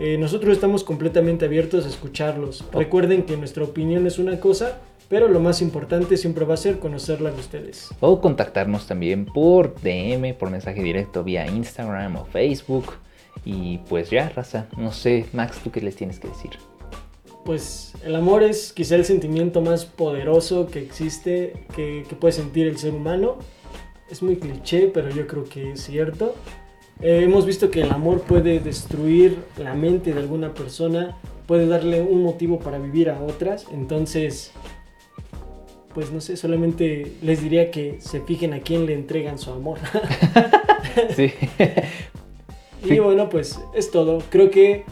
[0.00, 2.64] Eh, nosotros estamos completamente abiertos a escucharlos.
[2.72, 4.78] Recuerden que nuestra opinión es una cosa,
[5.10, 7.90] pero lo más importante siempre va a ser conocerla de ustedes.
[8.00, 12.94] O contactarnos también por DM, por mensaje directo vía Instagram o Facebook.
[13.44, 16.50] Y pues ya, raza, no sé, Max, ¿tú qué les tienes que decir?
[17.44, 22.66] Pues el amor es quizá el sentimiento más poderoso que existe, que, que puede sentir
[22.66, 23.38] el ser humano.
[24.10, 26.34] Es muy cliché, pero yo creo que es cierto.
[27.00, 31.16] Eh, hemos visto que el amor puede destruir la mente de alguna persona,
[31.46, 33.66] puede darle un motivo para vivir a otras.
[33.72, 34.52] Entonces,
[35.94, 39.78] pues no sé, solamente les diría que se fijen a quién le entregan su amor.
[41.14, 41.32] Sí.
[42.84, 44.22] y bueno, pues es todo.
[44.30, 44.84] Creo que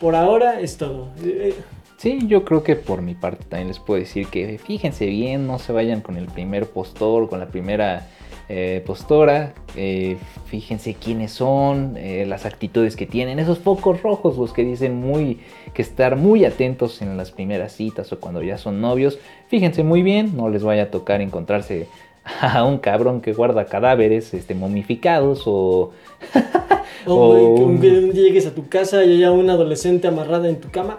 [0.00, 1.08] por ahora es todo.
[1.24, 1.54] Eh,
[1.96, 5.58] Sí, yo creo que por mi parte también les puedo decir que fíjense bien, no
[5.58, 8.06] se vayan con el primer postor, con la primera
[8.50, 14.52] eh, postora, eh, fíjense quiénes son, eh, las actitudes que tienen, esos focos rojos, los
[14.52, 15.40] que dicen muy
[15.72, 19.18] que estar muy atentos en las primeras citas o cuando ya son novios,
[19.48, 21.88] fíjense muy bien, no les vaya a tocar encontrarse
[22.42, 25.92] a un cabrón que guarda cadáveres este, momificados o
[27.06, 30.70] O, que un día llegues a tu casa y haya una adolescente amarrada en tu
[30.70, 30.98] cama.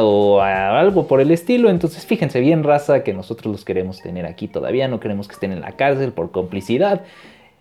[0.00, 1.68] o algo por el estilo.
[1.70, 4.88] Entonces, fíjense bien, raza, que nosotros los queremos tener aquí todavía.
[4.88, 7.02] No queremos que estén en la cárcel por complicidad.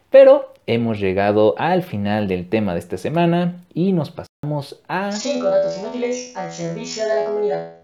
[0.09, 5.11] Pero hemos llegado al final del tema de esta semana y nos pasamos a...
[5.11, 7.80] 5 datos inútiles al servicio de la comunidad.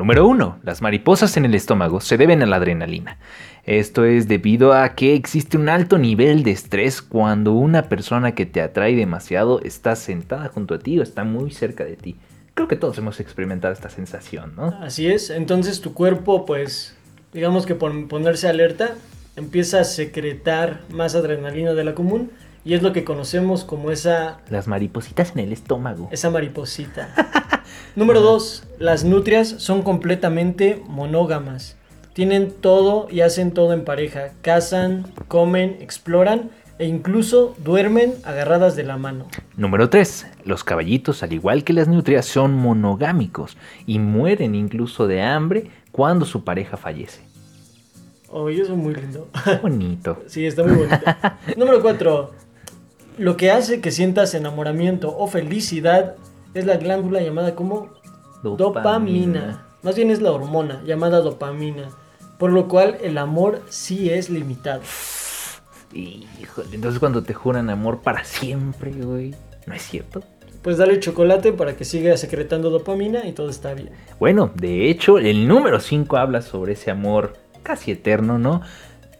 [0.00, 0.60] Número 1.
[0.62, 3.18] Las mariposas en el estómago se deben a la adrenalina.
[3.64, 8.46] Esto es debido a que existe un alto nivel de estrés cuando una persona que
[8.46, 12.16] te atrae demasiado está sentada junto a ti o está muy cerca de ti.
[12.54, 14.68] Creo que todos hemos experimentado esta sensación, ¿no?
[14.80, 16.96] Así es, entonces tu cuerpo, pues,
[17.34, 18.94] digamos que por ponerse alerta,
[19.36, 22.30] empieza a secretar más adrenalina de la común
[22.64, 24.38] y es lo que conocemos como esa...
[24.48, 26.08] Las maripositas en el estómago.
[26.10, 27.62] Esa mariposita.
[27.96, 31.76] Número dos, las nutrias son completamente monógamas.
[32.12, 34.32] Tienen todo y hacen todo en pareja.
[34.42, 39.26] Cazan, comen, exploran e incluso duermen agarradas de la mano.
[39.56, 40.26] Número 3.
[40.44, 43.56] Los caballitos, al igual que las nutrias, son monogámicos
[43.86, 47.20] y mueren incluso de hambre cuando su pareja fallece.
[48.30, 49.28] Oh, ellos son muy lindo.
[49.60, 50.22] Bonito.
[50.26, 51.04] sí, está muy bonito.
[51.56, 52.30] Número 4.
[53.18, 56.16] Lo que hace que sientas enamoramiento o felicidad
[56.54, 57.90] es la glándula llamada como
[58.42, 59.66] dopamina.
[59.82, 61.88] Más bien es la hormona llamada dopamina.
[62.38, 64.80] Por lo cual el amor sí es limitado.
[65.92, 69.34] Híjole, entonces cuando te juran amor para siempre, güey,
[69.66, 70.22] ¿no es cierto?
[70.62, 73.90] Pues dale chocolate para que siga secretando dopamina y todo está bien.
[74.18, 78.62] Bueno, de hecho, el número 5 habla sobre ese amor casi eterno, ¿no?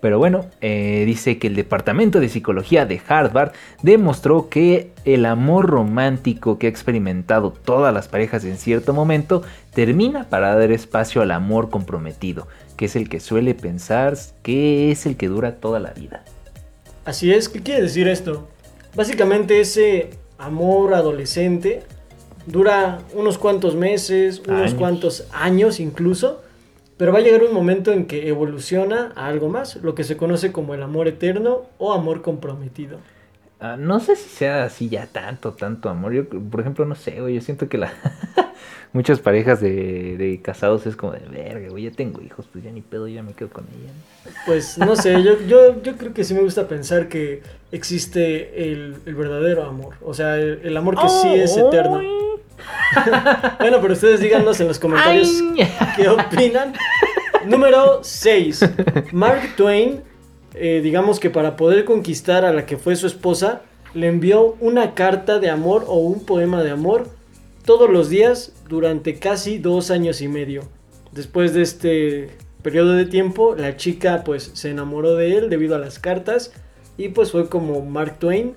[0.01, 5.69] Pero bueno, eh, dice que el Departamento de Psicología de Harvard demostró que el amor
[5.69, 9.43] romántico que ha experimentado todas las parejas en cierto momento
[9.75, 15.05] termina para dar espacio al amor comprometido, que es el que suele pensar que es
[15.05, 16.25] el que dura toda la vida.
[17.05, 18.49] Así es, ¿qué quiere decir esto?
[18.95, 21.83] Básicamente ese amor adolescente
[22.47, 26.43] dura unos cuantos meses, unos cuantos años incluso,
[27.01, 30.19] pero va a llegar un momento en que evoluciona a algo más, lo que se
[30.19, 32.99] conoce como el amor eterno o amor comprometido.
[33.59, 36.13] Ah, no sé si sea así ya tanto, tanto amor.
[36.13, 37.91] Yo, por ejemplo, no sé, güey, yo siento que la
[38.93, 42.83] muchas parejas de, casados es como de verga, güey, ya tengo hijos, pues ya ni
[42.83, 44.35] pedo, ya me quedo con ella.
[44.45, 47.41] Pues no sé, yo, yo, yo creo que sí me gusta pensar que
[47.73, 49.95] existe el, verdadero amor.
[50.03, 52.01] O sea, el, amor que sí es eterno.
[53.61, 55.43] bueno, pero ustedes díganos en los comentarios
[55.97, 56.75] qué opinan.
[57.47, 58.65] Número 6.
[59.13, 60.01] Mark Twain,
[60.55, 63.63] eh, digamos que para poder conquistar a la que fue su esposa,
[63.95, 67.09] le envió una carta de amor o un poema de amor
[67.65, 70.63] todos los días durante casi dos años y medio.
[71.13, 72.31] Después de este
[72.63, 76.53] periodo de tiempo, la chica pues se enamoró de él debido a las cartas
[77.01, 78.55] y pues fue como Mark Twain,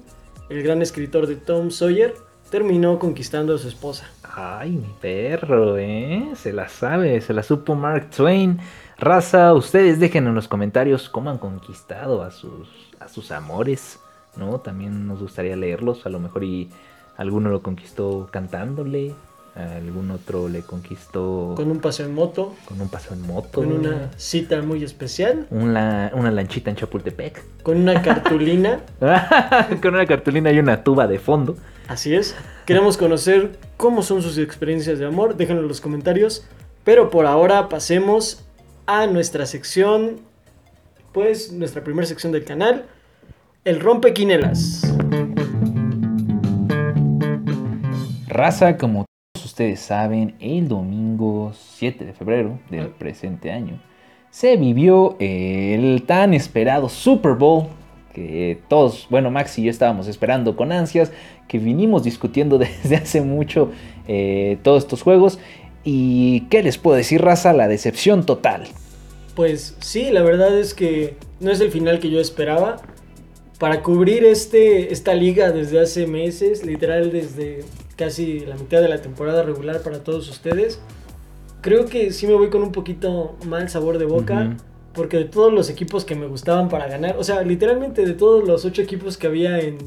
[0.50, 2.14] el gran escritor de Tom Sawyer,
[2.52, 4.10] terminó conquistando a su esposa.
[4.22, 6.28] Ay, mi perro, ¿eh?
[6.36, 8.60] Se la sabe, se la supo Mark Twain.
[8.98, 12.68] Raza, ustedes dejen en los comentarios cómo han conquistado a sus,
[13.00, 14.02] a sus amores,
[14.36, 14.60] ¿no?
[14.60, 16.70] También nos gustaría leerlos, a lo mejor y
[17.16, 19.16] alguno lo conquistó cantándole,
[19.56, 21.54] algún otro le conquistó...
[21.56, 22.56] Con un paseo en moto.
[22.66, 23.62] Con un paseo en moto.
[23.62, 25.46] Con una cita muy especial.
[25.52, 27.62] Una, una lanchita en Chapultepec.
[27.62, 28.82] Con una cartulina.
[29.82, 31.56] con una cartulina y una tuba de fondo.
[31.88, 32.36] Así es.
[32.66, 35.36] Queremos conocer cómo son sus experiencias de amor.
[35.36, 36.46] Déjenlo en los comentarios.
[36.84, 38.44] Pero por ahora pasemos
[38.88, 40.20] a nuestra sección.
[41.12, 42.86] Pues nuestra primera sección del canal.
[43.66, 44.82] El rompequinelas.
[48.28, 49.06] Raza, como
[49.46, 53.80] ustedes saben, el domingo 7 de febrero del presente año
[54.34, 57.68] se vivió el tan esperado Super Bowl
[58.14, 61.12] que todos, bueno, Max y yo estábamos esperando con ansias,
[61.48, 63.72] que vinimos discutiendo desde hace mucho
[64.08, 65.40] eh, todos estos juegos.
[65.84, 67.54] ¿Y qué les puedo decir, raza?
[67.54, 68.64] La decepción total.
[69.36, 72.78] Pues sí, la verdad es que no es el final que yo esperaba.
[73.60, 77.64] Para cubrir este, esta liga desde hace meses, literal desde
[77.96, 80.80] casi la mitad de la temporada regular para todos ustedes.
[81.62, 84.56] Creo que sí me voy con un poquito mal sabor de boca.
[84.94, 88.48] Porque de todos los equipos que me gustaban para ganar, o sea, literalmente de todos
[88.48, 89.80] los ocho equipos que había en,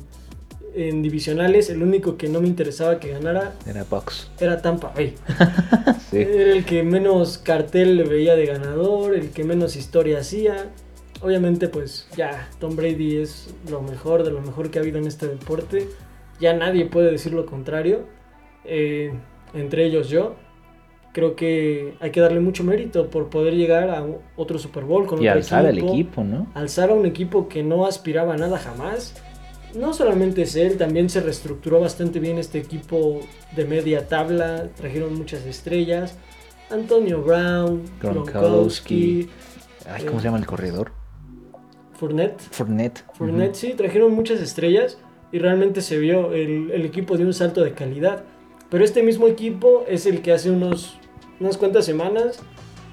[0.75, 4.29] en divisionales, el único que no me interesaba que ganara Era Box.
[4.41, 5.15] era Tampa Bay.
[6.11, 6.19] Sí.
[6.19, 10.71] Era el que menos cartel le veía de ganador, el que menos historia hacía.
[11.21, 15.07] Obviamente, pues ya, Tom Brady es lo mejor de lo mejor que ha habido en
[15.07, 15.89] este deporte.
[16.41, 18.07] Ya nadie puede decir lo contrario.
[18.65, 19.13] Eh,
[19.55, 20.35] entre ellos yo.
[21.13, 24.05] Creo que hay que darle mucho mérito por poder llegar a
[24.37, 26.47] otro Super Bowl con Y otro alzar al equipo, ¿no?
[26.53, 29.15] alzar a un equipo que no aspiraba a nada jamás.
[29.75, 33.21] No solamente es él, también se reestructuró bastante bien este equipo
[33.55, 36.19] de media tabla, trajeron muchas estrellas.
[36.71, 38.33] Antonio Brown, Gronkowski.
[38.33, 39.31] Gronkowski,
[39.89, 40.93] Ay, ¿cómo se llama el corredor?
[41.95, 42.41] Fournette.
[42.51, 43.05] Fournette.
[43.15, 44.99] Fournette, sí, trajeron muchas estrellas
[45.37, 48.25] y realmente se vio el, el equipo de un salto de calidad.
[48.71, 50.97] Pero este mismo equipo es el que hace unos,
[51.41, 52.39] unas cuantas semanas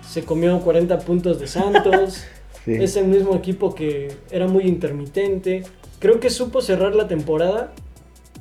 [0.01, 2.25] se comió 40 puntos de Santos.
[2.65, 2.75] Sí.
[2.81, 5.63] Es el mismo equipo que era muy intermitente.
[5.99, 7.73] Creo que supo cerrar la temporada,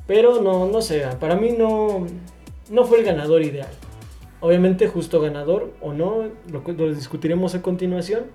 [0.07, 2.07] pero no, no sé, para mí no,
[2.71, 3.67] no fue el ganador ideal.
[4.39, 8.27] Obviamente justo ganador o no, lo, lo discutiremos a continuación.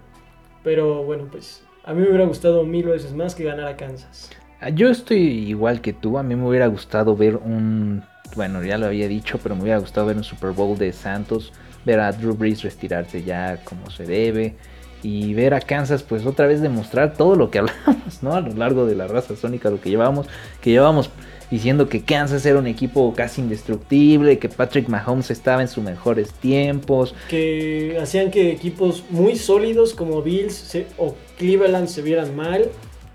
[0.63, 4.29] Pero bueno, pues a mí me hubiera gustado mil veces más que ganar a Kansas.
[4.75, 6.19] Yo estoy igual que tú.
[6.19, 8.03] A mí me hubiera gustado ver un.
[8.35, 11.53] Bueno, ya lo había dicho, pero me hubiera gustado ver un Super Bowl de Santos.
[11.85, 14.57] Ver a Drew Brees retirarse ya como se debe.
[15.03, 18.35] Y ver a Kansas, pues otra vez demostrar todo lo que hablamos, ¿no?
[18.35, 20.27] A lo largo de la raza sónica, lo que llevábamos.
[20.61, 21.11] Que llevábamos
[21.53, 24.41] diciendo que Kansas era un equipo casi indestructible.
[24.41, 27.15] Que Patrick Mahomes estaba en sus mejores tiempos.
[27.29, 32.69] Que hacían que equipos muy sólidos como Bills o Cleveland se vieran mal.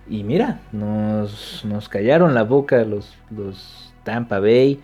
[0.08, 4.80] Y mira, nos, nos callaron la boca los, los Tampa Bay.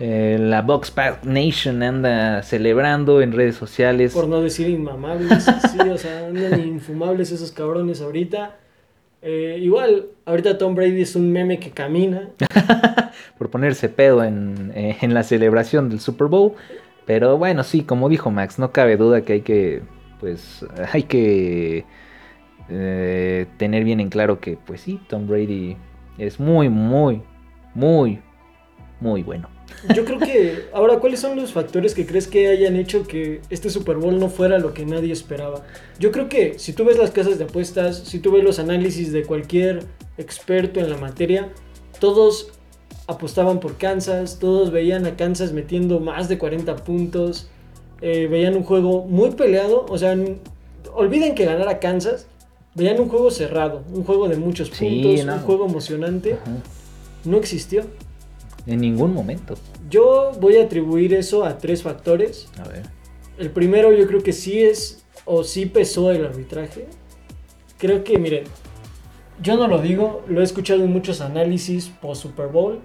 [0.00, 4.12] Eh, la Box Pack Nation anda celebrando en redes sociales.
[4.12, 8.56] Por no decir inmamables, sí, o sea, andan infumables esos cabrones ahorita.
[9.22, 12.28] Eh, igual, ahorita Tom Brady es un meme que camina.
[13.38, 16.52] por ponerse pedo en, eh, en la celebración del Super Bowl.
[17.04, 19.82] Pero bueno, sí, como dijo Max, no cabe duda que hay que,
[20.20, 21.86] pues, hay que
[22.68, 25.76] eh, tener bien en claro que, pues sí, Tom Brady
[26.18, 27.22] es muy, muy,
[27.74, 28.20] muy,
[29.00, 29.48] muy bueno.
[29.94, 33.70] Yo creo que, ahora, ¿cuáles son los factores que crees que hayan hecho que este
[33.70, 35.62] Super Bowl no fuera lo que nadie esperaba?
[35.98, 39.12] Yo creo que si tú ves las casas de apuestas, si tú ves los análisis
[39.12, 39.84] de cualquier
[40.16, 41.52] experto en la materia,
[42.00, 42.52] todos
[43.06, 47.48] apostaban por Kansas, todos veían a Kansas metiendo más de 40 puntos,
[48.00, 50.16] eh, veían un juego muy peleado, o sea,
[50.92, 52.26] olviden que ganara Kansas,
[52.78, 55.34] veían un juego cerrado, un juego de muchos Sí, puntos, no.
[55.34, 56.50] un juego emocionante, Ajá.
[57.24, 57.84] no existió.
[58.66, 59.54] En ningún momento.
[59.90, 62.48] Yo voy a atribuir eso a tres factores.
[62.62, 62.82] A ver.
[63.38, 66.86] El primero yo creo que sí es o sí pesó el arbitraje.
[67.78, 68.44] Creo que, miren,
[69.42, 72.80] yo no lo digo, lo he escuchado en muchos análisis post Super Bowl.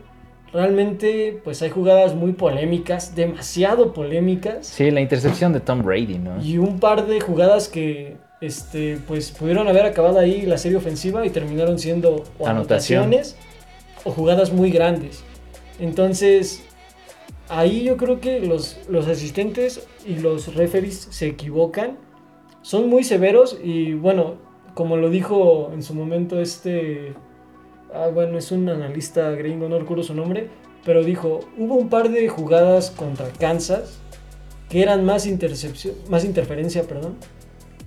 [0.54, 4.68] Realmente, pues hay jugadas muy polémicas, demasiado polémicas.
[4.68, 6.41] Sí, la intercepción de Tom Brady, ¿no?
[6.44, 11.26] Y un par de jugadas que, este, pues pudieron haber acabado ahí la serie ofensiva
[11.26, 13.38] y terminaron siendo o anotaciones
[14.04, 15.24] o jugadas muy grandes.
[15.80, 16.62] Entonces,
[17.48, 21.98] ahí yo creo que los, los asistentes y los referees se equivocan.
[22.62, 24.36] Son muy severos y bueno,
[24.74, 27.14] como lo dijo en su momento este...
[27.94, 30.50] Ah, bueno, es un analista gringo, no recuerdo su nombre,
[30.84, 34.00] pero dijo, hubo un par de jugadas contra Kansas
[34.68, 37.16] que eran más intercepción, más interferencia, perdón,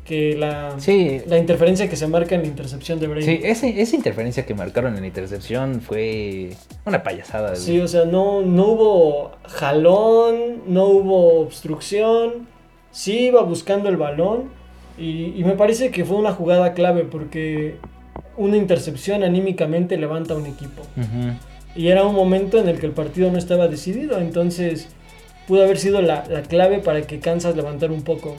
[0.07, 3.25] que la, Sí, la interferencia que se marca en la intercepción de Brady.
[3.25, 6.51] sí ese- esa interferencia que marcaron en la intercepción fue
[6.85, 7.51] una payasada.
[7.51, 7.61] güey.
[7.61, 12.47] Sí, o sea, no, no hubo jalón, no hubo obstrucción,
[12.93, 14.45] sí iba buscando el balón
[14.99, 17.77] y, y me parece que fue una jugada clave porque
[18.37, 20.83] una intercepción anímicamente levanta a un equipo.
[20.97, 21.33] Ujú.
[21.75, 24.89] Y era un momento en el que el partido no estaba decidido, entonces
[25.47, 28.37] pudo haber sido la, la clave para que Kansas levantara un poco.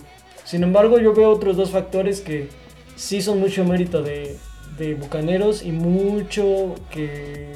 [0.47, 2.47] Sin embargo, yo veo otros dos factores que
[2.95, 4.37] sí son mucho mérito de,
[4.77, 7.51] de Bucaneros y mucho que,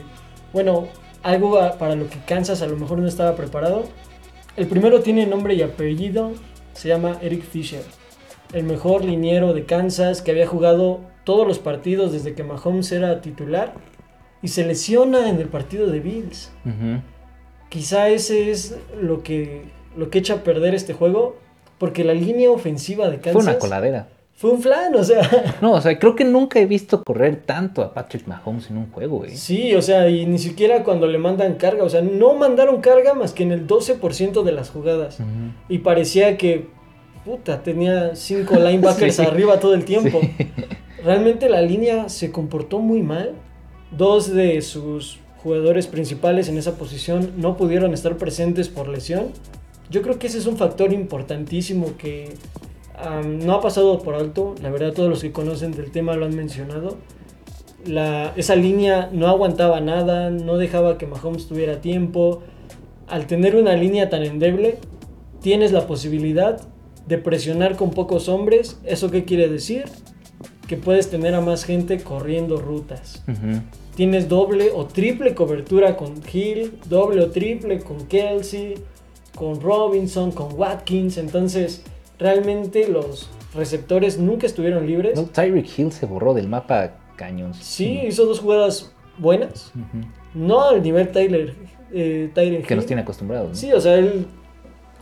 [0.52, 0.90] bueno,
[1.24, 3.86] algo para lo que Kansas a lo mejor no estaba preparado.
[4.58, 6.34] El primero tiene nombre y apellido,
[6.74, 7.84] se llama Eric Fisher,
[8.52, 13.22] el mejor liniero de Kansas que había jugado todos los partidos desde que Mahomes era
[13.22, 13.74] titular
[14.42, 16.52] y se lesiona en el partido de Bills.
[17.70, 19.62] Quizá ese es lo que,
[19.96, 21.38] lo que echa a perder este juego,
[21.82, 24.08] porque la línea ofensiva de Kansas Fue una coladera.
[24.36, 25.22] fue un flan, o sea,
[25.62, 28.92] No, o sea, creo que nunca he visto correr tanto a Patrick Mahomes en un
[28.92, 29.36] juego, güey.
[29.36, 33.16] sí, o sea, y ni siquiera cuando le mandan carga, o sea, no mandaron carga
[33.16, 35.18] más que en el 12% de las jugadas.
[35.70, 36.68] Y parecía que,
[37.26, 39.22] puta, tenía cinco linebackers Sí.
[39.24, 40.22] arriba todo el tiempo.
[40.22, 40.48] Sí.
[41.04, 43.32] Realmente la línea se comportó muy mal.
[43.98, 49.32] Dos de sus jugadores principales en esa posición no pudieron estar presentes por lesión.
[49.92, 52.34] Yo creo que ese es un factor importantísimo que
[53.26, 54.56] no ha pasado por alto.
[54.62, 56.98] La verdad, todos los que conocen del tema lo han mencionado.
[57.86, 62.42] La, esa línea no aguantaba nada, no dejaba que Mahomes tuviera tiempo.
[63.08, 64.78] Al tener una línea tan endeble,
[65.42, 66.62] tienes la posibilidad
[67.08, 68.80] de presionar con pocos hombres.
[68.86, 69.86] ¿Eso qué quiere decir?
[70.68, 73.24] Que puedes tener a más gente corriendo rutas.
[73.96, 78.76] Tienes doble o triple cobertura con Hill, doble o triple con Kelsey,
[79.36, 81.18] con Robinson, con Watkins.
[81.18, 81.84] Entonces,
[82.20, 85.16] realmente los receptores nunca estuvieron libres.
[85.18, 87.54] No, Tyreek Hill se borró del mapa cañón.
[87.54, 89.72] Sí, hizo dos jugadas buenas.
[90.34, 91.56] No al nivel Tyler,
[91.92, 92.66] eh, Hill.
[92.66, 93.58] Que nos tiene acostumbrados.
[93.58, 94.28] Sí, o sea, él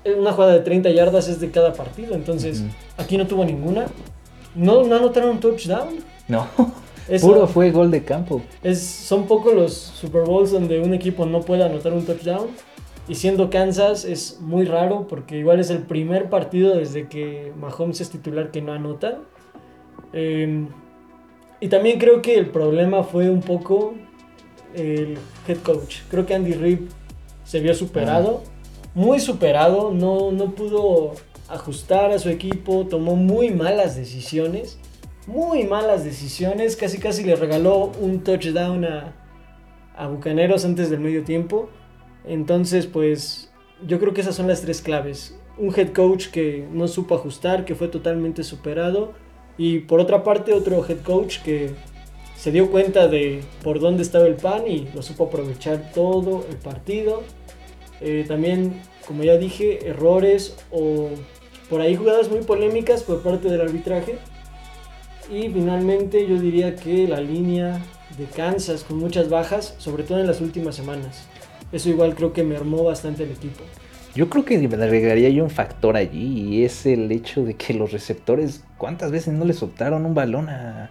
[0.06, 2.16] una jugada de 30 yardas es de cada partido.
[2.16, 2.64] Entonces,
[2.98, 3.88] aquí no tuvo ninguna.
[4.56, 5.96] No, no anotaron un touchdown.
[6.28, 6.48] No.
[7.22, 8.42] Puro fue gol de campo.
[8.62, 12.48] Es, son pocos los Super Bowls donde un equipo no puede anotar un touchdown.
[13.10, 18.02] Y siendo Kansas es muy raro porque igual es el primer partido desde que Mahomes
[18.02, 19.24] es titular que no anotan.
[20.14, 20.68] Em,
[21.60, 23.96] y también creo que el problema fue un poco
[24.76, 26.02] el head coach.
[26.12, 26.82] Creo que Andy Reid
[27.44, 28.44] se vio superado.
[28.94, 31.14] Muy superado, no, no pudo
[31.48, 34.78] ajustar a su equipo, tomó muy malas decisiones,
[35.26, 39.16] muy malas decisiones, casi casi le regaló un touchdown a,
[39.96, 41.70] a Bucaneros antes del medio tiempo.
[42.26, 43.52] Entonces, pues
[43.86, 45.38] yo creo que esas son las tres claves.
[45.58, 49.14] Un head coach que no supo ajustar, que fue totalmente superado.
[49.58, 51.72] Y por otra parte, otro head coach que
[52.38, 56.56] se dio cuenta de por dónde estaba el pan y lo supo aprovechar todo el
[56.56, 57.24] partido.
[58.00, 61.10] Eh, también, como ya dije, errores o
[61.70, 64.18] por ahí jugadas muy polémicas por parte del arbitraje.
[65.30, 67.82] Y finalmente yo diría que la línea
[68.18, 71.28] de Kansas con muchas bajas, sobre todo en las últimas semanas.
[71.72, 73.64] Eso igual creo que me armó bastante el equipo.
[74.16, 77.74] Yo creo que le agregaría yo un factor allí y es el hecho de que
[77.74, 80.90] los receptores, ¿cuántas veces no les soltaron un balón a,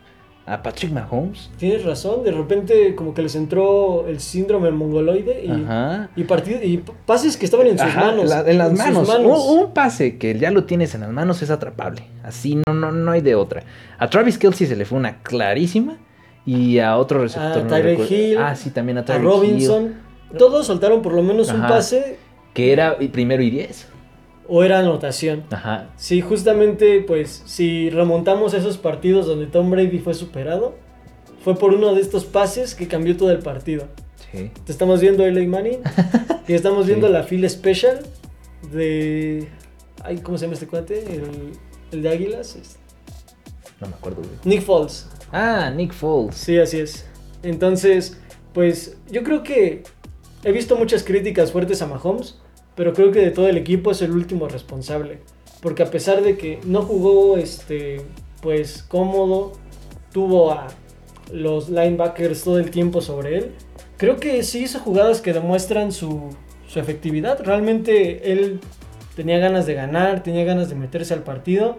[0.49, 1.51] a Patrick Mahomes.
[1.59, 6.24] Tienes razón, de repente como que les entró el síndrome mongoloide y, y,
[6.64, 8.33] y pases que estaban en sus manos.
[8.47, 9.09] en las manos.
[9.47, 12.03] Un, pase que ya lo tienes en las manos es atrapable.
[12.22, 13.62] Así no, no, no hay de otra.
[13.99, 15.99] A Travis Kelsey se le fue una clarísima
[16.47, 17.64] y a otro receptor.
[17.64, 18.39] A Tyre Hill.
[18.39, 20.07] Ah, sí, también a A Robinson.
[20.37, 22.18] Todos soltaron por lo menos un pase.
[22.53, 23.87] Que era primero y diez
[24.49, 25.45] o era anotación.
[25.51, 25.91] Ajá.
[25.97, 30.74] Sí, justamente, pues, si remontamos esos partidos donde Tom Brady fue superado,
[31.45, 33.87] fue por uno de estos pases que cambió todo el partido.
[34.33, 34.51] Sí.
[34.64, 35.81] Te estamos viendo Eli Manning
[36.49, 38.01] y estamos viendo la fila special
[38.72, 39.49] de.
[40.03, 41.22] Ay, ¿Cómo se llama este cuate?
[41.93, 42.57] El, de Águilas.
[43.81, 45.09] No me acuerdo, Nick Foles.
[45.31, 46.35] Ah, Nick Foles.
[46.35, 47.07] Sí, así es.
[47.43, 48.18] Entonces,
[48.53, 49.85] pues, yo creo que
[50.45, 52.36] he visto muchas críticas fuertes a Mahomes
[52.78, 55.18] pero creo que de todo el equipo es el último responsable.
[55.61, 58.03] Porque a pesar de que no jugó este,
[58.41, 59.55] pues cómodo,
[60.12, 60.68] tuvo a
[61.32, 63.55] los linebackers todo el tiempo sobre él,
[63.97, 66.30] creo que sí hizo jugadas que demuestran su,
[66.68, 67.43] su efectividad.
[67.43, 68.61] Realmente él
[69.16, 71.78] tenía ganas de ganar, tenía ganas de meterse al partido.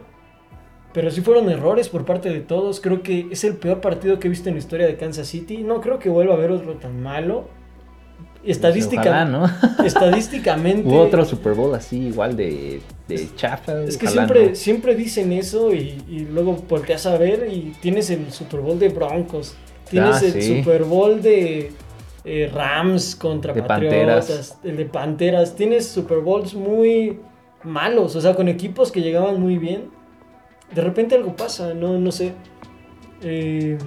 [0.91, 2.81] Pero sí fueron errores por parte de todos.
[2.81, 5.59] Creo que es el peor partido que he visto en la historia de Kansas City.
[5.59, 7.57] No creo que vuelva a haber otro tan malo
[8.43, 9.49] estadística, ¿no?
[9.85, 10.87] estadísticamente.
[10.87, 13.83] Hubo otro Super Bowl así, igual de, de chafa.
[13.83, 18.61] Es que siempre, siempre dicen eso y, luego volteas a ver y tienes el Super
[18.61, 19.55] Bowl de Broncos.
[19.89, 21.71] Tienes ah, el Super Bowl de
[22.23, 24.57] eh, Rams contra Patriotas.
[24.63, 25.55] El de Panteras.
[25.55, 27.19] Tienes Super Bowls muy
[27.63, 29.89] malos, o sea, con equipos que llegaban muy bien.
[30.73, 32.33] De repente algo pasa, no, no sé.
[33.23, 33.77] Eh,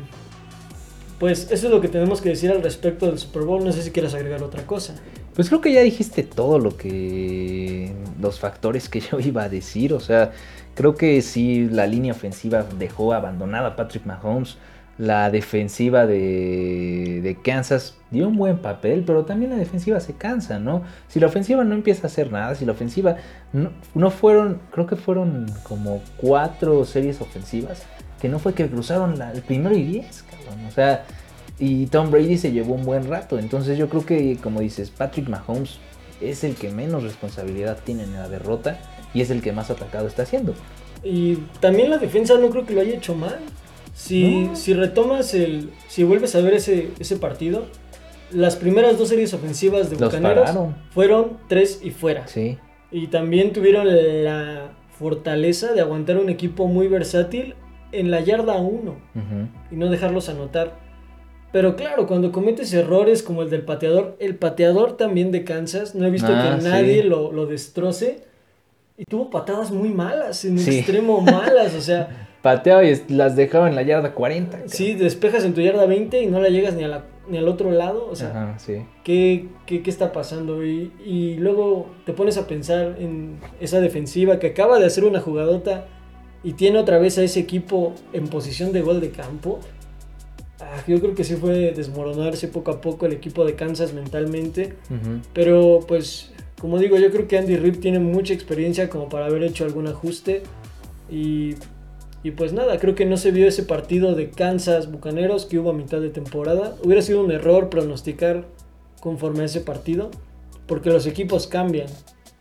[1.23, 3.64] pues eso es lo que tenemos que decir al respecto del Super Bowl.
[3.64, 4.97] No sé si quieres agregar otra cosa.
[5.37, 7.93] Pues creo que ya dijiste todo lo que.
[8.20, 9.95] los factores que yo iba a decir.
[9.95, 10.33] O sea,
[10.75, 14.57] creo que sí, la línea ofensiva dejó abandonada a Patrick Mahomes.
[14.99, 20.59] La defensiva de, de, Kansas dio un buen papel, pero también la defensiva se cansa,
[20.59, 20.83] ¿no?
[21.07, 23.16] Si la ofensiva no empieza a hacer nada, si la ofensiva
[23.53, 27.87] no, no fueron, creo que fueron como cuatro series ofensivas,
[28.23, 30.64] que no fue que cruzaron la, el primero y diez, cabrón.
[30.68, 31.05] O sea,
[31.59, 33.37] y Tom Brady se llevó un buen rato.
[33.37, 35.79] Entonces yo creo que, como dices, Patrick Mahomes
[36.20, 38.79] es el que menos responsabilidad tiene en la derrota
[39.12, 40.55] y es el que más atacado está haciendo.
[41.03, 43.39] Y también la defensa no creo que lo haya hecho mal.
[43.93, 45.70] Si, si retomas el.
[45.89, 47.66] Si vuelves a ver ese, ese partido,
[48.31, 50.49] las primeras dos series ofensivas de Bucaneros
[50.91, 52.29] fueron tres y fuera.
[52.29, 52.57] Sí.
[52.93, 53.89] Y también tuvieron
[54.25, 57.57] la fortaleza de aguantar un equipo muy versátil
[57.93, 58.95] en la yarda 1
[59.70, 60.80] y no dejarlos anotar.
[61.53, 66.07] Pero claro, cuando cometes errores como el del pateador, el pateador también de Kansas, no
[66.07, 66.68] he visto Ah, que sí.
[66.68, 68.20] nadie lo, lo destroce.
[68.97, 70.78] Y tuvo patadas muy malas, en Sí.
[70.78, 74.51] extremo malas, o sea, Pateaba y las dejaba en la yarda 40.
[74.53, 74.68] cabrón.
[74.68, 77.47] sí, despejas en tu yarda 20 y no la llegas ni, a la- ni al
[77.49, 78.84] otro lado, o sea, Ajá, sí.
[79.05, 80.64] ¿qué, qué, qué está pasando?
[80.64, 85.20] Y, y luego te pones a pensar en esa defensiva que acaba de hacer una
[85.20, 85.86] jugadota
[86.45, 89.61] y tiene otra vez a ese equipo en posición de gol de campo.
[90.61, 94.74] Ah, yo creo que sí fue desmoronarse poco a poco el equipo de Kansas mentalmente.
[95.32, 99.43] Pero pues, como digo, yo creo que Andy Reid tiene mucha experiencia como para haber
[99.43, 100.43] hecho algún ajuste.
[101.11, 101.57] Y,
[102.22, 105.70] y pues nada, creo que no se vio ese partido de Kansas Bucaneros que hubo
[105.70, 106.76] a mitad de temporada.
[106.84, 108.45] Hubiera sido un error pronosticar
[109.01, 110.11] conforme a ese partido,
[110.66, 111.88] porque los equipos cambian.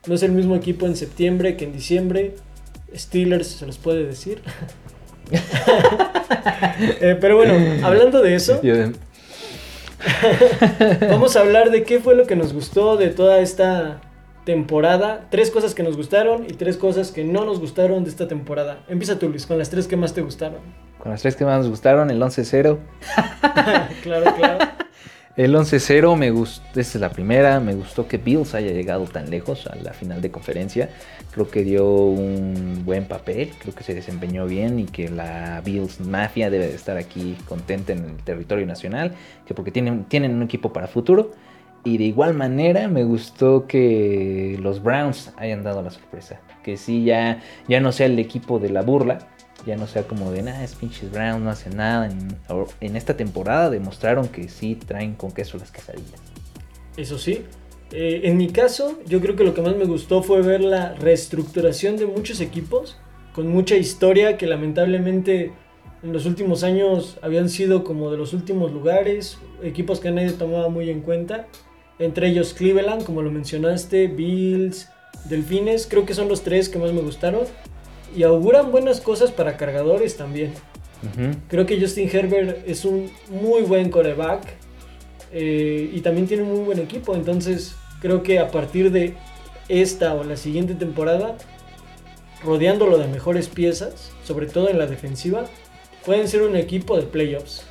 [0.08, 2.36] No es el mismo equipo en septiembre que en diciembre.
[2.96, 4.42] Steelers se los puede decir.
[7.00, 7.54] Eh, pero bueno,
[7.86, 8.60] hablando de eso,
[11.10, 14.02] Vamos a hablar de qué fue lo que nos gustó de toda esta
[14.46, 15.28] temporada.
[15.30, 18.80] Tres cosas que nos gustaron y tres cosas que no nos gustaron de esta temporada.
[18.88, 20.60] Empieza tú, Luis, con las tres que más te gustaron.
[20.98, 22.78] Con las tres que más nos gustaron, el 11-0.
[24.04, 24.71] claro, claro.
[25.42, 29.32] El 11-0 me gustó, esta es la primera, me gustó que Bills haya llegado tan
[29.32, 30.92] lejos a la final de conferencia.
[31.32, 36.00] Creo que dio un buen papel, creo que se desempeñó bien y que la Bills
[36.00, 39.14] Mafia debe de estar aquí contenta en el territorio nacional,
[39.48, 41.32] que porque tienen, tienen un equipo para futuro.
[41.84, 46.40] Y de igual manera me gustó que los Browns hayan dado la sorpresa.
[46.62, 49.18] Que sí, ya, ya no sea el equipo de la burla,
[49.66, 52.08] ya no sea como de, nada, es pinches Browns, no hacen nada.
[52.08, 52.36] En,
[52.80, 56.20] en esta temporada demostraron que sí traen con queso las quesadillas.
[56.98, 57.44] Eso sí.
[57.92, 60.94] Eh, en mi caso, yo creo que lo que más me gustó fue ver la
[60.94, 62.98] reestructuración de muchos equipos
[63.34, 65.52] con mucha historia que lamentablemente
[66.04, 70.70] en los últimos años habían sido como de los últimos lugares, equipos que nadie tomaba
[70.70, 71.48] muy en cuenta,
[72.00, 74.90] entre ellos Cleveland, como lo mencionaste, Bills,
[75.26, 77.42] Delfines, creo que son los tres que más me gustaron
[78.16, 80.54] y auguran buenas cosas para cargadores también.
[81.48, 84.44] Creo que Justin Herbert es un muy buen coreback
[85.34, 87.16] eh, y también tiene un muy buen equipo.
[87.16, 89.16] Entonces creo que a partir de
[89.68, 91.38] esta o la siguiente temporada,
[92.44, 95.46] rodeándolo de mejores piezas, sobre todo en la defensiva,
[96.06, 97.66] pueden ser un equipo de playoffs.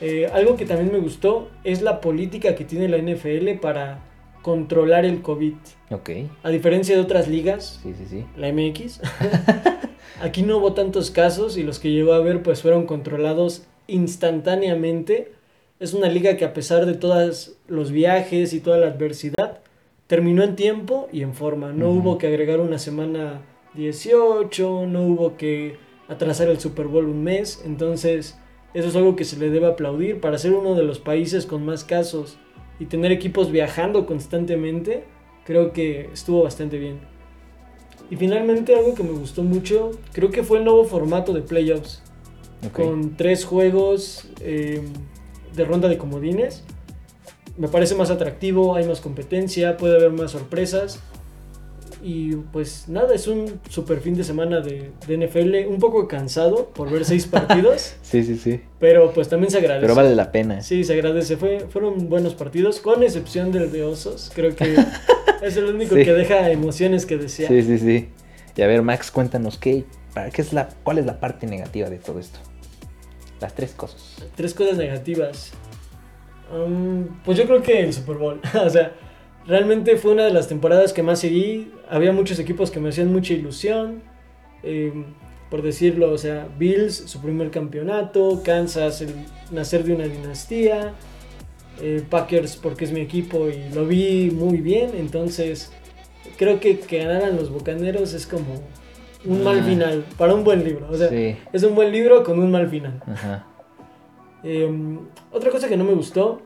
[0.00, 4.00] Eh, algo que también me gustó es la política que tiene la NFL para
[4.46, 5.54] controlar el COVID.
[5.90, 6.10] Ok.
[6.44, 8.24] A diferencia de otras ligas, Sí, sí, sí.
[8.36, 9.00] la MX.
[10.22, 15.32] Aquí no hubo tantos casos y los que llegó a ver pues fueron controlados instantáneamente.
[15.80, 19.58] Es una liga que a pesar de todos los viajes y toda la adversidad,
[20.06, 21.72] terminó en tiempo y en forma.
[21.72, 23.42] No hubo que agregar una semana
[23.74, 25.76] 18, no hubo que
[26.06, 27.64] atrasar el Super Bowl un mes.
[27.66, 28.38] Entonces,
[28.74, 30.20] eso es algo que se le debe aplaudir.
[30.20, 32.38] Para ser uno de los países con más casos
[32.78, 35.04] y tener equipos viajando constantemente,
[35.44, 37.00] creo que estuvo bastante bien.
[38.10, 42.02] Y finalmente algo que me gustó mucho, creo que fue el nuevo formato de playoffs,
[42.66, 42.72] Ok.
[42.72, 44.82] con tres juegos eh,
[45.54, 46.64] de ronda de comodines.
[47.56, 51.02] Me parece más atractivo, hay más competencia, puede haber más sorpresas.
[52.02, 56.68] Y pues nada, es un super fin de semana de, de NFL, un poco cansado
[56.68, 58.60] por ver seis partidos, Sí, sí, sí.
[58.78, 59.82] pero pues también se agradece.
[59.86, 60.60] Pero vale la pena.
[60.60, 61.36] Sí, se agradece.
[61.36, 64.30] Fue, fueron buenos partidos, con excepción del de Osos.
[64.34, 64.76] Creo que
[65.42, 66.04] es el único Sí.
[66.04, 67.48] que deja emociones que desear.
[67.50, 68.08] Sí, sí, sí.
[68.56, 69.84] Y a ver, Max, cuéntanos qué,
[70.14, 72.38] para qué es la, cuál es la parte negativa de todo esto.
[73.40, 74.16] Las tres cosas.
[74.34, 75.52] Tres cosas negativas.
[76.54, 78.40] Um, pues yo creo que el Super Bowl.
[78.64, 78.92] o sea,
[79.46, 81.72] realmente fue una de las temporadas que más seguí.
[81.88, 84.02] Había muchos equipos que me hacían mucha ilusión.
[84.62, 84.92] Eh,
[85.50, 88.42] por decirlo, o sea, Bills, su primer campeonato.
[88.44, 89.10] Kansas, el
[89.52, 90.94] nacer de una dinastía.
[91.82, 94.92] eh, Packers, porque es mi equipo y lo vi muy bien.
[94.96, 95.70] Entonces,
[96.38, 98.62] creo que que ganaran los Bucaneros es como
[99.26, 99.62] un mal Ah.
[99.62, 100.86] final para un buen libro.
[100.90, 101.36] O sea, sí.
[101.52, 103.02] es un buen libro con un mal final.
[103.06, 103.46] Ajá.
[104.42, 104.68] Eh,
[105.30, 106.40] otra cosa que no me gustó,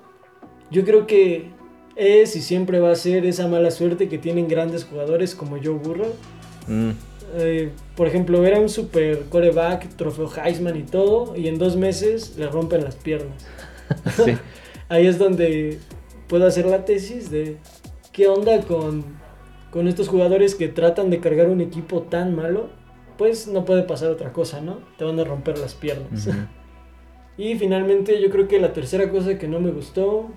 [0.70, 1.51] yo creo que
[2.01, 5.78] es y siempre va a ser esa mala suerte que tienen grandes jugadores como Joe
[5.78, 6.14] Burrow.
[6.66, 6.90] Mm,
[7.36, 12.35] Eh, por ejemplo, era un super coreback, trofeo Heisman y todo, y en dos meses
[12.36, 13.47] le rompen las piernas.
[14.24, 14.36] sí.
[14.89, 15.78] Ahí es donde
[16.27, 17.59] puedo hacer la tesis de
[18.12, 19.05] qué onda con,
[19.70, 22.68] con estos jugadores que tratan de cargar un equipo tan malo.
[23.16, 24.81] Pues no puede pasar otra cosa, ¿no?
[24.98, 26.27] Te van a romper las piernas.
[26.27, 26.36] Ujú.
[27.39, 30.28] Y finalmente yo creo que la tercera cosa que no me gustó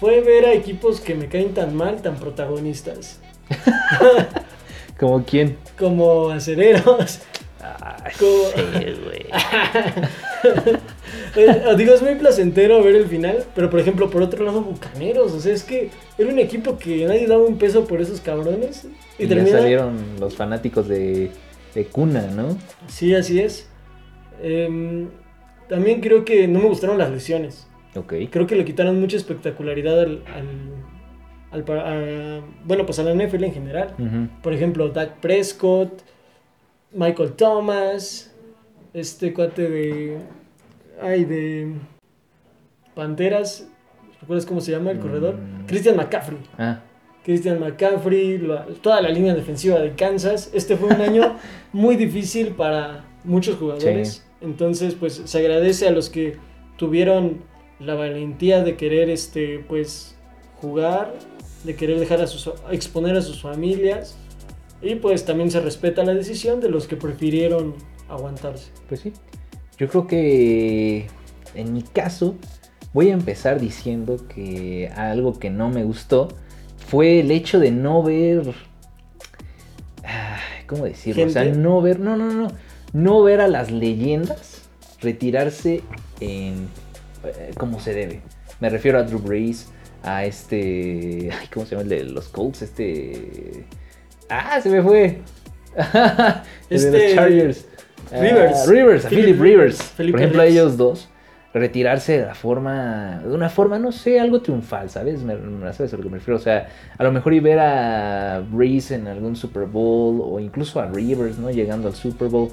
[0.00, 3.20] fue ver a equipos que me caen tan mal, tan protagonistas,
[4.98, 5.56] ¿Como quién?
[5.78, 7.20] como acereros.
[7.62, 9.26] Ay, Como- sí, güey.
[11.36, 15.32] Eh, digo, es muy placentero ver el final, pero por ejemplo, por otro lado, Bucaneros,
[15.32, 18.86] o sea, es que era un equipo que nadie daba un peso por esos cabrones.
[19.18, 19.58] Y, termina...
[19.58, 21.30] salieron los fanáticos de,
[21.74, 22.56] de Cuna, ¿no?
[22.88, 23.66] Sí, así es.
[24.42, 25.08] Em,
[25.68, 27.66] también creo que no me gustaron las lesiones.
[27.96, 28.14] Ok.
[28.30, 30.22] Creo que le quitaron mucha espectacularidad al,
[31.52, 34.30] al, a, bueno, pues a la NFL en general.
[34.42, 36.02] Por ejemplo, Dak Prescott,
[36.92, 38.34] Michael Thomas,
[38.94, 40.18] este cuate de.
[41.00, 41.74] Ay, de.
[42.94, 43.68] Panteras.
[44.20, 45.36] ¿Recuerdas cómo se llama el corredor?
[45.36, 45.66] Mm.
[45.66, 46.38] Christian McCaffrey.
[46.58, 46.80] Ah.
[47.24, 48.40] Christian McCaffrey,
[48.82, 50.50] toda la línea defensiva de Kansas.
[50.54, 51.36] Este fue un año
[51.72, 54.26] muy difícil para muchos jugadores.
[54.40, 56.36] Entonces, pues se agradece a los que
[56.76, 57.42] tuvieron
[57.80, 60.14] la valentía de querer, este, pues,
[60.60, 61.14] jugar,
[61.64, 64.16] de querer dejar a sus, exponer a sus familias.
[64.82, 67.74] Y pues también se respeta la decisión de los que prefirieron
[68.08, 68.70] aguantarse.
[68.88, 69.12] Pues sí.
[69.76, 71.06] Yo creo que
[71.54, 72.36] en mi caso
[72.94, 76.28] voy a empezar diciendo que algo que no me gustó
[76.86, 78.54] fue el hecho de no ver...
[80.66, 81.26] ¿Cómo decirlo?
[81.26, 82.00] O sea, no ver...
[82.00, 82.48] No, no, no
[82.92, 84.62] no ver a las leyendas
[85.00, 85.82] retirarse
[86.20, 86.68] en
[87.24, 88.22] eh, como se debe.
[88.60, 89.68] Me refiero a Drew Brees,
[90.02, 92.62] a este, ¿cómo se llama el de los Colts?
[92.62, 93.64] Este,
[94.28, 95.20] ah, se me fue.
[96.70, 97.66] este de los Chargers.
[98.10, 98.56] Rivers.
[98.56, 99.82] Ah, Rivers, a Philip, Rivers.
[99.96, 101.08] Por ejemplo, ellos dos
[101.52, 105.22] retirarse de la forma, de una forma, no sé, algo triunfal, ¿sabes?
[105.22, 105.34] Me,
[105.72, 106.36] ¿Sabes a lo que me refiero?
[106.36, 110.80] O sea, a lo mejor y ver a Breeze en algún Super Bowl o incluso
[110.80, 111.50] a Rivers, ¿no?
[111.50, 112.50] Llegando al Super Bowl.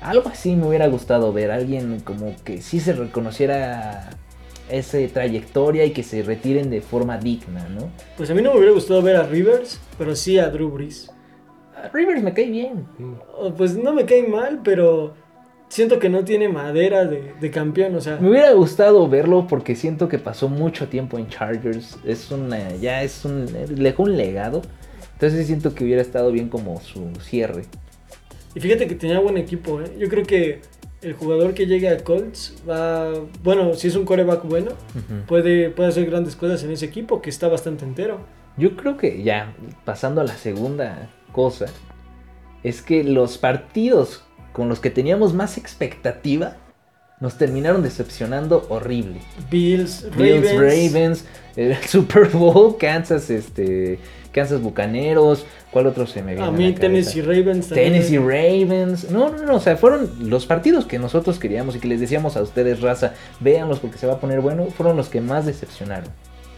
[0.00, 4.10] Algo así me hubiera gustado ver, alguien como que sí se reconociera
[4.70, 7.90] esa trayectoria y que se retiren de forma digna, ¿no?
[8.16, 11.10] Pues a mí no me hubiera gustado ver a Rivers, pero sí a Drew Brees.
[11.92, 12.86] Rivers me cae bien.
[13.56, 15.14] Pues no me cae mal, pero
[15.68, 18.18] siento que no tiene madera de, campeón, o sea.
[18.18, 21.98] Me hubiera gustado verlo porque siento que pasó mucho tiempo en Chargers.
[22.04, 23.46] Es una, ya es un,
[23.76, 24.62] dejó un legado.
[25.14, 27.64] Entonces siento que hubiera estado bien como su cierre.
[28.58, 29.88] Y fíjate que tenía buen equipo, ¿eh?
[30.00, 30.62] Yo creo que
[31.00, 33.12] el jugador que llegue a Colts va,
[33.44, 34.72] bueno, si es un coreback bueno,
[35.28, 38.18] puede, puede hacer grandes cosas en ese equipo que está bastante entero.
[38.56, 39.54] Yo creo que ya,
[39.84, 41.66] pasando a la segunda cosa,
[42.64, 46.56] es que los partidos con los que teníamos más expectativa,
[47.20, 49.20] nos terminaron decepcionando horrible.
[49.48, 51.24] Bills, Bills Ravens,
[51.54, 54.00] el Super Bowl, Kansas, este,
[54.32, 56.48] Kansas Bucaneros, ¿cuál otro se me viene?
[56.48, 57.68] A mí Tennessee Ravens.
[57.68, 59.10] Tennessee Ravens.
[59.10, 62.36] No, no, no, o sea, fueron los partidos que nosotros queríamos y que les decíamos
[62.36, 66.10] a ustedes, raza, véanlos porque se va a poner bueno, fueron los que más decepcionaron.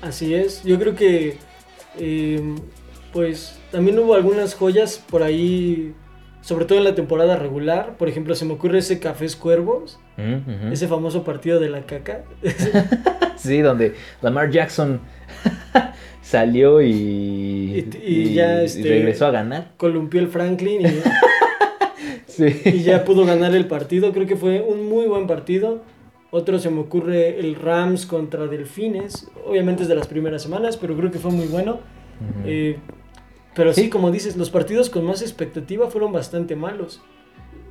[0.03, 1.37] Así es, yo creo que,
[1.99, 2.55] eh,
[3.13, 5.95] pues, también hubo algunas joyas por ahí
[6.43, 7.97] sobre todo en la temporada regular.
[7.97, 9.99] Por ejemplo, se me ocurre ese Cafés Cuervos,
[10.71, 12.25] ese famoso partido de la caca.
[13.37, 15.01] sí, donde Lamar Jackson
[16.23, 19.73] salió y, y, ya este, regresó a ganar.
[19.77, 24.13] Columpió el Franklin y, y ya pudo ganar el partido.
[24.13, 25.83] Creo que fue un muy buen partido.
[26.31, 29.29] Otro se me ocurre el Rams contra Delfines.
[29.47, 31.81] Obviamente es de las primeras semanas, pero creo que fue muy bueno.
[33.55, 37.03] Pero sí, como dices, los partidos con más expectativa fueron bastante malos.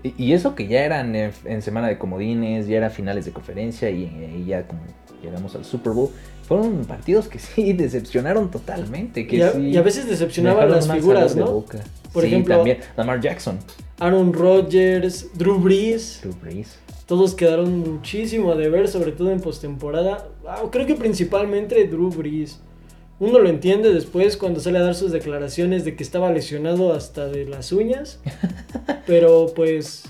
[0.03, 4.45] Y, eso que ya eran en, semana de comodines, ya era finales de conferencia y,
[4.45, 4.81] ya como
[5.21, 6.09] llegamos al Super Bowl,
[6.49, 9.27] fueron partidos que sí decepcionaron totalmente.
[9.27, 11.63] Que y, a, veces decepcionaban las figuras, ¿no?
[12.11, 13.59] Por ejemplo, también Lamar Jackson.
[13.99, 16.19] Aaron Rodgers, Drew Brees.
[16.23, 16.79] Drew Brees.
[17.05, 20.27] Todos quedaron muchísimo a deber, sobre todo en postemporada.
[20.71, 22.59] Creo que principalmente Drew Brees.
[23.19, 27.27] Uno lo entiende después cuando sale a dar sus declaraciones de que estaba lesionado hasta
[27.27, 28.19] de las uñas.
[29.05, 30.05] pero pues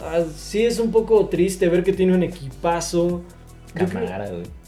[0.00, 3.22] ah, sí es un poco triste ver que tiene un equipazo.
[3.74, 4.65] Cámara, güey.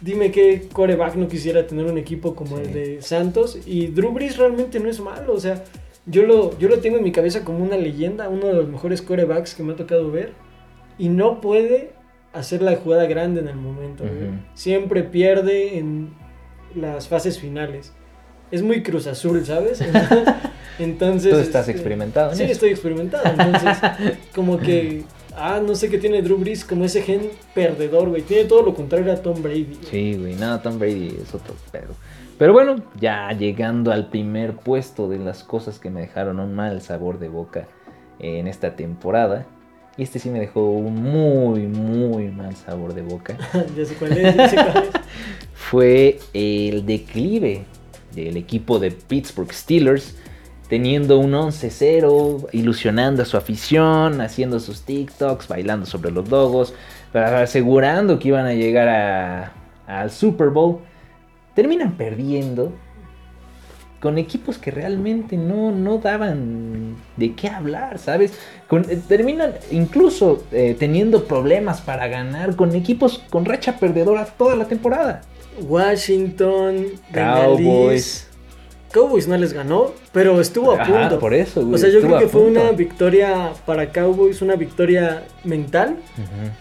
[0.00, 3.58] Dime qué coreback no quisiera tener un equipo como el de Santos.
[3.66, 5.32] Y Drew Brees realmente no es malo.
[5.32, 5.64] O sea,
[6.06, 9.02] yo lo, yo lo tengo en mi cabeza como una leyenda, uno de los mejores
[9.02, 10.32] corebacks que me ha tocado ver.
[10.98, 11.92] Y no puede
[12.32, 14.04] hacer la jugada grande en el momento.
[14.54, 16.14] Siempre pierde en
[16.74, 17.92] las fases finales.
[18.50, 19.82] Es muy Cruz Azul, ¿sabes?
[20.78, 21.32] Entonces...
[21.32, 22.34] Tú estás este, experimentado.
[22.34, 23.24] sí, estoy experimentado.
[23.28, 23.78] Entonces,
[24.34, 25.04] como que...
[25.40, 28.22] Ah, no sé qué tiene Drew Brees como ese gen perdedor, güey.
[28.22, 29.78] Tiene todo lo contrario a Tom Brady.
[29.88, 30.34] Sí, güey.
[30.34, 31.94] Nada, Tom Brady es otro pedo.
[32.38, 36.82] Pero bueno, ya llegando al primer puesto de las cosas que me dejaron un mal
[36.82, 37.68] sabor de boca
[38.18, 39.46] en esta temporada.
[39.96, 43.36] Y este sí me dejó un muy, muy mal sabor de boca.
[43.76, 44.90] ya sé cuál es, ya sé cuál es.
[45.54, 47.64] Fue el declive
[48.14, 50.16] del equipo de Pittsburgh Steelers
[50.68, 56.74] teniendo un 11-0, ilusionando a su afición, haciendo sus TikToks, bailando sobre los logos,
[57.12, 59.52] asegurando que iban a llegar a,
[59.86, 60.80] al Super Bowl,
[61.54, 62.72] terminan perdiendo
[64.00, 68.32] con equipos que realmente no, no daban de qué hablar, ¿sabes?
[68.70, 74.66] Eh, terminan incluso eh, teniendo problemas para ganar con equipos con racha perdedora toda la
[74.66, 75.22] temporada.
[75.60, 78.27] Washington, Cowboys.
[78.92, 81.18] Cowboys no les ganó, pero estuvo a punto.
[81.18, 85.96] por eso, O sea, yo creo que fue una victoria para Cowboys, una victoria mental.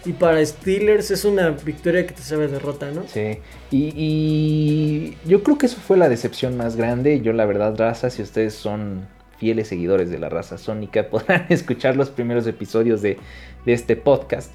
[0.05, 3.03] Y para Steelers es una victoria que te sabe derrota, ¿no?
[3.07, 3.39] Sí.
[3.71, 7.21] Y, yo creo que eso fue la decepción más grande.
[7.21, 11.95] Yo, la verdad, raza, si ustedes son fieles seguidores de la raza sónica, podrán escuchar
[11.95, 13.17] los primeros episodios de,
[13.65, 14.51] de este podcast.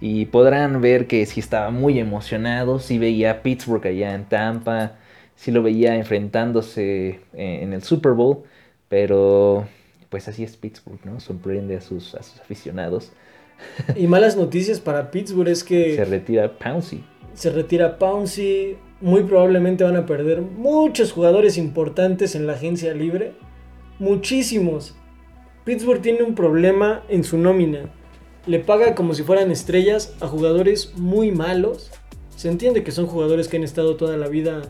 [0.00, 4.98] Y podrán ver que sí estaba muy emocionado, sí veía a Pittsburgh allá en Tampa
[5.36, 8.44] sí lo veía enfrentándose eh, en el Super Bowl,
[8.88, 9.66] pero
[10.08, 11.20] pues así es Pittsburgh, ¿no?
[11.20, 13.12] Sorprende a sus, a sus aficionados.
[13.96, 15.96] Y malas noticias para Pittsburgh es que...
[15.96, 17.04] Se retira Pouncey.
[17.34, 18.76] Se retira Pouncey.
[19.00, 23.32] Muy probablemente van a perder muchos jugadores importantes en la agencia libre.
[23.98, 24.94] Muchísimos.
[25.64, 27.90] Pittsburgh tiene un problema en su nómina.
[28.46, 31.90] Le paga como si fueran estrellas a jugadores muy malos.
[32.36, 34.62] Se entiende que son jugadores que han estado toda la vida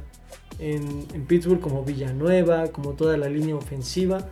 [0.59, 4.31] en, Pittsburgh como Villanueva, como toda la línea ofensiva.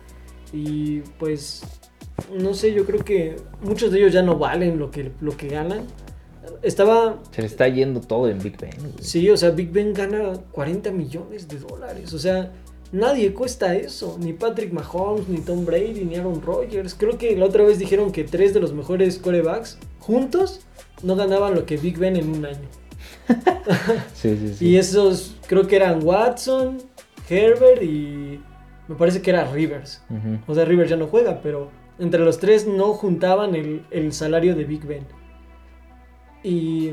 [0.51, 1.63] Y pues,
[2.31, 5.47] no sé, yo creo que muchos de ellos ya no valen lo que, lo que
[5.47, 5.85] ganan.
[6.61, 7.19] Estaba...
[7.31, 8.71] Se le está yendo todo en Big Ben.
[8.99, 12.13] Sí, o sea, Big Ben gana 40 millones de dólares.
[12.13, 12.51] O sea,
[12.91, 14.17] nadie cuesta eso.
[14.19, 16.95] Ni Patrick Mahomes, ni Tom Brady, ni Aaron Rodgers.
[16.95, 20.61] Creo que la otra vez dijeron que tres de los mejores corebacks juntos
[21.01, 22.67] no ganaban lo que Big Ben en un año.
[24.13, 24.67] Sí, sí, sí.
[24.67, 26.79] Y esos creo que eran Watson,
[27.29, 28.39] Herbert y
[28.87, 30.01] me parece que era Rivers.
[30.47, 31.69] O sea, Rivers ya no juega, pero
[31.99, 35.05] entre los tres no juntaban el, salario de Big Ben.
[36.43, 36.91] Y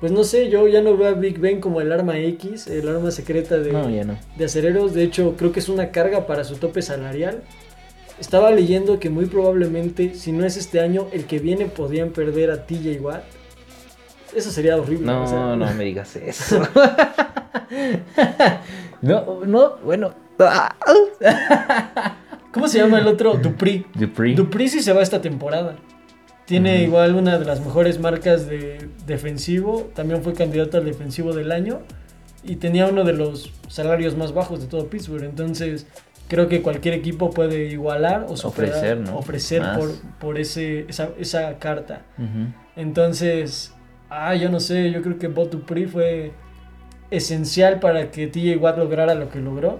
[0.00, 2.88] pues no sé, yo ya no veo a Big Ben como el arma X, el
[2.88, 4.94] arma secreta de, de acereros.
[4.94, 7.42] De hecho, creo que es una carga para su tope salarial.
[8.18, 12.50] Estaba leyendo que muy probablemente, si no es este año, el que viene podrían perder
[12.50, 13.24] a TJ Watt.
[14.36, 15.06] Eso sería horrible.
[15.06, 16.60] No, no me digas eso.
[19.00, 20.12] no, no, bueno.
[22.52, 23.32] ¿Cómo se llama el otro?
[23.34, 23.86] Dupri.
[23.94, 24.34] Dupri.
[24.34, 25.76] Dupri sí se va esta temporada.
[26.44, 29.90] Tiene igual una de las mejores marcas de defensivo.
[29.94, 31.80] También fue candidato al defensivo del año.
[32.44, 35.24] Y tenía uno de los salarios más bajos de todo Pittsburgh.
[35.24, 35.86] Entonces,
[36.28, 39.16] creo que cualquier equipo puede igualar o ofrecer, ¿no?
[39.16, 42.02] ofrecer por, por ese, esa, esa carta.
[42.76, 43.72] Entonces,
[44.10, 46.32] Ah, yo no sé, yo creo que Botupri fue
[47.10, 49.78] esencial para que TJ Watt lograra lo que logró.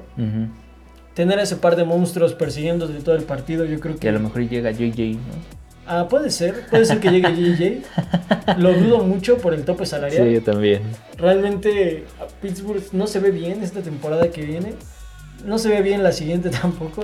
[1.14, 4.06] Tener ese par de monstruos persiguiendo de todo el partido, yo creo que...
[4.06, 5.56] Y a lo mejor llega JJ, ¿no?
[5.86, 8.58] Ah, puede ser, puede ser que llegue JJ.
[8.58, 10.26] Lo dudo mucho por el tope salarial.
[10.26, 10.82] Sí, yo también.
[11.16, 12.04] Realmente
[12.42, 14.74] Pittsburgh no se ve bien esta temporada que viene.
[15.44, 17.02] No se ve bien la siguiente tampoco.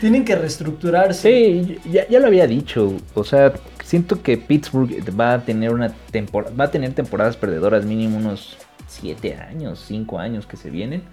[0.00, 1.22] Tienen, que reestructurarse.
[1.22, 2.92] Sí, ya, ya, lo había dicho.
[3.14, 3.54] O sea,
[3.94, 8.56] siento que Pittsburgh va a tener una temporada, va a tener temporadas perdedoras mínimo unos
[8.88, 11.04] 7 años, 5 años que se vienen.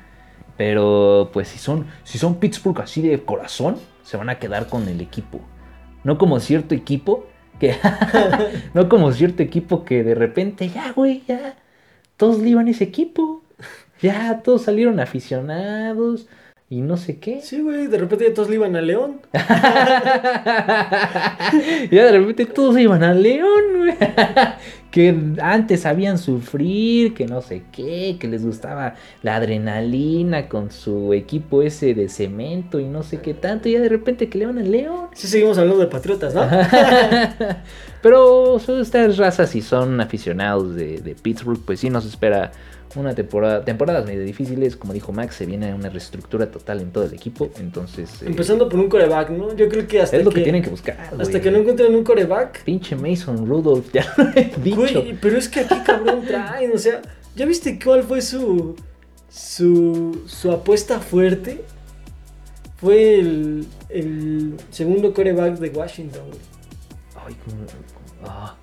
[0.57, 4.87] Pero pues si son, si son Pittsburgh así de corazón, se van a quedar con
[4.87, 5.41] el equipo.
[6.03, 7.27] No como cierto equipo
[7.59, 7.75] que
[8.73, 11.57] no como cierto equipo que de repente ya, güey, ya
[12.17, 13.43] todos iban ese equipo.
[14.01, 16.25] Ya todos salieron aficionados
[16.71, 17.41] y no sé qué.
[17.41, 19.19] Sí, güey, de repente todos le iban a León.
[19.33, 19.43] ya
[22.05, 23.93] de repente todos iban a León, güey.
[24.89, 31.11] que antes sabían sufrir, que no sé qué, que les gustaba la adrenalina con su
[31.11, 33.67] equipo ese de cemento y no sé qué tanto.
[33.67, 35.07] Y ya de repente que le van a León.
[35.11, 36.43] Sí, seguimos hablando de patriotas, ¿no?
[38.01, 42.53] Pero estas razas y son aficionados de, de Pittsburgh, pues sí nos espera
[42.99, 47.05] una temporada, temporadas medio difíciles, como dijo Max, se viene una reestructura total en todo
[47.05, 48.21] el equipo, entonces...
[48.21, 49.55] Eh, Empezando por un coreback, ¿no?
[49.55, 52.03] Yo creo que hasta Es lo que, tienen que buscar, Hasta que no encuentren un
[52.03, 52.63] coreback.
[52.63, 54.77] Pinche Mason Rudolph, ya lo he dicho.
[54.77, 57.01] Güey, pero es que aquí cabrón traen, o sea,
[57.35, 58.75] ¿ya viste cuál fue su...
[59.29, 61.63] su, su apuesta fuerte?
[62.77, 66.23] Fue el, el segundo coreback de Washington,
[67.25, 67.57] Ay, cómo...
[68.23, 68.55] Ah.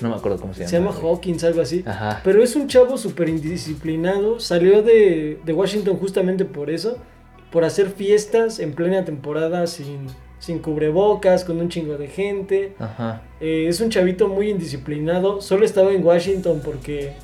[0.00, 0.70] No me acuerdo cómo se llama.
[0.70, 1.82] Se llama Hawkins, algo así.
[1.86, 2.20] Ajá.
[2.22, 4.40] Pero es un chavo súper indisciplinado.
[4.40, 6.98] Salió de, Washington justamente por eso.
[7.50, 10.08] Por hacer fiestas en plena temporada sin,
[10.38, 12.74] sin cubrebocas, con un chingo de gente.
[12.78, 13.22] Ajá.
[13.40, 15.40] Eh, es un chavito muy indisciplinado.
[15.40, 17.14] Solo estaba en Washington porque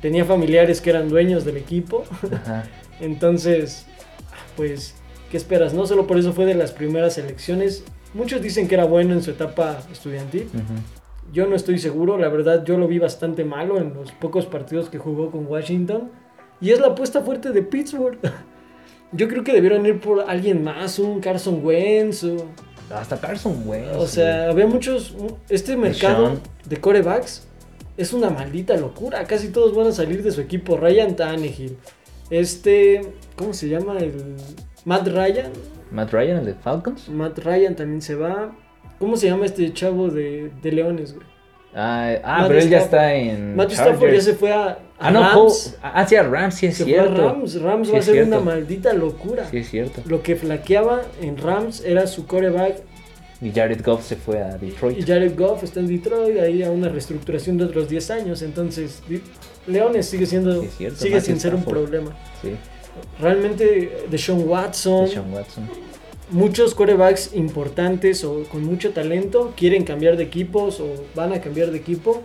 [0.00, 2.04] tenía familiares que eran dueños del equipo.
[2.32, 2.64] Ajá.
[3.00, 3.86] Entonces,
[4.56, 4.94] pues
[5.30, 5.72] ¿qué esperas?
[5.74, 7.84] No solo por eso fue de las primeras elecciones.
[8.12, 10.48] Muchos dicen que era bueno en su etapa estudiantil.
[11.32, 14.88] Yo no estoy seguro, la verdad yo lo vi bastante malo en los pocos partidos
[14.88, 16.10] que jugó con Washington.
[16.60, 18.18] Y es la apuesta fuerte de Pittsburgh.
[19.12, 22.22] Yo creo que debieron ir por alguien más, un Carson Wentz.
[22.22, 22.46] O,
[22.94, 23.96] Hasta Carson Wentz.
[23.96, 25.16] o sea, había muchos...
[25.48, 27.48] Este mercado de corebacks
[27.96, 29.24] es una maldita locura.
[29.24, 30.76] Casi todos van a salir de su equipo.
[30.76, 31.76] Ryan Tannehill.
[32.30, 33.00] Este...
[33.36, 33.98] ¿Cómo se llama?
[33.98, 34.36] El...
[34.84, 35.50] Matt Ryan.
[35.90, 37.08] Matt Ryan, el de Falcons.
[37.08, 38.54] Matt Ryan también se va.
[39.00, 41.26] ¿Cómo se llama este chavo de, de Leones, güey?
[41.74, 43.56] Ah, ah, pero él ya está en.
[43.56, 45.76] Matt Stafford ya se fue a, a Ah, no, Rams.
[45.82, 47.14] Ah, sí, a Rams, sí es se cierto.
[47.16, 47.60] fue a Rams.
[47.62, 48.36] Rams Sí va a ser cierto.
[48.36, 49.48] una maldita locura.
[49.50, 50.02] Sí, es cierto.
[50.06, 52.82] Lo que flaqueaba en Rams era su coreback
[53.40, 54.98] Y Jared Goff se fue a Detroit.
[54.98, 58.42] y Jared Goff está en Detroit, ahí a una reestructuración de otros 10 años.
[58.42, 59.02] Entonces,
[59.66, 62.10] Leones sigue siendo Sí, es cierto, sigue sin ser un problema.
[62.42, 62.50] Sí,
[63.20, 65.64] Realmente Deshaun Watson, Deshaun Watson.
[66.30, 71.70] Muchos corebacks importantes o con mucho talento quieren cambiar de equipos o van a cambiar
[71.70, 72.22] de equipo.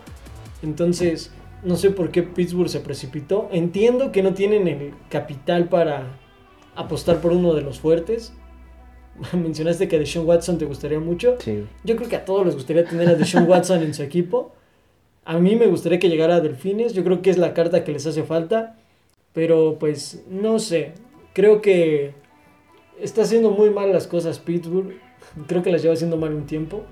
[0.62, 1.32] Entonces,
[1.64, 3.50] no sé por qué Pittsburgh se precipitó.
[3.52, 6.18] Entiendo que no tienen el capital para
[6.76, 8.34] apostar por uno de los fuertes.
[9.34, 11.36] Mencionaste que a Deshaun Watson te gustaría mucho.
[11.40, 11.66] Sí.
[11.84, 14.54] Yo creo que a todos les gustaría tener a Deshaun Watson en su equipo.
[15.24, 16.94] A mí me gustaría que llegara a Delfines.
[16.94, 18.78] Yo creo que es la carta que les hace falta.
[19.34, 20.94] Pero pues no sé.
[21.34, 22.14] Creo que
[23.02, 24.94] está haciendo muy mal las cosas Pittsburgh.
[25.48, 26.84] Creo que las lleva haciendo mal un tiempo.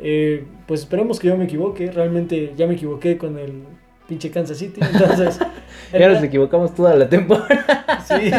[0.00, 1.90] Eh, pues esperemos que yo me equivoque.
[1.90, 3.62] Realmente ya me equivoqué con el
[4.08, 4.80] pinche Kansas City.
[4.92, 5.38] Entonces,
[5.92, 8.04] Ya nos equivocamos toda la temporada.
[8.06, 8.30] Sí,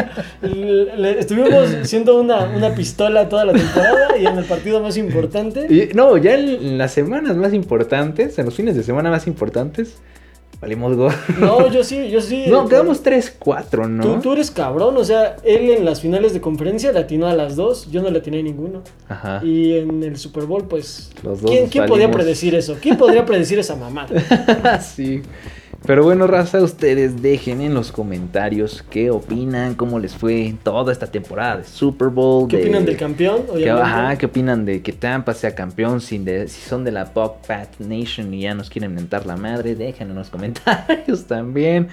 [0.42, 4.96] le- le- estuvimos siendo una, una pistola toda la temporada y en el partido más
[4.96, 5.66] importante.
[5.72, 9.26] Y, no, ya en, en las semanas más importantes, en los fines de semana más
[9.26, 10.00] importantes,
[10.60, 11.12] valimos gol.
[11.38, 12.44] No, yo sí, yo sí.
[12.48, 14.02] No, quedamos 3-4, ¿no?
[14.02, 17.34] Tú, tú eres cabrón, o sea, él en las finales de conferencia le atinó a
[17.34, 18.82] las dos, yo no le atiné a ninguno.
[19.08, 19.40] Ajá.
[19.44, 21.10] Y en el Super Bowl, pues.
[21.22, 22.76] Los dos ¿Quién, quién podía predecir eso?
[22.80, 24.80] ¿Quién podría predecir esa mamada?
[24.80, 25.22] sí.
[25.86, 31.06] Pero bueno, raza, ustedes dejen en los comentarios qué opinan, cómo les fue toda esta
[31.06, 32.46] temporada de Super Bowl.
[32.48, 33.42] ¿Qué de- opinan del campeón?
[33.48, 33.70] Obviamente.
[33.70, 36.00] ajá, ¿qué opinan de que Tampa sea campeón?
[36.02, 39.36] Si, de- si son de la Pop Pat Nation y ya nos quieren mentar la
[39.36, 41.88] madre, dejen en los comentarios también.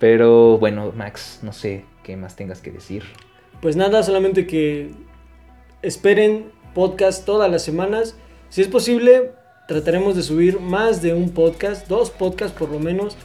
[0.00, 3.04] Pero bueno, Max, no sé qué más tengas que decir.
[3.62, 4.90] Pues nada, solamente que
[5.82, 8.16] esperen podcast todas las semanas.
[8.48, 9.32] Si es posible,
[9.68, 13.16] trataremos de subir más de un podcast, dos podcasts por lo menos,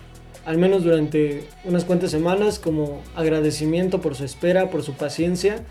[0.46, 5.64] al menos durante unas cuantas semanas, como agradecimiento por su espera, por su paciencia.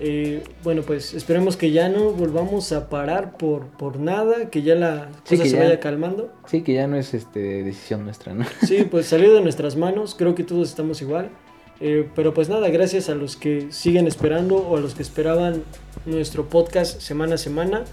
[0.00, 4.74] Eh, bueno, pues esperemos que ya no volvamos a parar por, por nada, que ya
[4.74, 6.32] la Sí, cosa se ya- vaya calmando.
[6.46, 8.44] Sí, que ya no es este decisión nuestra, ¿no?
[8.66, 11.30] Sí, pues salió de nuestras manos, creo que todos estamos igual.
[11.80, 15.62] Eh, pero pues nada, gracias a los que siguen esperando o a los que esperaban
[16.06, 17.84] nuestro podcast semana a semana.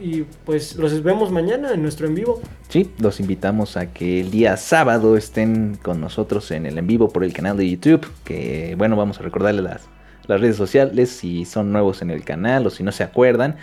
[0.00, 2.40] Y pues los vemos mañana en nuestro en vivo.
[2.68, 7.08] Sí, los invitamos a que el día sábado estén con nosotros en el en vivo
[7.08, 8.06] por el canal de YouTube.
[8.24, 9.82] Que bueno, vamos a recordarles las,
[10.26, 13.56] las redes sociales si son nuevos en el canal o si no se acuerdan.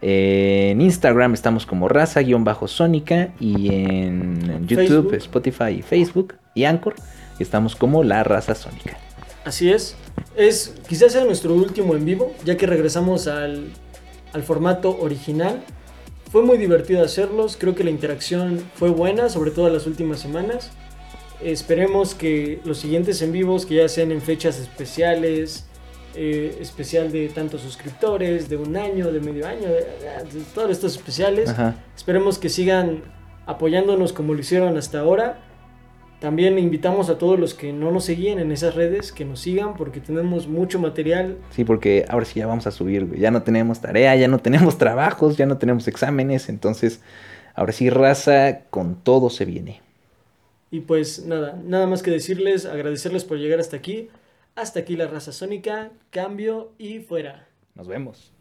[0.00, 5.14] Eh, en Instagram estamos como raza-sónica y en YouTube, Facebook.
[5.14, 6.94] Spotify y Facebook y Anchor
[7.38, 8.96] estamos como la raza sónica.
[9.44, 9.96] Así es.
[10.36, 13.68] Es quizás sea nuestro último en vivo, ya que regresamos al,
[14.32, 15.62] al formato original.
[16.30, 20.70] Fue muy divertido hacerlos, creo que la interacción fue buena, sobre todo las últimas semanas.
[21.42, 25.64] Esperemos que los siguientes en vivos, que ya sean en fechas especiales,
[26.14, 29.84] eh, especial de tantos suscriptores, de un año, de medio año, de,
[30.32, 31.76] de todos estos especiales, Ajá.
[31.96, 33.02] Esperemos que sigan
[33.46, 35.38] apoyándonos como lo hicieron hasta ahora.
[36.20, 39.74] También invitamos a todos los que no nos seguían en esas redes que nos sigan
[39.74, 41.36] porque tenemos mucho material.
[41.50, 43.20] Sí, porque ahora sí ya vamos a subir, güey.
[43.20, 46.48] Ya no tenemos tarea, ya no tenemos trabajos, ya no tenemos exámenes.
[46.48, 47.00] Entonces,
[47.54, 49.80] ahora sí, raza, con todo se viene.
[50.72, 54.08] Y pues nada, nada más que decirles, agradecerles por llegar hasta aquí.
[54.56, 57.46] Hasta aquí la raza sónica, cambio y fuera.
[57.76, 58.32] Nos vemos.